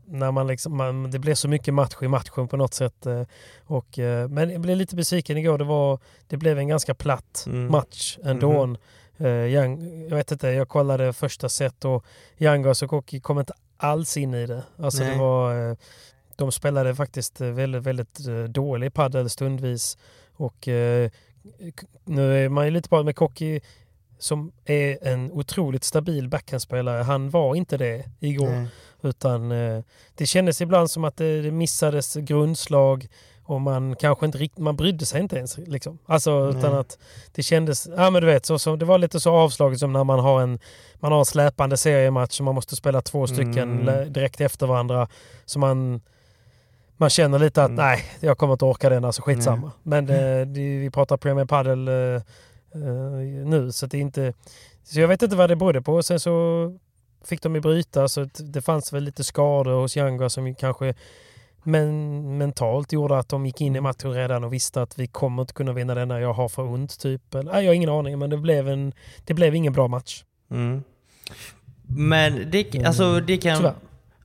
när 0.05 0.31
man 0.31 0.47
liksom, 0.47 0.77
man, 0.77 1.11
det 1.11 1.19
blev 1.19 1.35
så 1.35 1.47
mycket 1.47 1.73
match 1.73 1.95
i 2.01 2.07
matchen 2.07 2.47
på 2.47 2.57
något 2.57 2.73
sätt. 2.73 3.05
Eh, 3.05 3.21
och, 3.63 3.99
eh, 3.99 4.27
men 4.29 4.49
jag 4.49 4.61
blev 4.61 4.77
lite 4.77 4.95
besviken 4.95 5.37
igår. 5.37 5.57
Det, 5.57 5.63
var, 5.63 5.99
det 6.27 6.37
blev 6.37 6.59
en 6.59 6.67
ganska 6.67 6.93
platt 6.95 7.43
Mm. 7.47 7.71
match 7.71 8.17
ändå. 8.23 8.75
Eh, 9.17 9.27
Young, 9.27 10.01
jag 10.09 10.17
vet 10.17 10.31
inte, 10.31 10.47
jag 10.47 10.69
kollade 10.69 11.13
första 11.13 11.49
set 11.49 11.85
och 11.85 12.05
Yangas 12.37 12.81
och 12.83 12.89
Koki 12.89 13.19
kom 13.19 13.39
inte 13.39 13.53
alls 13.77 14.17
in 14.17 14.33
i 14.33 14.45
det. 14.45 14.63
Alltså 14.77 15.03
det 15.03 15.17
var, 15.17 15.69
eh, 15.69 15.75
de 16.35 16.51
spelade 16.51 16.95
faktiskt 16.95 17.41
väldigt, 17.41 17.83
väldigt 17.83 18.19
dålig 18.49 18.93
padel 18.93 19.29
stundvis. 19.29 19.97
Och 20.37 20.67
nu 22.05 22.45
är 22.45 22.49
man 22.49 22.65
ju 22.65 22.71
lite 22.71 22.89
bara 22.89 23.03
med 23.03 23.15
Koki 23.15 23.61
som 24.17 24.51
är 24.65 25.07
en 25.07 25.31
otroligt 25.31 25.83
stabil 25.83 26.29
backhandspelare. 26.29 27.03
Han 27.03 27.29
var 27.29 27.55
inte 27.55 27.77
det 27.77 28.05
igår. 28.19 28.49
Nej. 28.49 28.67
Utan 29.01 29.51
eh, 29.51 29.83
det 30.15 30.25
kändes 30.25 30.61
ibland 30.61 30.91
som 30.91 31.03
att 31.03 31.17
det, 31.17 31.41
det 31.41 31.51
missades 31.51 32.15
grundslag 32.15 33.07
och 33.45 33.61
man 33.61 33.95
kanske 33.95 34.25
inte 34.25 34.37
riktigt, 34.37 34.59
man 34.59 34.75
brydde 34.75 35.05
sig 35.05 35.21
inte 35.21 35.35
ens. 35.37 35.57
Liksom. 35.57 35.97
Alltså 36.05 36.49
utan 36.49 36.71
Nej. 36.71 36.79
att 36.79 36.97
det 37.31 37.43
kändes, 37.43 37.87
ja 37.97 38.09
men 38.09 38.21
du 38.21 38.27
vet, 38.27 38.45
så, 38.45 38.59
så, 38.59 38.75
det 38.75 38.85
var 38.85 38.97
lite 38.97 39.19
så 39.19 39.31
avslaget 39.31 39.79
som 39.79 39.93
när 39.93 40.03
man 40.03 40.19
har 40.19 40.41
en, 40.41 40.59
man 40.95 41.11
har 41.11 41.19
en 41.19 41.25
släpande 41.25 41.77
seriematch 41.77 42.39
och 42.39 42.45
man 42.45 42.55
måste 42.55 42.75
spela 42.75 43.01
två 43.01 43.27
stycken 43.27 43.87
Mm. 43.87 44.13
direkt 44.13 44.41
efter 44.41 44.67
varandra. 44.67 45.07
Så 45.45 45.59
man, 45.59 46.01
man 46.97 47.09
känner 47.09 47.39
lite 47.39 47.63
att 47.63 47.69
mm. 47.69 47.85
nej, 47.85 48.03
jag 48.19 48.37
kommer 48.37 48.53
inte 48.53 48.65
orka 48.65 48.89
den, 48.89 49.05
alltså 49.05 49.21
skitsamma. 49.21 49.71
Nej. 49.83 50.01
Men 50.01 50.09
eh, 50.09 50.47
det, 50.47 50.77
vi 50.77 50.89
pratar 50.93 51.17
Premier 51.17 51.45
Padel 51.45 51.87
eh, 51.87 52.21
nu 53.45 53.71
så 53.71 53.85
det 53.85 53.97
är 53.97 54.01
inte... 54.01 54.33
Så 54.83 54.99
jag 54.99 55.07
vet 55.07 55.21
inte 55.21 55.35
vad 55.35 55.49
det 55.49 55.55
berodde 55.55 55.81
på. 55.81 56.03
Sen 56.03 56.19
så 56.19 56.77
fick 57.25 57.41
de 57.41 57.55
ju 57.55 57.61
bryta 57.61 58.07
så 58.07 58.29
det 58.39 58.61
fanns 58.61 58.93
väl 58.93 59.03
lite 59.03 59.23
skador 59.23 59.81
hos 59.81 59.97
Younga 59.97 60.29
som 60.29 60.55
kanske 60.55 60.93
men 61.67 62.37
mentalt 62.37 62.93
gjorde 62.93 63.17
att 63.17 63.29
de 63.29 63.45
gick 63.45 63.61
in 63.61 63.75
i 63.75 63.81
matchen 63.81 64.13
redan 64.13 64.43
och 64.43 64.53
visste 64.53 64.81
att 64.81 64.99
vi 64.99 65.07
kommer 65.07 65.43
inte 65.43 65.53
kunna 65.53 65.73
vinna 65.73 65.95
denna, 65.95 66.19
jag 66.19 66.33
har 66.33 66.49
för 66.49 66.63
ont 66.63 66.99
typ. 66.99 67.35
Eller, 67.35 67.61
jag 67.61 67.69
har 67.69 67.73
ingen 67.73 67.89
aning 67.89 68.19
men 68.19 68.29
det 68.29 68.37
blev, 68.37 68.69
en, 68.69 68.93
det 69.25 69.33
blev 69.33 69.55
ingen 69.55 69.73
bra 69.73 69.87
match. 69.87 70.23
Mm. 70.51 70.83
Men 71.87 72.51
det, 72.51 72.85
alltså, 72.85 73.19
det 73.19 73.37
kan... 73.37 73.57
Tyvärr. 73.57 73.75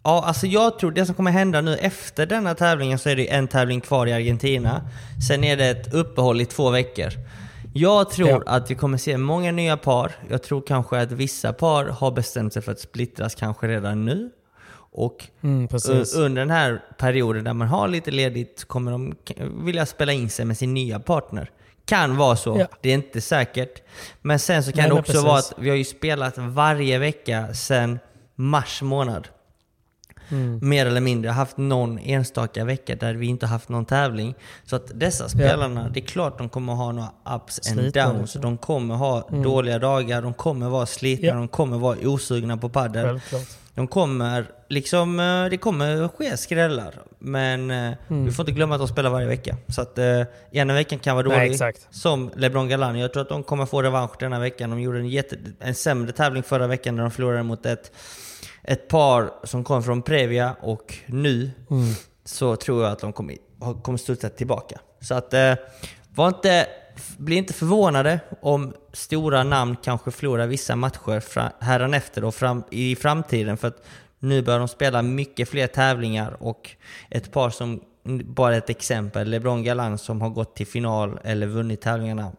Ja, 0.03 0.23
alltså 0.27 0.47
jag 0.47 0.79
tror 0.79 0.91
det 0.91 1.07
som 1.07 1.15
kommer 1.15 1.31
hända 1.31 1.61
nu 1.61 1.77
efter 1.77 2.27
denna 2.27 2.55
tävlingen 2.55 2.99
så 2.99 3.09
är 3.09 3.17
det 3.17 3.33
en 3.33 3.49
tävling 3.49 3.81
kvar 3.81 4.07
i 4.07 4.13
Argentina. 4.13 4.83
Sen 5.29 5.45
är 5.45 5.57
det 5.57 5.69
ett 5.69 5.95
uppehåll 5.95 6.41
i 6.41 6.47
två 6.47 6.71
veckor. 6.71 7.13
Jag 7.73 8.11
tror 8.11 8.29
ja. 8.29 8.43
att 8.47 8.71
vi 8.71 8.75
kommer 8.75 8.99
se 8.99 9.19
många 9.19 9.53
nya 9.53 9.77
par. 9.77 10.13
Jag 10.29 10.43
tror 10.43 10.63
kanske 10.63 11.01
att 11.01 11.13
vissa 11.13 11.53
par 11.53 11.85
har 11.85 12.11
bestämt 12.11 12.53
sig 12.53 12.63
för 12.63 12.73
att 12.73 12.81
splittras 12.81 13.35
kanske 13.35 13.69
redan 13.69 14.05
nu. 14.05 14.31
Och 14.93 15.27
mm, 15.41 15.69
under 16.17 16.43
den 16.43 16.51
här 16.51 16.83
perioden 16.99 17.45
där 17.45 17.53
man 17.53 17.69
har 17.69 17.89
lite 17.89 18.11
ledigt 18.11 18.65
kommer 18.65 18.93
de 18.93 19.15
vilja 19.65 19.87
spela 19.87 20.13
in 20.13 20.31
sig 20.31 20.45
med 20.45 20.59
sin 20.59 20.75
nya 20.75 21.01
partner. 21.01 21.51
Kan 21.85 22.17
vara 22.17 22.37
så, 22.37 22.57
ja. 22.59 22.67
det 22.81 22.91
är 22.91 22.95
inte 22.95 23.21
säkert. 23.21 23.83
Men 24.23 24.39
sen 24.39 24.65
så 24.65 24.73
kan 24.73 24.81
Nej, 24.81 24.89
det 24.89 24.95
också 24.95 25.23
vara 25.23 25.39
att 25.39 25.53
vi 25.59 25.69
har 25.69 25.77
ju 25.77 25.85
spelat 25.85 26.39
varje 26.39 26.99
vecka 26.99 27.55
sedan 27.55 27.99
mars 28.35 28.83
månad. 28.83 29.29
Mm. 30.31 30.59
Mer 30.63 30.87
eller 30.87 31.01
mindre 31.01 31.31
haft 31.31 31.57
någon 31.57 31.99
enstaka 31.99 32.65
vecka 32.65 32.97
där 32.97 33.15
vi 33.15 33.27
inte 33.27 33.47
haft 33.47 33.69
någon 33.69 33.85
tävling. 33.85 34.35
Så 34.65 34.77
att 34.77 34.91
dessa 34.95 35.29
spelarna, 35.29 35.83
ja. 35.83 35.91
det 35.95 36.01
är 36.01 36.07
klart 36.07 36.39
de 36.39 36.49
kommer 36.49 36.73
ha 36.73 36.93
några 36.93 37.11
ups 37.37 37.71
and 37.71 37.81
slitna, 37.81 38.13
downs. 38.13 38.33
De 38.33 38.59
kommer 38.59 38.95
ha 38.95 39.29
mm. 39.29 39.43
dåliga 39.43 39.79
dagar, 39.79 40.23
de 40.23 40.35
kommer 40.35 40.69
vara 40.69 40.87
slitna, 40.87 41.29
ja. 41.29 41.35
de 41.35 41.49
kommer 41.49 41.79
vara 41.79 41.99
osugna 42.05 42.57
på 42.57 42.69
padel. 42.69 43.21
De 43.75 43.87
kommer, 43.87 44.47
liksom, 44.69 45.21
eh, 45.21 45.51
det 45.51 45.57
kommer 45.57 46.09
ske 46.09 46.37
skrällar. 46.37 46.95
Men 47.19 47.71
eh, 47.71 47.77
mm. 47.77 48.25
vi 48.25 48.33
får 48.33 48.43
inte 48.43 48.53
glömma 48.53 48.75
att 48.75 48.81
de 48.81 48.89
spelar 48.89 49.11
varje 49.11 49.27
vecka. 49.27 49.57
Så 49.69 49.83
att 49.83 49.99
eh, 49.99 50.23
ena 50.53 50.75
veckan 50.75 50.99
kan 50.99 51.17
vara 51.17 51.29
dålig. 51.29 51.57
Nej, 51.61 51.73
som 51.91 52.31
LeBron 52.37 52.69
Galan. 52.69 52.99
Jag 52.99 53.13
tror 53.13 53.23
att 53.23 53.29
de 53.29 53.43
kommer 53.43 53.67
få 53.67 53.83
revansch 53.83 54.13
denna 54.21 54.39
veckan. 54.39 54.71
De 54.71 54.81
gjorde 54.81 54.99
en, 54.99 55.09
jätte, 55.09 55.37
en 55.61 55.75
sämre 55.75 56.13
tävling 56.13 56.43
förra 56.43 56.67
veckan 56.67 56.97
när 56.97 57.03
de 57.03 57.11
förlorade 57.11 57.43
mot 57.43 57.67
ett 57.67 57.93
ett 58.63 58.89
par 58.89 59.33
som 59.45 59.65
kom 59.65 59.83
från 59.83 60.03
Previa 60.03 60.57
och 60.61 60.95
nu 61.07 61.51
mm. 61.71 61.95
så 62.25 62.57
tror 62.57 62.83
jag 62.83 62.93
att 62.93 62.99
de 62.99 63.13
kommer, 63.13 63.37
kommer 63.83 63.99
studsa 63.99 64.29
tillbaka. 64.29 64.81
Så 65.01 65.15
att, 65.15 65.35
eh, 65.35 65.55
var 66.15 66.29
inte, 66.29 66.67
bli 67.17 67.37
inte 67.37 67.53
förvånade 67.53 68.21
om 68.41 68.73
stora 68.93 69.43
namn 69.43 69.77
kanske 69.83 70.11
förlorar 70.11 70.47
vissa 70.47 70.77
matcher 70.77 71.65
hädanefter 71.65 72.25
och 72.25 72.35
fram, 72.35 72.63
i 72.71 72.97
framtiden. 72.97 73.57
För 73.57 73.69
att 73.69 73.85
nu 74.19 74.43
börjar 74.43 74.59
de 74.59 74.69
spela 74.69 75.03
mycket 75.03 75.49
fler 75.49 75.67
tävlingar 75.67 76.37
och 76.43 76.71
ett 77.11 77.33
par 77.33 77.51
som, 77.51 77.81
bara 78.25 78.57
ett 78.57 78.71
exempel, 78.71 79.31
LeBron 79.31 79.63
Galan 79.63 79.99
som 79.99 80.21
har 80.21 80.29
gått 80.29 80.57
till 80.57 80.67
final 80.67 81.19
eller 81.25 81.47
vunnit 81.47 81.81
tävlingarna 81.81 82.33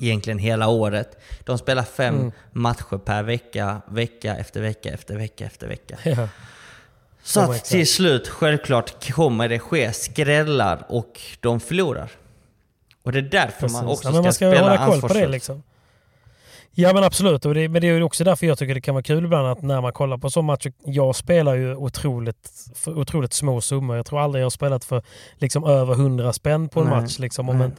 egentligen 0.00 0.38
hela 0.38 0.68
året. 0.68 1.18
De 1.44 1.58
spelar 1.58 1.82
fem 1.82 2.14
mm. 2.14 2.32
matcher 2.52 2.98
per 2.98 3.22
vecka, 3.22 3.82
vecka 3.88 4.36
efter 4.36 4.60
vecka 4.60 4.90
efter 4.92 5.16
vecka 5.16 5.46
efter 5.46 5.68
vecka. 5.68 5.98
Ja. 6.02 6.28
Så 7.22 7.40
att 7.40 7.64
till 7.64 7.86
slut, 7.86 8.28
självklart, 8.28 9.12
kommer 9.12 9.48
det 9.48 9.58
ske 9.58 9.92
skrällar 9.92 10.86
och 10.88 11.20
de 11.40 11.60
förlorar. 11.60 12.10
Och 13.02 13.12
det 13.12 13.18
är 13.18 13.22
därför 13.22 13.60
Precis. 13.60 13.72
man 13.72 13.86
också 13.86 14.08
ska, 14.08 14.16
ja, 14.16 14.22
man 14.22 14.32
ska 14.32 15.08
spela 15.08 15.20
det 15.20 15.28
liksom. 15.28 15.62
Ja 16.74 16.92
men 16.92 17.04
absolut, 17.04 17.46
och 17.46 17.54
det, 17.54 17.68
men 17.68 17.82
det 17.82 17.88
är 17.88 18.02
också 18.02 18.24
därför 18.24 18.46
jag 18.46 18.58
tycker 18.58 18.74
det 18.74 18.80
kan 18.80 18.94
vara 18.94 19.02
kul 19.02 19.24
ibland 19.24 19.46
att 19.46 19.62
när 19.62 19.80
man 19.80 19.92
kollar 19.92 20.18
på 20.18 20.30
så 20.30 20.42
matcher. 20.42 20.72
Jag 20.84 21.16
spelar 21.16 21.54
ju 21.54 21.74
otroligt, 21.74 22.50
för 22.74 22.98
otroligt 22.98 23.32
små 23.32 23.60
summor. 23.60 23.96
Jag 23.96 24.06
tror 24.06 24.20
aldrig 24.20 24.42
jag 24.42 24.46
har 24.46 24.50
spelat 24.50 24.84
för 24.84 25.02
liksom 25.38 25.64
över 25.64 25.92
100 25.92 26.32
spänn 26.32 26.68
på 26.68 26.80
en 26.80 26.86
nej, 26.86 27.00
match. 27.00 27.18
Liksom. 27.18 27.46
Men, 27.46 27.72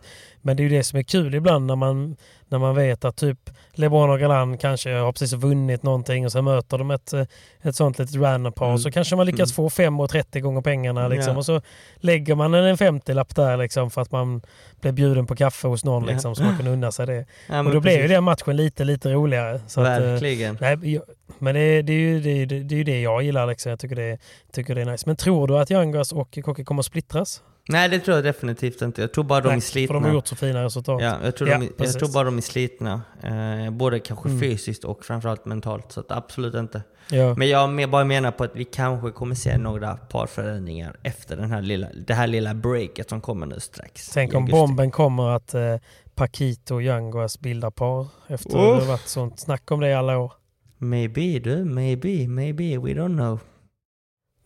men 0.46 0.58
det 0.58 0.64
är 0.64 0.70
ju 0.70 0.78
det 0.78 0.84
som 0.84 1.00
är 1.00 1.04
kul 1.04 1.36
ibland 1.36 1.66
när 1.66 1.76
man, 1.76 2.16
när 2.48 2.60
man 2.60 2.76
vet 2.76 3.06
att 3.06 3.16
typ 3.16 3.50
LeBron 3.74 4.10
och 4.10 4.20
Galan 4.20 4.58
kanske 4.58 4.94
har 4.94 5.12
precis 5.12 5.34
vunnit 5.34 5.84
någonting 5.84 6.26
och 6.26 6.32
sen 6.32 6.44
möter 6.44 6.78
de 6.78 6.92
ett, 6.92 7.14
ett 7.62 7.76
sånt 7.76 8.00
litet 8.00 8.16
random 8.16 8.54
par. 8.54 8.68
Mm. 8.68 8.78
Så 8.78 8.92
kanske 8.92 9.16
man 9.16 9.26
lyckas 9.26 9.58
mm. 9.58 9.70
få 9.70 9.82
5,30 9.82 10.40
gånger 10.40 10.62
pengarna 10.62 11.08
liksom. 11.08 11.34
Ja. 11.34 11.38
Och 11.38 11.46
så 11.46 11.62
lägger 11.96 12.36
man 12.36 12.54
en 12.54 12.78
50-lapp 12.78 13.36
där 13.36 13.58
liksom 13.58 13.92
för 13.92 14.02
att 14.02 14.12
man 14.12 14.42
blev 14.82 14.94
bjuden 14.94 15.28
på 15.28 15.36
kaffe 15.36 15.68
hos 15.68 15.86
någon 15.86 16.06
liksom, 16.06 16.32
ja. 16.32 16.36
så 16.36 16.44
man 16.44 16.56
kunde 16.56 16.72
unna 16.72 16.92
sig 16.92 17.08
det. 17.08 17.26
Ja, 17.50 17.60
och 17.60 17.72
då 17.72 17.80
blev 17.80 18.02
ju 18.02 18.08
den 18.08 18.24
matchen 18.24 18.56
lite, 18.56 18.84
lite 18.84 19.14
roligare. 19.14 19.62
Så 19.68 19.82
eh, 19.82 20.00
Verkligen. 20.00 20.56
Att, 20.56 20.62
nej, 20.62 21.02
men 21.40 21.56
det, 21.56 21.82
det, 21.82 21.94
är 21.94 21.98
ju, 21.98 22.20
det, 22.20 22.46
det, 22.46 22.76
är 22.76 22.78
ju 22.78 22.84
det 22.84 23.02
jag 23.02 23.24
gillar 23.24 23.48
liksom. 23.48 23.70
Jag 23.70 23.80
tycker 23.80 23.96
det, 23.96 24.18
tycker 24.52 24.76
det 24.76 24.82
är 24.82 24.86
nice. 24.86 25.04
Men 25.06 25.16
tror 25.16 25.48
du 25.48 25.58
att 25.58 25.72
Youngras 25.72 26.12
och 26.12 26.38
Kocke 26.44 26.64
kommer 26.64 26.80
att 26.80 26.86
splittras? 26.86 27.42
Nej 27.70 27.90
det 27.90 28.00
tror 28.00 28.18
jag 28.18 28.24
definitivt 28.24 28.82
inte. 28.82 29.02
Jag 29.02 29.14
tror 29.14 29.24
bara 29.24 29.42
de 29.42 29.48
Nej, 29.48 29.58
är 29.58 29.62
slitna. 29.62 29.88
För 29.88 29.94
de 29.94 30.04
har 30.04 30.14
gjort 30.14 30.28
så 30.28 30.36
fina 30.36 30.64
resultat. 30.64 31.02
Ja, 31.02 31.18
jag, 31.24 31.36
tror 31.36 31.50
ja, 31.50 31.58
de, 31.58 31.70
jag 31.78 31.94
tror 31.94 32.14
bara 32.14 32.24
de 32.24 32.38
är 32.38 32.42
slitna. 32.42 33.02
Eh, 33.24 33.72
både 33.72 34.00
kanske 34.00 34.30
mm. 34.30 34.42
fysiskt 34.42 34.84
och 34.84 35.06
framförallt 35.06 35.46
mentalt. 35.46 35.92
Så 35.92 36.04
absolut 36.10 36.56
inte. 36.56 36.82
Ja. 37.10 37.36
Men 37.36 37.50
jag 37.50 37.90
bara 37.90 38.04
menar 38.04 38.32
på 38.32 38.44
att 38.44 38.56
vi 38.56 38.66
kanske 38.66 39.12
kommer 39.12 39.36
se 39.36 39.58
några 39.58 39.96
parförändringar 39.96 40.96
efter 41.04 41.38
den 41.38 41.52
här 41.52 41.62
lilla, 41.62 41.88
det 42.08 42.14
här 42.14 42.28
lilla 42.28 42.54
breaket 42.54 43.10
som 43.10 43.22
kommer 43.22 43.46
nu 43.46 43.60
strax. 43.60 44.10
Tänk 44.10 44.34
om 44.34 44.46
bomben 44.46 44.92
kommer 44.92 45.30
att 45.30 45.54
eh, 45.54 45.76
Paquito 46.16 46.76
och 46.76 46.84
Yanguas 46.84 47.40
bildar 47.40 47.72
par 47.72 48.08
efter 48.28 48.58
oh. 48.58 48.74
att 48.74 48.82
det 48.82 48.88
varit 48.88 49.08
sånt 49.08 49.40
snack 49.40 49.72
om 49.72 49.80
det 49.80 49.90
i 49.90 49.94
alla 49.94 50.18
år. 50.18 50.34
Maybe 50.78 51.40
du, 51.40 51.66
maybe, 51.66 52.28
maybe, 52.28 52.78
we 52.78 52.94
don't 52.94 53.18
know. 53.18 53.40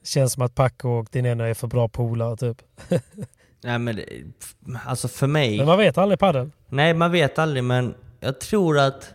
Känns 0.08 0.34
som 0.34 0.44
att 0.44 0.56
Paco 0.56 0.90
och 0.90 1.08
Dineno 1.12 1.44
är 1.44 1.54
för 1.54 1.68
bra 1.68 1.88
polare 1.88 2.38
typ. 2.38 2.62
Nej 3.64 3.80
men 3.80 4.00
alltså 4.86 5.08
för 5.08 5.28
mig... 5.28 5.58
Men 5.58 5.66
man 5.66 5.78
vet 5.78 5.98
aldrig 5.98 6.20
padel. 6.20 6.52
Nej 6.70 6.94
man 6.94 7.12
vet 7.12 7.40
aldrig 7.40 7.64
men 7.64 7.96
jag 8.20 8.40
tror 8.40 8.80
att 8.80 9.14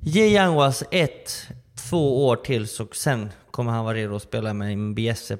ge 0.00 0.26
Yanguas 0.26 0.84
ett, 0.90 1.48
två 1.74 2.26
år 2.26 2.36
till 2.36 2.68
så 2.68 2.86
sen 2.92 3.30
kommer 3.50 3.72
han 3.72 3.84
vara 3.84 3.94
redo 3.94 4.16
att 4.16 4.22
spela 4.22 4.54
med 4.54 4.72
en 4.72 4.94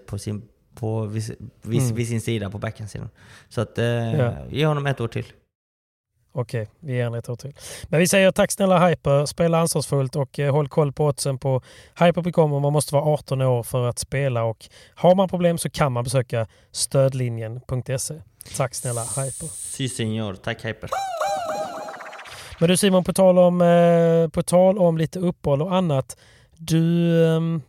på 0.06 0.18
sin, 0.18 0.42
på, 0.74 1.06
vid, 1.06 1.36
vid, 1.62 1.80
mm. 1.80 1.94
vid 1.94 2.08
sin 2.08 2.20
sida 2.20 2.50
på 2.50 2.58
backhandsidan. 2.58 3.08
Så 3.48 3.60
att 3.60 3.78
eh, 3.78 3.84
ja. 3.86 4.34
ge 4.50 4.66
honom 4.66 4.86
ett 4.86 5.00
år 5.00 5.08
till. 5.08 5.26
Okej, 6.32 6.68
vi 6.80 6.92
ger 6.92 7.06
en 7.06 7.14
ett 7.14 7.28
år 7.28 7.36
till. 7.36 7.52
Men 7.84 8.00
vi 8.00 8.08
säger 8.08 8.30
tack 8.30 8.52
snälla 8.52 8.88
Hyper, 8.88 9.26
spela 9.26 9.58
ansvarsfullt 9.58 10.16
och 10.16 10.38
eh, 10.38 10.52
håll 10.52 10.68
koll 10.68 10.92
på 10.92 11.06
oddsen 11.06 11.38
på 11.38 11.62
hyper.com 11.98 12.52
och 12.52 12.60
man 12.60 12.72
måste 12.72 12.94
vara 12.94 13.04
18 13.04 13.42
år 13.42 13.62
för 13.62 13.88
att 13.88 13.98
spela 13.98 14.44
och 14.44 14.68
har 14.94 15.14
man 15.14 15.28
problem 15.28 15.58
så 15.58 15.70
kan 15.70 15.92
man 15.92 16.04
besöka 16.04 16.46
stödlinjen.se. 16.72 18.14
Tack 18.56 18.74
snälla 18.74 19.00
Hyper. 19.00 19.46
Si 19.46 19.88
senor, 19.88 20.34
tack 20.34 20.64
Hyper. 20.64 20.90
Men 22.60 22.68
du 22.68 22.76
Simon, 22.76 23.04
på 23.04 23.12
tal 23.12 23.38
om, 23.38 23.60
eh, 23.60 24.28
på 24.28 24.42
tal 24.42 24.78
om 24.78 24.98
lite 24.98 25.18
uppehåll 25.18 25.62
och 25.62 25.74
annat. 25.74 26.16
Du 26.56 27.26
ehm, 27.26 27.62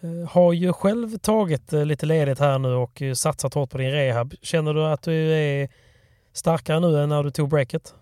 eh, 0.00 0.30
har 0.30 0.52
ju 0.52 0.72
själv 0.72 1.18
tagit 1.18 1.72
eh, 1.72 1.84
lite 1.84 2.06
ledigt 2.06 2.38
här 2.38 2.58
nu 2.58 2.74
och 2.74 3.02
eh, 3.02 3.14
satsat 3.14 3.54
hårt 3.54 3.70
på 3.70 3.78
din 3.78 3.90
rehab. 3.90 4.34
Känner 4.42 4.74
du 4.74 4.84
att 4.84 5.02
du 5.02 5.32
är 5.32 5.68
starkare 6.36 6.80
nu 6.80 7.02
än 7.02 7.08
när 7.08 7.22
du 7.22 7.30
tog 7.30 7.48
breaket? 7.48 7.94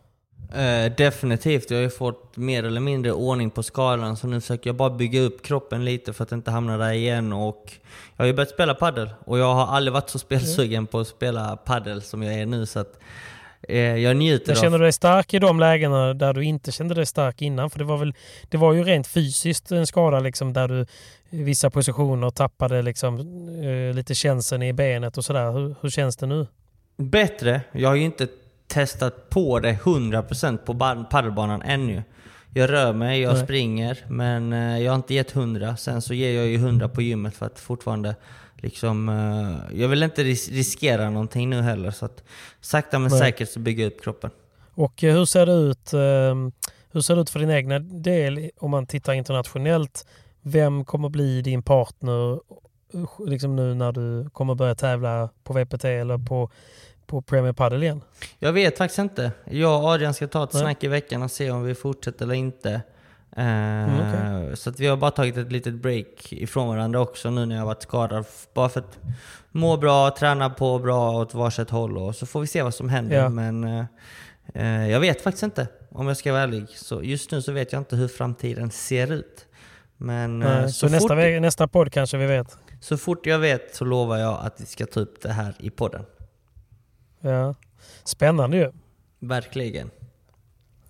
Uh, 0.54 0.94
definitivt. 0.96 1.70
Jag 1.70 1.78
har 1.78 1.82
ju 1.82 1.90
fått 1.90 2.36
mer 2.36 2.64
eller 2.64 2.80
mindre 2.80 3.12
ordning 3.12 3.50
på 3.50 3.62
skalan 3.62 4.16
så 4.16 4.26
nu 4.26 4.40
försöker 4.40 4.70
jag 4.70 4.76
bara 4.76 4.90
bygga 4.90 5.20
upp 5.20 5.42
kroppen 5.42 5.84
lite 5.84 6.12
för 6.12 6.24
att 6.24 6.32
inte 6.32 6.50
hamna 6.50 6.76
där 6.76 6.92
igen. 6.92 7.32
Och 7.32 7.72
jag 8.16 8.22
har 8.22 8.26
ju 8.26 8.32
börjat 8.32 8.50
spela 8.50 8.74
paddel 8.74 9.10
och 9.24 9.38
jag 9.38 9.54
har 9.54 9.66
aldrig 9.66 9.92
varit 9.92 10.10
så 10.10 10.18
spelsugen 10.18 10.78
mm. 10.78 10.86
på 10.86 11.00
att 11.00 11.08
spela 11.08 11.56
paddel 11.56 12.02
som 12.02 12.22
jag 12.22 12.34
är 12.34 12.46
nu. 12.46 12.66
Så 12.66 12.78
att, 12.78 12.98
uh, 13.70 13.76
jag 13.76 14.16
njuter 14.16 14.46
Men 14.46 14.56
känner 14.56 14.78
du 14.78 14.84
dig 14.84 14.92
stark 14.92 15.34
i 15.34 15.38
de 15.38 15.60
lägena 15.60 16.14
där 16.14 16.32
du 16.32 16.44
inte 16.44 16.72
kände 16.72 16.94
dig 16.94 17.06
stark 17.06 17.42
innan? 17.42 17.70
För 17.70 17.78
det 17.78 17.84
var, 17.84 17.96
väl, 17.96 18.14
det 18.48 18.56
var 18.56 18.72
ju 18.72 18.84
rent 18.84 19.06
fysiskt 19.06 19.72
en 19.72 19.86
skada 19.86 20.20
liksom, 20.20 20.52
där 20.52 20.68
du 20.68 20.86
i 21.30 21.42
vissa 21.42 21.70
positioner 21.70 22.30
tappade 22.30 22.82
liksom, 22.82 23.20
uh, 23.48 23.94
lite 23.94 24.14
känseln 24.14 24.62
i 24.62 24.72
benet 24.72 25.18
och 25.18 25.24
sådär. 25.24 25.52
Hur, 25.52 25.74
hur 25.80 25.90
känns 25.90 26.16
det 26.16 26.26
nu? 26.26 26.46
Bättre. 26.96 27.60
Jag 27.72 27.88
har 27.88 27.96
ju 27.96 28.02
inte 28.04 28.28
testat 28.66 29.30
på 29.30 29.60
det 29.60 29.72
100% 29.72 30.56
på 30.56 31.04
padelbanan 31.10 31.62
ännu. 31.62 32.02
Jag 32.56 32.70
rör 32.70 32.92
mig, 32.92 33.20
jag 33.20 33.34
Nej. 33.34 33.44
springer, 33.44 34.04
men 34.08 34.52
eh, 34.52 34.78
jag 34.78 34.92
har 34.92 34.96
inte 34.96 35.14
gett 35.14 35.36
100. 35.36 35.76
Sen 35.76 36.02
så 36.02 36.14
ger 36.14 36.36
jag 36.36 36.46
ju 36.46 36.54
100 36.54 36.88
på 36.88 37.02
gymmet 37.02 37.34
för 37.34 37.46
att 37.46 37.60
fortfarande 37.60 38.16
liksom... 38.56 39.08
Eh, 39.08 39.80
jag 39.80 39.88
vill 39.88 40.02
inte 40.02 40.22
riskera 40.22 41.10
någonting 41.10 41.50
nu 41.50 41.62
heller. 41.62 41.90
Så 41.90 42.04
att 42.04 42.24
sakta 42.60 42.98
men 42.98 43.10
Nej. 43.10 43.20
säkert 43.20 43.50
så 43.50 43.60
bygger 43.60 43.84
jag 43.84 43.92
upp 43.92 44.02
kroppen. 44.02 44.30
Och 44.74 45.04
eh, 45.04 45.14
hur 45.14 45.24
ser 45.24 45.46
det 45.46 45.52
ut, 45.52 45.92
ehm, 45.92 46.52
hur 46.92 47.00
ser 47.00 47.14
det 47.14 47.22
ut 47.22 47.30
för 47.30 47.40
din 47.40 47.50
egna 47.50 47.78
del 47.78 48.50
om 48.56 48.70
man 48.70 48.86
tittar 48.86 49.12
internationellt? 49.12 50.06
Vem 50.42 50.84
kommer 50.84 51.08
bli 51.08 51.42
din 51.42 51.62
partner 51.62 52.40
liksom 53.26 53.56
nu 53.56 53.74
när 53.74 53.92
du 53.92 54.30
kommer 54.30 54.54
börja 54.54 54.74
tävla 54.74 55.28
på 55.44 55.52
VPT 55.52 55.84
eller 55.84 56.18
på, 56.18 56.50
på 57.06 57.22
Premier 57.22 57.52
Padel 57.52 57.82
igen? 57.82 58.00
Jag 58.38 58.52
vet 58.52 58.78
faktiskt 58.78 58.98
inte. 58.98 59.32
Jag 59.44 59.82
och 59.82 59.88
Adrian 59.88 60.14
ska 60.14 60.26
ta 60.26 60.44
ett 60.44 60.52
snack 60.52 60.84
i 60.84 60.88
veckan 60.88 61.22
och 61.22 61.30
se 61.30 61.50
om 61.50 61.64
vi 61.64 61.74
fortsätter 61.74 62.24
eller 62.24 62.34
inte. 62.34 62.82
Mm, 63.36 63.94
okay. 63.94 64.56
Så 64.56 64.70
att 64.70 64.80
vi 64.80 64.86
har 64.86 64.96
bara 64.96 65.10
tagit 65.10 65.36
ett 65.36 65.52
litet 65.52 65.74
break 65.74 66.32
ifrån 66.32 66.68
varandra 66.68 67.00
också 67.00 67.30
nu 67.30 67.46
när 67.46 67.56
jag 67.56 67.66
varit 67.66 67.82
skadad. 67.82 68.24
Bara 68.54 68.68
för 68.68 68.80
att 68.80 68.98
må 69.50 69.76
bra, 69.76 70.10
träna 70.10 70.50
på 70.50 70.78
bra 70.78 71.10
åt 71.10 71.34
varsitt 71.34 71.70
håll 71.70 71.98
och 71.98 72.16
så 72.16 72.26
får 72.26 72.40
vi 72.40 72.46
se 72.46 72.62
vad 72.62 72.74
som 72.74 72.88
händer. 72.88 73.16
Ja. 73.16 73.28
Men 73.28 73.64
eh, 74.54 74.88
jag 74.88 75.00
vet 75.00 75.22
faktiskt 75.22 75.42
inte 75.42 75.68
om 75.90 76.08
jag 76.08 76.16
ska 76.16 76.32
vara 76.32 76.42
ärlig. 76.42 76.68
Så 76.68 77.02
just 77.02 77.30
nu 77.30 77.42
så 77.42 77.52
vet 77.52 77.72
jag 77.72 77.80
inte 77.80 77.96
hur 77.96 78.08
framtiden 78.08 78.70
ser 78.70 79.12
ut. 79.12 79.46
Men, 79.96 80.38
Nej, 80.38 80.72
så, 80.72 80.88
så 80.88 80.92
nästa, 80.94 81.08
fort, 81.08 81.42
nästa 81.42 81.68
podd 81.68 81.92
kanske 81.92 82.16
vi 82.16 82.26
vet? 82.26 82.58
Så 82.84 82.96
fort 82.96 83.26
jag 83.26 83.38
vet 83.38 83.74
så 83.74 83.84
lovar 83.84 84.18
jag 84.18 84.40
att 84.46 84.60
vi 84.60 84.66
ska 84.66 84.86
ta 84.86 85.00
upp 85.00 85.22
det 85.22 85.32
här 85.32 85.54
i 85.58 85.70
podden. 85.70 86.04
Ja, 87.20 87.54
Spännande 88.04 88.56
ju. 88.56 88.72
Verkligen. 89.18 89.90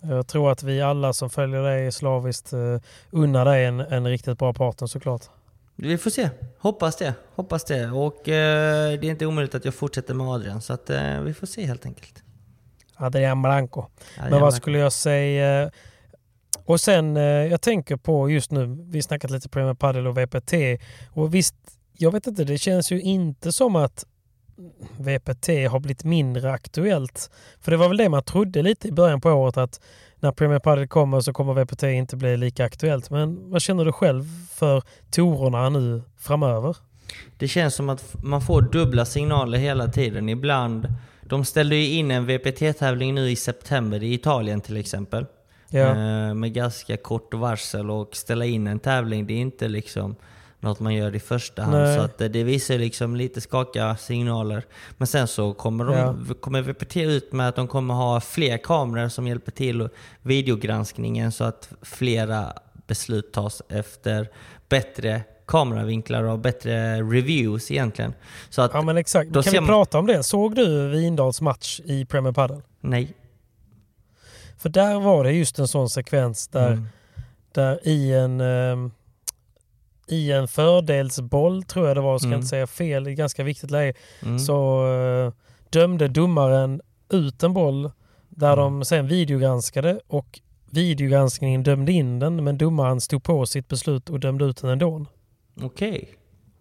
Jag 0.01 0.27
tror 0.27 0.51
att 0.51 0.63
vi 0.63 0.81
alla 0.81 1.13
som 1.13 1.29
följer 1.29 1.61
dig 1.61 1.91
slaviskt 1.91 2.53
uh, 2.53 2.79
unnar 3.11 3.45
dig 3.45 3.65
en, 3.65 3.79
en 3.79 4.07
riktigt 4.07 4.37
bra 4.39 4.53
partner 4.53 4.87
såklart. 4.87 5.21
Vi 5.75 5.97
får 5.97 6.09
se. 6.09 6.29
Hoppas 6.57 6.95
det. 6.95 7.13
Hoppas 7.35 7.63
det. 7.63 7.91
Och 7.91 8.17
uh, 8.17 8.23
det 8.25 9.03
är 9.03 9.03
inte 9.03 9.25
omöjligt 9.25 9.55
att 9.55 9.65
jag 9.65 9.73
fortsätter 9.73 10.13
med 10.13 10.27
Adrian. 10.27 10.61
Så 10.61 10.73
att, 10.73 10.89
uh, 10.89 11.21
vi 11.21 11.33
får 11.33 11.47
se 11.47 11.65
helt 11.65 11.85
enkelt. 11.85 12.23
Adrian 12.95 13.41
Blanco. 13.41 13.85
Adrian 14.17 14.31
Men 14.31 14.41
vad 14.41 14.53
skulle 14.53 14.77
jag 14.77 14.93
säga? 14.93 15.71
Och 16.65 16.81
sen, 16.81 17.15
jag 17.15 17.61
tänker 17.61 17.95
på 17.95 18.29
just 18.29 18.51
nu, 18.51 18.85
vi 18.89 19.01
snackat 19.01 19.31
lite 19.31 19.49
Premier 19.49 19.73
Padel 19.73 20.07
och 20.07 20.17
VPT. 20.17 20.53
Och 21.13 21.33
visst, 21.33 21.55
jag 21.97 22.11
vet 22.11 22.27
inte, 22.27 22.43
det 22.43 22.57
känns 22.57 22.91
ju 22.91 23.01
inte 23.01 23.51
som 23.51 23.75
att 23.75 24.05
VPT 24.97 25.47
har 25.47 25.79
blivit 25.79 26.03
mindre 26.03 26.51
aktuellt. 26.51 27.29
För 27.61 27.71
det 27.71 27.77
var 27.77 27.87
väl 27.87 27.97
det 27.97 28.09
man 28.09 28.23
trodde 28.23 28.61
lite 28.61 28.87
i 28.87 28.91
början 28.91 29.21
på 29.21 29.29
året 29.29 29.57
att 29.57 29.81
när 30.19 30.31
Premier 30.31 30.59
Padel 30.59 30.87
kommer 30.87 31.19
så 31.19 31.33
kommer 31.33 31.53
VPT 31.53 31.83
inte 31.83 32.15
bli 32.15 32.37
lika 32.37 32.65
aktuellt. 32.65 33.09
Men 33.09 33.49
vad 33.49 33.61
känner 33.61 33.85
du 33.85 33.91
själv 33.91 34.23
för 34.51 34.83
torerna 35.11 35.69
nu 35.69 36.01
framöver? 36.17 36.77
Det 37.37 37.47
känns 37.47 37.75
som 37.75 37.89
att 37.89 38.23
man 38.23 38.41
får 38.41 38.61
dubbla 38.61 39.05
signaler 39.05 39.57
hela 39.57 39.87
tiden. 39.87 40.29
Ibland, 40.29 40.87
de 41.23 41.45
ställde 41.45 41.75
ju 41.75 41.97
in 41.97 42.11
en 42.11 42.25
VPT-tävling 42.25 43.15
nu 43.15 43.29
i 43.29 43.35
september 43.35 44.03
i 44.03 44.13
Italien 44.13 44.61
till 44.61 44.77
exempel. 44.77 45.25
Ja. 45.69 45.79
Eh, 45.79 46.33
med 46.33 46.53
ganska 46.53 46.97
kort 46.97 47.33
varsel 47.33 47.91
och 47.91 48.15
ställa 48.15 48.45
in 48.45 48.67
en 48.67 48.79
tävling, 48.79 49.27
det 49.27 49.33
är 49.33 49.39
inte 49.39 49.67
liksom 49.67 50.15
något 50.59 50.79
man 50.79 50.93
gör 50.93 51.15
i 51.15 51.19
första 51.19 51.61
hand. 51.61 51.77
Nej. 51.77 51.95
Så 51.97 52.01
att 52.01 52.17
det 52.17 52.43
visar 52.43 52.77
liksom 52.77 53.15
lite 53.15 53.41
skakiga 53.41 53.97
signaler. 53.97 54.63
Men 54.97 55.07
sen 55.07 55.27
så 55.27 55.53
kommer, 55.53 55.85
de, 55.85 55.93
ja. 55.93 56.33
kommer 56.41 56.61
VPT 56.61 56.97
ut 56.97 57.31
med 57.31 57.49
att 57.49 57.55
de 57.55 57.67
kommer 57.67 57.93
ha 57.93 58.21
fler 58.21 58.57
kameror 58.57 59.09
som 59.09 59.27
hjälper 59.27 59.51
till 59.51 59.89
videogranskningen 60.21 61.31
så 61.31 61.43
att 61.43 61.69
flera 61.81 62.53
beslut 62.87 63.33
tas 63.33 63.61
efter 63.69 64.29
bättre 64.69 65.23
kameravinklar 65.45 66.23
och 66.23 66.39
bättre 66.39 67.01
reviews 67.01 67.71
egentligen. 67.71 68.13
Så 68.49 68.61
att 68.61 68.71
ja 68.73 68.81
men 68.81 68.97
exakt. 68.97 69.33
Kan 69.33 69.43
vi 69.43 69.59
man... 69.59 69.67
prata 69.67 69.99
om 69.99 70.07
det? 70.07 70.23
Såg 70.23 70.55
du 70.55 70.87
Vindals 70.87 71.41
match 71.41 71.81
i 71.85 72.05
Premier 72.05 72.33
Padel? 72.33 72.61
Nej. 72.81 73.13
För 74.57 74.69
där 74.69 74.99
var 74.99 75.23
det 75.23 75.31
just 75.31 75.59
en 75.59 75.67
sån 75.67 75.89
sekvens 75.89 76.47
där, 76.47 76.71
mm. 76.71 76.87
där 77.51 77.87
i 77.87 78.13
en... 78.13 78.41
Um, 78.41 78.91
i 80.07 80.31
en 80.31 80.47
fördelsboll, 80.47 81.63
tror 81.63 81.87
jag 81.87 81.97
det 81.97 82.01
var, 82.01 82.17
ska 82.17 82.27
mm. 82.27 82.37
inte 82.37 82.47
säga 82.47 82.67
fel, 82.67 83.07
i 83.07 83.15
ganska 83.15 83.43
viktigt 83.43 83.71
läge, 83.71 83.93
mm. 84.21 84.39
så 84.39 84.87
uh, 84.87 85.31
dömde 85.69 86.07
domaren 86.07 86.81
ut 87.09 87.43
en 87.43 87.53
boll 87.53 87.91
där 88.29 88.53
mm. 88.53 88.63
de 88.63 88.85
sen 88.85 89.07
videogranskade 89.07 89.99
och 90.07 90.39
videogranskningen 90.69 91.63
dömde 91.63 91.91
in 91.91 92.19
den 92.19 92.43
men 92.43 92.57
domaren 92.57 93.01
stod 93.01 93.23
på 93.23 93.45
sitt 93.45 93.67
beslut 93.67 94.09
och 94.09 94.19
dömde 94.19 94.45
ut 94.45 94.61
den 94.61 94.69
ändå. 94.69 95.05
Okej. 95.61 95.89
Okay. 95.89 96.05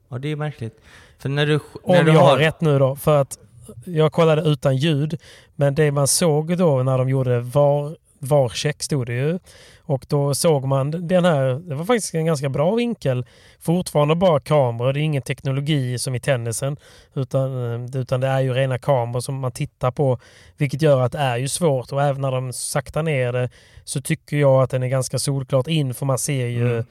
Ja, 0.09 0.18
det 0.18 0.32
är 0.32 0.36
märkligt. 0.36 0.80
För 1.18 1.28
när 1.28 1.47
du, 1.47 1.61
när 1.84 2.01
Om 2.01 2.07
du 2.07 2.12
jag 2.12 2.20
har 2.20 2.36
rätt 2.36 2.61
nu 2.61 2.78
då, 2.78 2.97
för 2.97 3.20
att 3.20 3.38
jag 3.84 4.12
kollade 4.12 4.42
utan 4.42 4.76
ljud, 4.76 5.20
men 5.55 5.74
det 5.74 5.92
man 5.92 6.09
såg 6.09 6.59
då 6.59 6.82
när 6.82 6.99
de 6.99 7.09
gjorde 7.09 7.40
VAR, 7.40 7.97
VAR-check 8.24 8.82
stod 8.82 9.06
det 9.06 9.12
ju. 9.12 9.38
Och 9.86 10.06
då 10.08 10.34
såg 10.34 10.64
man 10.64 10.90
den 10.90 11.24
här, 11.24 11.54
det 11.68 11.74
var 11.74 11.84
faktiskt 11.84 12.14
en 12.14 12.26
ganska 12.26 12.48
bra 12.48 12.74
vinkel. 12.74 13.26
Fortfarande 13.60 14.14
bara 14.14 14.40
kameror, 14.40 14.92
det 14.92 15.00
är 15.00 15.02
ingen 15.02 15.22
teknologi 15.22 15.98
som 15.98 16.14
i 16.14 16.20
tennisen. 16.20 16.76
Utan, 17.14 17.72
eh, 17.74 18.00
utan 18.00 18.20
det 18.20 18.26
är 18.26 18.40
ju 18.40 18.54
rena 18.54 18.78
kameror 18.78 19.20
som 19.20 19.34
man 19.34 19.52
tittar 19.52 19.90
på. 19.90 20.18
Vilket 20.56 20.82
gör 20.82 21.00
att 21.00 21.12
det 21.12 21.18
är 21.18 21.36
ju 21.36 21.48
svårt 21.48 21.92
och 21.92 22.02
även 22.02 22.22
när 22.22 22.30
de 22.30 22.52
saktar 22.52 23.02
ner 23.02 23.32
det 23.32 23.50
så 23.84 24.00
tycker 24.00 24.36
jag 24.36 24.62
att 24.62 24.70
den 24.70 24.82
är 24.82 24.88
ganska 24.88 25.18
solklart 25.18 25.66
in 25.66 25.94
för 25.94 26.06
man 26.06 26.18
ser 26.18 26.46
ju 26.46 26.72
mm. 26.72 26.84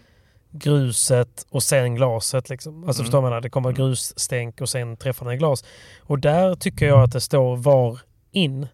gruset 0.51 1.45
och 1.49 1.63
sen 1.63 1.95
glaset. 1.95 2.49
Liksom. 2.49 2.83
Alltså 2.83 3.01
mm. 3.01 3.05
förstår 3.05 3.21
man? 3.21 3.41
Det 3.41 3.49
kommer 3.49 3.69
mm. 3.69 3.77
grusstänk 3.77 4.61
och 4.61 4.69
sen 4.69 4.97
träffar 4.97 5.25
den 5.25 5.37
glas. 5.37 5.63
Och 6.01 6.19
där 6.19 6.55
tycker 6.55 6.85
jag 6.85 7.03
att 7.03 7.11
det 7.11 7.21
står 7.21 7.55
VAR 7.55 7.99
in. 8.31 8.67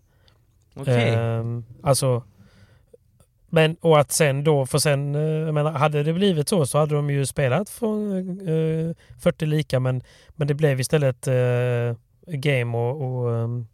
Okay. 0.76 1.16
Um, 1.16 1.66
alltså 1.84 2.24
men 3.50 3.76
och 3.82 4.00
att 4.00 4.12
sen 4.12 4.44
då, 4.44 4.66
för 4.66 4.78
sen, 4.78 5.16
eh, 5.16 5.22
jag 5.22 5.54
menar, 5.54 5.72
hade 5.72 6.04
det 6.04 6.14
blivit 6.14 6.50
så 6.50 6.66
så 6.66 6.78
hade 6.78 6.96
de 6.96 7.10
ju 7.10 7.26
spelat 7.26 7.70
från 7.70 8.18
eh, 8.48 8.96
40 9.22 9.46
lika 9.46 9.80
men, 9.80 10.04
men 10.36 10.48
det 10.48 10.54
blev 10.54 10.80
istället 10.80 11.28
eh, 11.28 11.96
game 12.28 12.78
och, 12.78 13.02
och, 13.02 13.36
ehm, 13.36 13.68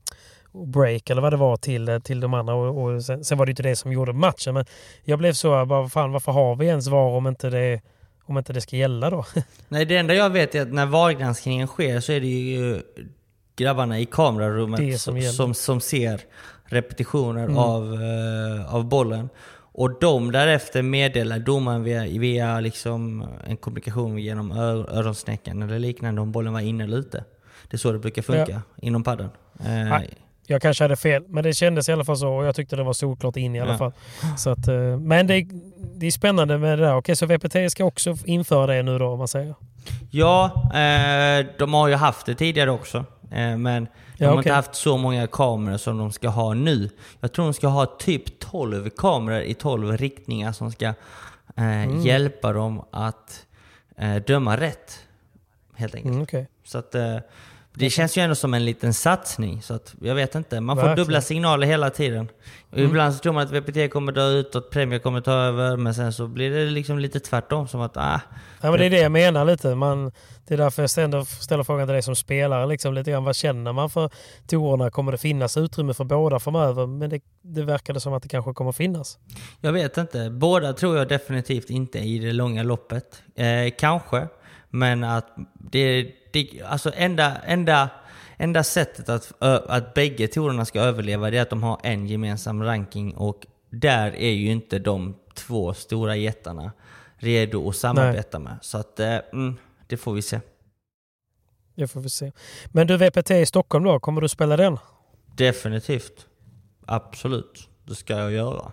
och, 0.52 0.68
break 0.68 1.10
eller 1.10 1.22
vad 1.22 1.34
det 1.34 1.38
var 1.38 1.58
till, 1.58 2.02
till 2.04 2.20
de 2.20 2.34
andra 2.34 2.54
och, 2.54 2.84
och 2.84 3.04
sen, 3.04 3.24
sen, 3.24 3.38
var 3.38 3.46
det 3.46 3.50
inte 3.50 3.64
det 3.64 3.76
som 3.76 3.92
gjorde 3.92 4.14
matchen. 4.14 4.54
Men 4.54 4.66
jag 5.04 5.20
blev 5.20 5.34
så, 5.34 5.66
bara, 5.66 5.90
fan, 5.90 6.12
varför 6.12 6.32
har 6.32 6.56
vi 6.56 6.66
ens 6.66 6.88
VAR 6.88 7.10
om 7.10 7.28
inte 7.28 7.50
det 7.50 7.82
om 8.28 8.38
inte 8.38 8.54
det 8.54 8.62
ska 8.62 8.76
gälla 8.76 9.10
då? 9.10 9.26
Nej, 9.68 9.86
det 9.86 9.98
enda 9.98 10.14
jag 10.14 10.30
vet 10.30 10.56
är 10.56 10.62
att 10.62 10.74
när 10.74 10.86
VAR-granskningen 10.86 11.68
sker 11.68 12.00
så 12.00 12.12
är 12.12 12.20
det 12.20 12.28
ju 12.28 12.82
grabbarna 13.56 14.00
i 14.00 14.06
kamerarummet 14.06 15.02
som, 15.02 15.22
som, 15.22 15.54
som, 15.54 15.82
ser 15.82 16.22
repetitioner 16.66 17.44
mm. 17.44 17.58
av, 17.58 17.94
uh, 17.94 18.76
av 18.76 18.86
bollen. 18.86 19.30
Och 19.78 20.00
de 20.00 20.32
därefter 20.32 20.82
meddelar 20.82 21.40
domaren 21.40 21.84
via, 21.84 22.20
via 22.20 22.60
liksom 22.60 23.28
en 23.48 23.58
kommunikation 23.58 24.18
genom 24.18 24.52
öronsnäckan 24.52 25.64
eller 25.64 25.80
liknande 25.80 26.22
om 26.22 26.32
bollen 26.32 26.54
var 26.54 26.60
inne 26.60 26.84
eller 26.84 26.98
ute. 26.98 27.24
Det 27.70 27.76
är 27.76 27.78
så 27.78 27.92
det 27.92 28.00
brukar 28.00 28.22
funka 28.22 28.52
ja. 28.52 28.62
inom 28.82 29.04
padden. 29.04 29.30
Eh, 29.60 30.02
jag 30.48 30.62
kanske 30.62 30.84
hade 30.84 30.96
fel, 30.96 31.24
men 31.28 31.44
det 31.44 31.54
kändes 31.54 31.90
i 31.90 31.92
alla 31.92 32.06
fall 32.06 32.18
så 32.18 32.30
och 32.30 32.46
jag 32.46 32.56
tyckte 32.56 32.76
det 32.76 32.84
var 32.84 32.94
solklart 32.94 33.38
in 33.38 33.56
i 33.56 33.60
alla 33.60 33.72
ja. 33.72 33.78
fall. 33.78 33.92
Så 34.38 34.50
att, 34.50 34.68
eh, 34.68 35.00
men 35.00 35.28
det, 35.28 35.48
det 35.96 36.08
är 36.08 36.12
spännande 36.12 36.58
med 36.58 36.80
det 36.80 36.86
där. 36.86 36.96
Okej, 36.96 37.16
så 37.16 37.26
VPT 37.26 37.72
ska 37.72 37.86
också 37.86 38.16
införa 38.26 38.68
det 38.68 38.84
nu 38.84 39.00
då 39.00 39.08
om 39.08 39.18
man 39.18 39.28
säger? 39.28 39.56
Ja, 40.12 40.46
eh, 40.74 41.46
de 41.60 41.74
har 41.74 41.88
ju 41.88 41.96
haft 41.96 42.26
det 42.26 42.36
tidigare 42.36 42.72
också. 42.72 43.06
Eh, 43.32 43.58
men 43.58 43.84
de 43.84 43.90
ja, 44.18 44.28
har 44.28 44.34
okay. 44.34 44.40
inte 44.40 44.54
haft 44.54 44.76
så 44.76 44.98
många 44.98 45.28
kameror 45.28 45.78
som 45.78 45.98
de 45.98 46.12
ska 46.12 46.30
ha 46.30 46.54
nu. 46.54 46.90
Jag 47.20 47.32
tror 47.32 47.46
de 47.46 47.54
ska 47.54 47.68
ha 47.68 47.86
typ 47.86 48.40
12 48.40 48.90
kameror 48.90 49.42
i 49.42 49.54
12 49.54 49.98
riktningar 49.98 50.52
som 50.52 50.72
ska 50.72 50.86
eh, 50.86 50.94
mm. 51.56 52.02
hjälpa 52.02 52.54
dem 52.54 52.84
att 52.92 53.46
eh, 53.98 54.16
döma 54.16 54.58
rätt. 54.58 55.00
Helt 55.74 55.96
enkelt. 55.96 56.12
Mm, 56.12 56.24
okay. 56.24 56.46
Så 56.64 56.78
att, 56.78 56.96
eh, 56.96 57.18
det 57.76 57.90
känns 57.90 58.18
ju 58.18 58.22
ändå 58.22 58.36
som 58.36 58.54
en 58.54 58.66
liten 58.66 58.94
satsning. 58.94 59.62
Så 59.62 59.74
att, 59.74 59.96
jag 60.02 60.16
vet 60.16 60.36
inte. 60.36 60.62
Man 60.62 60.76
får 60.76 60.84
Verkligen. 60.84 60.98
dubbla 61.06 61.22
signaler 61.22 61.68
hela 61.68 61.90
tiden. 61.90 62.30
Mm. 62.74 62.86
Ibland 62.86 63.14
så 63.14 63.20
tror 63.20 63.34
man 63.34 63.44
att 63.44 63.52
VPT 63.52 63.94
kommer 63.94 64.12
dö 64.12 64.30
ut 64.30 64.56
och 64.56 64.62
att 64.62 64.70
Premier 64.70 65.00
kommer 65.00 65.22
ta 65.22 65.32
över. 65.32 65.78
Men 65.78 65.96
sen 65.96 66.14
så 66.14 66.28
blir 66.28 66.52
det 66.52 66.66
liksom 66.66 67.00
lite 67.00 67.20
tvärtom. 67.20 67.68
Som 67.68 67.82
att, 67.82 67.98
ah, 67.98 68.22
ja, 68.62 68.72
men 68.72 68.80
det 68.80 68.86
är 68.86 68.90
det 68.90 69.00
jag 69.00 69.12
menar 69.12 69.46
lite. 69.46 69.76
Man, 69.76 70.12
det 70.48 70.54
är 70.54 70.58
därför 70.58 70.84
jag 70.84 70.90
ställer, 70.90 71.24
ställer 71.24 71.64
frågan 71.64 71.88
till 71.88 71.94
dig 71.94 72.02
som 72.02 72.16
spelare. 72.16 72.66
Liksom 72.66 72.94
lite 72.94 73.12
grann, 73.12 73.24
vad 73.24 73.36
känner 73.36 73.74
man 73.74 73.90
för 73.90 74.10
tourerna? 74.48 74.92
Kommer 74.92 75.12
det 75.12 75.18
finnas 75.18 75.58
utrymme 75.58 75.94
för 75.94 76.04
båda 76.04 76.40
framöver? 76.40 76.88
Men 76.88 77.10
det, 77.10 77.20
det 77.42 77.64
verkar 77.64 77.94
som 78.00 78.14
att 78.14 78.24
det 78.24 78.30
kanske 78.30 78.54
kommer 78.54 78.72
finnas. 78.72 79.18
Jag 79.62 79.74
vet 79.74 79.98
inte. 79.98 80.30
Båda 80.30 80.74
tror 80.74 80.98
jag 80.98 81.08
definitivt 81.08 81.70
inte 81.70 82.00
i 82.00 82.20
det 82.20 82.34
långa 82.34 82.64
loppet. 82.64 83.24
Eh, 83.36 83.74
kanske. 83.80 84.28
Men 84.70 85.04
att 85.04 85.28
det, 85.54 86.12
det 86.36 86.62
alltså 86.62 86.92
enda, 86.96 87.38
enda, 87.46 87.90
enda 88.38 88.64
sättet 88.64 89.10
att, 89.10 89.34
att 89.40 89.94
bägge 89.94 90.28
tourerna 90.28 90.66
ska 90.66 90.80
överleva 90.80 91.32
det 91.32 91.38
är 91.38 91.42
att 91.42 91.50
de 91.50 91.64
har 91.64 91.80
en 91.84 92.08
gemensam 92.08 92.64
ranking 92.64 93.16
och 93.16 93.46
där 93.70 94.16
är 94.16 94.32
ju 94.32 94.52
inte 94.52 94.80
de 94.80 95.16
två 95.34 95.74
stora 95.74 96.16
jättarna 96.16 96.72
redo 97.18 97.70
att 97.70 97.76
samarbeta 97.76 98.40
Nej. 98.40 98.50
med. 98.50 98.58
Så 98.62 98.78
att, 98.78 99.00
eh, 99.00 99.18
mm, 99.34 99.56
det 99.88 99.98
får 99.98 100.14
vi 100.14 100.22
se. 100.22 100.40
Det 101.76 101.88
får 101.88 102.02
vi 102.02 102.10
se. 102.10 102.32
Men 102.66 102.88
du, 102.88 102.98
VPT 102.98 103.32
i 103.32 103.46
Stockholm 103.46 103.86
då, 103.86 104.00
kommer 104.00 104.22
du 104.22 104.30
spela 104.30 104.58
den? 104.58 104.78
Definitivt. 105.36 106.28
Absolut. 106.86 107.70
Det 107.84 107.96
ska 107.96 108.14
jag 108.14 108.32
göra. 108.32 108.72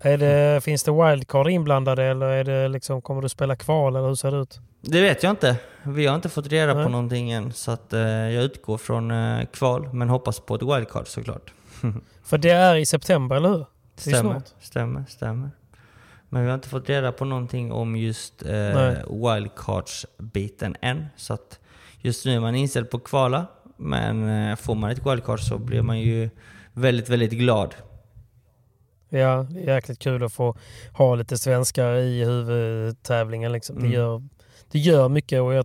Är 0.00 0.18
det, 0.18 0.64
finns 0.64 0.82
det 0.82 0.92
wildcard 0.92 1.48
inblandade 1.48 2.04
eller 2.04 2.26
är 2.26 2.44
det 2.44 2.68
liksom, 2.68 3.02
kommer 3.02 3.22
du 3.22 3.28
spela 3.28 3.56
kval 3.56 3.96
eller 3.96 4.08
hur 4.08 4.14
ser 4.14 4.30
det 4.30 4.38
ut? 4.38 4.60
Det 4.80 5.00
vet 5.00 5.22
jag 5.22 5.32
inte. 5.32 5.56
Vi 5.82 6.06
har 6.06 6.14
inte 6.14 6.28
fått 6.28 6.46
reda 6.46 6.74
Nej. 6.74 6.84
på 6.84 6.90
någonting 6.90 7.30
än. 7.30 7.52
Så 7.52 7.70
att, 7.70 7.92
eh, 7.92 8.00
jag 8.00 8.44
utgår 8.44 8.78
från 8.78 9.10
eh, 9.10 9.46
kval, 9.46 9.88
men 9.92 10.08
hoppas 10.08 10.40
på 10.40 10.54
ett 10.54 10.62
wildcard 10.62 11.06
såklart. 11.06 11.52
För 12.24 12.38
det 12.38 12.50
är 12.50 12.76
i 12.76 12.86
september, 12.86 13.36
eller 13.36 13.48
hur? 13.48 13.66
Stämmer, 13.96 14.42
stämmer, 14.60 15.04
stämmer. 15.08 15.50
Men 16.28 16.42
vi 16.42 16.48
har 16.48 16.54
inte 16.54 16.68
fått 16.68 16.88
reda 16.88 17.12
på 17.12 17.24
någonting 17.24 17.72
om 17.72 17.96
just 17.96 18.42
eh, 18.42 18.92
wildcards-biten 19.08 20.76
än. 20.80 21.06
Så 21.16 21.34
att 21.34 21.58
just 21.98 22.26
nu 22.26 22.36
är 22.36 22.40
man 22.40 22.54
inställd 22.54 22.90
på 22.90 22.98
kvala. 22.98 23.46
Men 23.76 24.28
eh, 24.28 24.56
får 24.56 24.74
man 24.74 24.90
ett 24.90 25.06
wildcard 25.06 25.40
så 25.40 25.58
blir 25.58 25.82
man 25.82 26.00
ju 26.00 26.30
väldigt, 26.72 27.08
väldigt 27.08 27.32
glad. 27.32 27.74
Ja, 29.10 29.46
det 29.50 29.60
är 29.60 29.74
jäkligt 29.74 29.98
kul 29.98 30.22
att 30.24 30.32
få 30.32 30.56
ha 30.92 31.14
lite 31.14 31.38
svenskar 31.38 31.94
i 31.94 32.24
huvudtävlingen. 32.24 33.52
Liksom. 33.52 33.76
Mm. 33.76 33.90
Det, 33.90 33.96
gör, 33.96 34.22
det 34.70 34.78
gör 34.78 35.08
mycket 35.08 35.42
och 35.42 35.54
jag, 35.54 35.64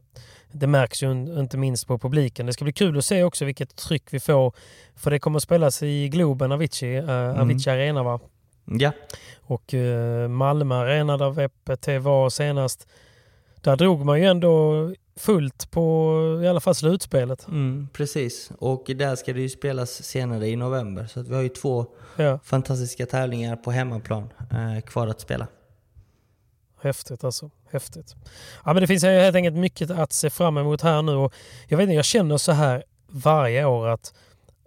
det 0.52 0.68
märks 0.68 1.04
ju 1.04 1.12
in- 1.12 1.38
inte 1.38 1.58
minst 1.58 1.88
på 1.88 1.98
publiken. 2.00 2.46
Det 2.46 2.54
ska 2.54 2.64
bli 2.64 2.74
kul 2.74 2.98
att 2.98 3.06
se 3.06 3.24
också 3.24 3.46
vilket 3.46 3.76
tryck 3.76 4.04
vi 4.14 4.20
får. 4.20 4.54
För 4.96 5.12
det 5.12 5.20
kommer 5.20 5.38
att 5.38 5.44
spelas 5.44 5.84
i 5.84 6.10
Globen, 6.10 6.52
Avicii, 6.52 7.00
uh, 7.02 7.42
Avicii 7.42 7.70
Arena 7.74 8.04
va? 8.04 8.20
Ja, 8.66 8.92
Och 9.42 9.74
eh, 9.74 10.28
Malmö 10.28 10.76
Arena 10.76 11.18
där 11.18 11.30
VPT 11.30 11.88
var 12.04 12.30
senast. 12.30 12.88
Där 13.62 13.76
drog 13.76 14.06
man 14.06 14.20
ju 14.20 14.26
ändå 14.26 14.74
fullt 15.20 15.72
på 15.72 16.40
i 16.44 16.48
alla 16.48 16.60
fall 16.60 16.76
slutspelet. 16.76 17.48
mm, 17.48 17.88
precis. 17.94 18.52
Och 18.60 18.84
där 18.96 19.16
ska 19.16 19.34
det 19.34 19.42
ju 19.42 19.50
spelas 19.50 20.04
senare 20.04 20.48
i 20.48 20.56
november. 20.56 21.06
Så 21.08 21.22
vi 21.22 21.36
har 21.36 21.42
ju 21.42 21.50
två 21.50 21.86
Ja, 22.16 22.40
fantastiska 22.44 23.06
tävlingar 23.06 23.56
på 23.56 23.72
hemmaplan 23.72 24.30
eh, 24.52 24.82
kvar 24.82 25.08
att 25.08 25.20
spela. 25.22 25.48
häftigt 26.82 27.24
alltså. 27.24 27.50
Häftigt. 27.72 28.16
Ja, 28.66 28.74
men 28.74 28.82
det 28.82 28.88
finns 28.88 29.04
helt 29.04 29.36
enkelt 29.36 29.56
mycket 29.56 29.92
att 29.92 30.14
se 30.14 30.30
fram 30.30 30.58
emot 30.58 30.82
här 30.82 31.02
nu. 31.02 31.12
Och 31.16 31.34
jag, 31.68 31.78
vet 31.78 31.84
inte, 31.84 31.94
jag 31.96 32.06
känner 32.06 32.38
så 32.38 32.52
här 32.52 32.84
varje 33.08 33.66
år 33.66 33.88
att 33.88 34.14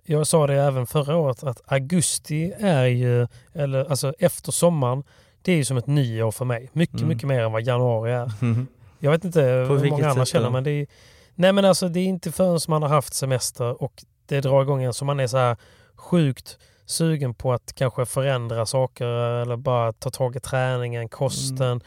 jag 0.05 0.26
sa 0.26 0.46
det 0.46 0.55
även 0.55 0.86
förra 0.86 1.16
året 1.16 1.42
att 1.44 1.61
augusti 1.72 2.53
är 2.59 2.84
ju, 2.84 3.26
eller 3.53 3.84
alltså 3.84 4.12
efter 4.18 4.53
sommaren, 4.53 5.03
det 5.42 5.53
är 5.53 5.57
ju 5.57 5.64
som 5.64 5.76
ett 5.76 5.86
nyår 5.86 6.30
för 6.30 6.44
mig. 6.44 6.70
Mycket, 6.72 6.96
Mm. 6.96 7.09
mycket 7.09 7.28
mer 7.28 7.40
än 7.40 7.53
vad 7.53 7.62
januari 7.62 8.12
är. 8.12 8.32
Jag 8.99 9.11
vet 9.11 9.24
inte 9.24 9.64
På 9.68 9.74
hur 9.76 9.90
många 9.90 10.09
andra 10.09 10.24
känner 10.24 10.51
men 10.51 10.64
det 10.64 10.70
är, 10.70 10.86
Nej 11.34 11.53
men 11.53 11.64
alltså 11.64 11.88
det 11.88 12.01
är 12.01 12.05
inte 12.05 12.32
förrän 12.32 12.59
man 12.68 12.82
har 12.82 12.88
haft 12.88 13.14
semester 13.14 13.82
och 13.82 14.05
det 14.26 14.40
drar 14.40 14.62
igång 14.62 14.82
en 14.82 14.92
så 14.92 15.05
man 15.05 15.20
är 15.20 15.26
så 15.26 15.36
här 15.36 15.57
sjukt 15.94 16.59
sugen 16.86 17.34
på 17.34 17.53
att 17.53 17.72
kanske 17.74 18.07
förändra 18.07 18.66
saker 18.66 19.07
eller 19.07 19.57
bara 19.57 19.92
ta 19.92 20.11
tag 20.11 20.36
i 20.36 20.40
träningen, 20.40 21.09
kosten. 21.09 21.66
Mm. 21.66 21.80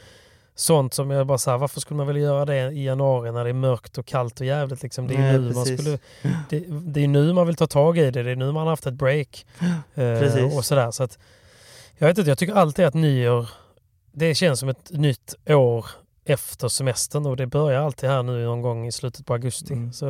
Sånt 0.56 0.94
som 0.94 1.12
jag 1.12 1.28
bara 1.28 1.38
så 1.38 1.52
här, 1.52 1.58
varför 1.58 1.80
skulle 1.80 1.98
man 1.98 2.08
vilja 2.08 2.22
göra 2.22 2.46
det 2.46 2.72
i 2.72 2.86
januari 2.86 3.32
när 3.32 3.44
det 3.44 3.50
är 3.50 3.54
mörkt 3.54 3.98
och 3.98 4.06
kallt 4.06 4.40
och 4.40 4.46
jävligt 4.46 4.84
liksom. 4.84 5.08
Det 5.08 5.16
är 5.16 5.20
Nej, 5.20 5.40
nu 5.40 5.54
man 5.54 5.66
skulle, 5.66 6.00
det, 6.50 6.64
det 6.70 7.04
är 7.04 7.08
nu 7.08 7.34
man 7.34 7.48
vill 7.48 7.56
ta 7.56 7.68
tag 7.68 7.98
i 7.98 8.12
det, 8.12 8.24
det 8.24 8.32
är 8.32 8.36
nu 8.36 8.46
man 8.46 8.64
har 8.64 8.70
haft 8.70 8.86
ett 8.86 8.94
break. 8.94 9.46
Eh, 9.96 10.58
och 10.58 10.66
sådär. 10.66 10.92
Så 10.92 11.04
att, 11.04 11.20
jag 11.98 12.08
vet 12.08 12.18
inte, 12.18 12.32
jag 12.32 12.38
tycker 12.38 12.54
alltid 12.54 12.86
att 12.86 12.94
nyår, 12.94 13.50
det 14.12 14.36
känns 14.36 14.60
som 14.60 14.70
ett 14.70 14.92
nytt 14.92 15.36
år 15.48 15.86
efter 16.26 16.68
semestern 16.68 17.26
och 17.26 17.38
det 17.38 17.48
börjar 17.48 17.82
alltid 17.82 18.10
här 18.10 18.24
nu 18.24 18.46
någon 18.46 18.62
gång 18.62 18.88
i 18.88 18.92
slutet 18.92 19.26
på 19.26 19.34
augusti. 19.34 19.74
Mm. 19.74 19.94
Så 19.94 20.08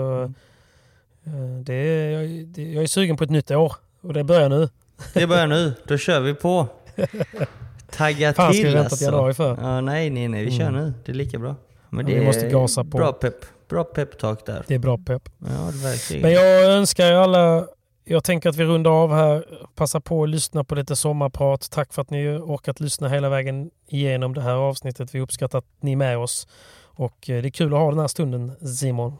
Mm. 1.25 1.57
eh, 1.57 1.63
det 1.63 1.73
är, 1.73 2.09
jag, 2.21 2.47
det, 2.47 2.63
jag 2.71 2.83
är 2.83 2.87
sugen 2.87 3.17
på 3.17 3.23
ett 3.23 3.29
nytt 3.29 3.51
år 3.51 3.73
och 4.01 4.13
det 4.13 4.23
börjar 4.23 4.49
nu. 4.49 4.69
Det 5.13 5.27
börjar 5.27 5.47
nu, 5.47 5.73
då 5.87 5.97
kör 5.97 6.19
vi 6.19 6.33
på. 6.33 6.67
Tagga 7.91 8.33
Fan, 8.33 8.51
till 8.53 8.73
vänta 8.73 8.95
till 8.95 9.05
januari 9.05 9.33
för? 9.33 9.57
Ja, 9.61 9.81
nej, 9.81 10.09
nej, 10.09 10.27
nej, 10.27 10.45
vi 10.45 10.51
kör 10.51 10.67
Mm. 10.67 10.83
nu. 10.85 10.93
Det 11.05 11.11
är 11.11 11.15
lika 11.15 11.39
bra. 11.39 11.55
Men 11.89 12.07
Ja, 12.07 12.13
det 12.13 12.19
vi 12.19 12.25
måste 12.25 12.47
gasa 12.49 12.83
på. 12.83 12.97
Bra 12.97 13.11
pepp. 13.13 13.35
Bra 13.69 13.83
peptalk 13.83 14.45
där. 14.45 14.63
Det 14.67 14.75
är 14.75 14.79
bra 14.79 14.97
pepp. 14.97 15.29
Ja, 15.37 15.47
det 15.71 15.77
verkligen. 15.83 16.21
Men 16.21 16.31
jag 16.31 16.63
önskar 16.63 17.05
er 17.05 17.13
alla, 17.13 17.67
jag 18.03 18.23
tänker 18.23 18.49
att 18.49 18.55
vi 18.55 18.63
rundar 18.65 18.91
av 18.91 19.13
här, 19.13 19.45
passa 19.75 19.99
på 19.99 20.23
att 20.23 20.29
lyssna 20.29 20.63
på 20.63 20.75
lite 20.75 20.95
sommarprat. 20.95 21.69
Tack 21.71 21.93
för 21.93 22.01
att 22.01 22.09
ni 22.09 22.27
orkat 22.27 22.79
lyssna 22.79 23.09
hela 23.09 23.29
vägen 23.29 23.71
igenom 23.87 24.33
det 24.33 24.41
här 24.41 24.53
avsnittet. 24.55 25.15
Vi 25.15 25.19
uppskattar 25.19 25.57
att 25.59 25.65
ni 25.81 25.91
är 25.91 25.95
med 25.95 26.17
oss. 26.17 26.47
Och 26.93 27.29
eh, 27.29 27.41
det 27.41 27.47
är 27.47 27.51
kul 27.51 27.73
att 27.73 27.79
ha 27.79 27.89
den 27.89 27.99
här 27.99 28.07
stunden 28.07 28.67
Simon. 28.77 29.13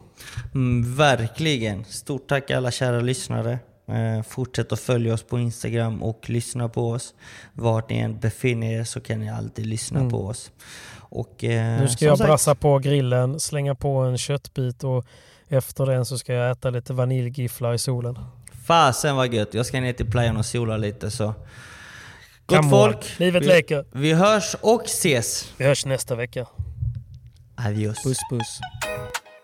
Mm, 0.54 0.94
verkligen. 0.96 1.84
Stort 1.84 2.28
tack 2.28 2.50
alla 2.50 2.70
kära 2.70 3.00
lyssnare. 3.00 3.58
Eh, 3.88 4.22
fortsätt 4.28 4.72
att 4.72 4.80
följa 4.80 5.14
oss 5.14 5.22
på 5.22 5.38
Instagram 5.38 6.02
och 6.02 6.30
lyssna 6.30 6.68
på 6.68 6.90
oss. 6.90 7.14
Vart 7.52 7.90
ni 7.90 7.98
än 7.98 8.18
befinner 8.18 8.72
er 8.80 8.84
så 8.84 9.00
kan 9.00 9.20
ni 9.20 9.30
alltid 9.30 9.66
lyssna 9.66 9.98
Mm. 10.00 10.10
på 10.12 10.26
oss. 10.26 10.50
Och, 10.98 11.44
eh, 11.44 11.80
Nu 11.80 11.88
ska 11.88 12.04
jag 12.04 12.18
sagt, 12.18 12.28
brassa 12.28 12.54
på 12.54 12.78
grillen, 12.78 13.40
slänga 13.40 13.74
på 13.74 13.98
en 13.98 14.18
köttbit 14.18 14.84
och 14.84 15.04
efter 15.48 15.86
den 15.86 16.04
så 16.04 16.18
ska 16.18 16.32
jag 16.32 16.50
äta 16.50 16.70
lite 16.70 16.92
vaniljgifflar 16.92 17.74
i 17.74 17.78
solen. 17.78 18.18
Fasen 18.66 19.16
vad 19.16 19.34
gött. 19.34 19.54
Jag 19.54 19.66
ska 19.66 19.80
ner 19.80 19.92
till 19.92 20.10
playan 20.10 20.36
och 20.36 20.46
sola 20.46 20.76
lite 20.76 21.10
så. 21.10 21.34
Gott 22.46 22.70
folk. 22.70 23.18
Livet 23.18 23.42
vi, 23.42 23.46
leker. 23.46 23.84
Vi 23.92 24.12
hörs 24.12 24.56
och 24.60 24.84
ses. 24.84 25.52
Vi 25.56 25.64
hörs 25.64 25.86
nästa 25.86 26.14
vecka. 26.14 26.46
Adios. 27.56 28.02
Puss 28.04 28.18
puss. 28.30 28.60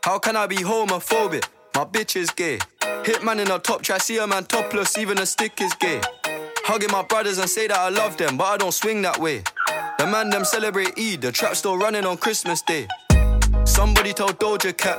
How 0.06 0.18
can 0.18 0.36
I 0.36 0.56
be 0.56 0.64
homophobic? 0.64 1.44
My 1.74 1.84
bitch 1.92 2.16
is 2.16 2.30
gay. 2.36 2.58
Hitman 3.04 3.40
in 3.40 3.50
a 3.50 3.58
top 3.58 3.82
try, 3.82 3.98
see 3.98 4.18
a 4.18 4.26
man 4.26 4.44
topless, 4.44 4.98
even 4.98 5.18
a 5.18 5.26
stick 5.26 5.60
is 5.60 5.72
gay. 5.80 6.00
Hugging 6.64 6.90
my 6.90 7.02
brothers 7.08 7.38
and 7.38 7.48
say 7.48 7.68
that 7.68 7.78
I 7.78 7.88
love 7.90 8.16
them, 8.16 8.36
but 8.36 8.44
I 8.44 8.56
don't 8.56 8.74
swing 8.74 9.02
that 9.02 9.18
way. 9.18 9.42
The 9.98 10.06
man 10.06 10.30
them 10.30 10.44
celebrate 10.44 10.98
Eid, 10.98 11.20
the 11.20 11.32
trap 11.32 11.56
still 11.56 11.76
running 11.76 12.06
on 12.06 12.16
Christmas 12.16 12.62
Day. 12.62 12.86
Somebody 13.64 14.12
told 14.12 14.38
Doja 14.38 14.72
Cat 14.76 14.98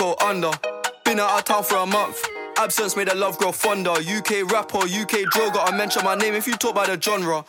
go 0.01 0.15
under. 0.25 0.51
Been 1.05 1.19
out 1.19 1.37
of 1.37 1.43
town 1.45 1.63
for 1.63 1.77
a 1.77 1.85
month. 1.85 2.19
Absence 2.57 2.95
made 2.97 3.07
the 3.07 3.15
love 3.15 3.37
grow 3.37 3.51
fonder. 3.51 3.91
UK 3.91 4.51
rapper, 4.51 4.79
UK 4.79 5.29
drill, 5.29 5.51
gotta 5.51 5.75
mention 5.77 6.03
my 6.03 6.15
name 6.15 6.33
if 6.33 6.47
you 6.47 6.55
talk 6.55 6.71
about 6.71 6.87
the 6.87 6.99
genre. 6.99 7.45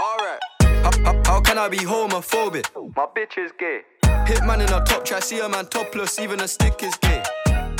Alright. 0.00 0.40
How, 0.62 0.90
how, 1.04 1.22
how 1.26 1.40
can 1.42 1.58
I 1.58 1.68
be 1.68 1.78
homophobic? 1.78 2.64
My 2.96 3.06
bitch 3.14 3.36
is 3.36 3.52
gay. 3.58 3.80
Hitman 4.02 4.66
in 4.66 4.72
a 4.72 4.82
top 4.84 5.04
try, 5.04 5.20
see 5.20 5.40
a 5.40 5.48
man 5.48 5.66
topless, 5.66 6.18
even 6.18 6.40
a 6.40 6.48
stick 6.48 6.82
is 6.82 6.96
gay. 6.96 7.22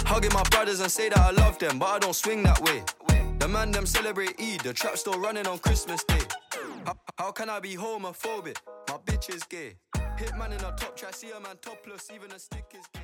Hugging 0.04 0.34
my 0.34 0.42
brothers 0.50 0.80
and 0.80 0.90
say 0.90 1.08
that 1.08 1.18
I 1.18 1.30
love 1.30 1.58
them, 1.58 1.78
but 1.78 1.86
I 1.86 1.98
don't 1.98 2.14
swing 2.14 2.42
that 2.42 2.60
way. 2.60 2.82
The 3.38 3.48
man 3.48 3.70
them 3.70 3.86
celebrate 3.86 4.38
Eid, 4.38 4.60
the 4.60 4.74
trap 4.74 4.98
still 4.98 5.18
running 5.18 5.46
on 5.46 5.58
Christmas 5.58 6.04
Day. 6.04 6.24
How, 6.84 6.96
how 7.18 7.30
can 7.32 7.48
I 7.48 7.58
be 7.58 7.74
homophobic? 7.74 8.58
My 8.88 8.98
bitch 9.06 9.34
is 9.34 9.44
gay. 9.44 9.76
Hitman 10.18 10.48
in 10.48 10.62
a 10.62 10.72
top 10.76 10.94
try, 10.94 11.10
see 11.10 11.30
a 11.30 11.40
man 11.40 11.56
topless, 11.62 12.10
even 12.14 12.30
a 12.32 12.38
stick 12.38 12.66
is 12.78 12.86
gay. 12.92 13.03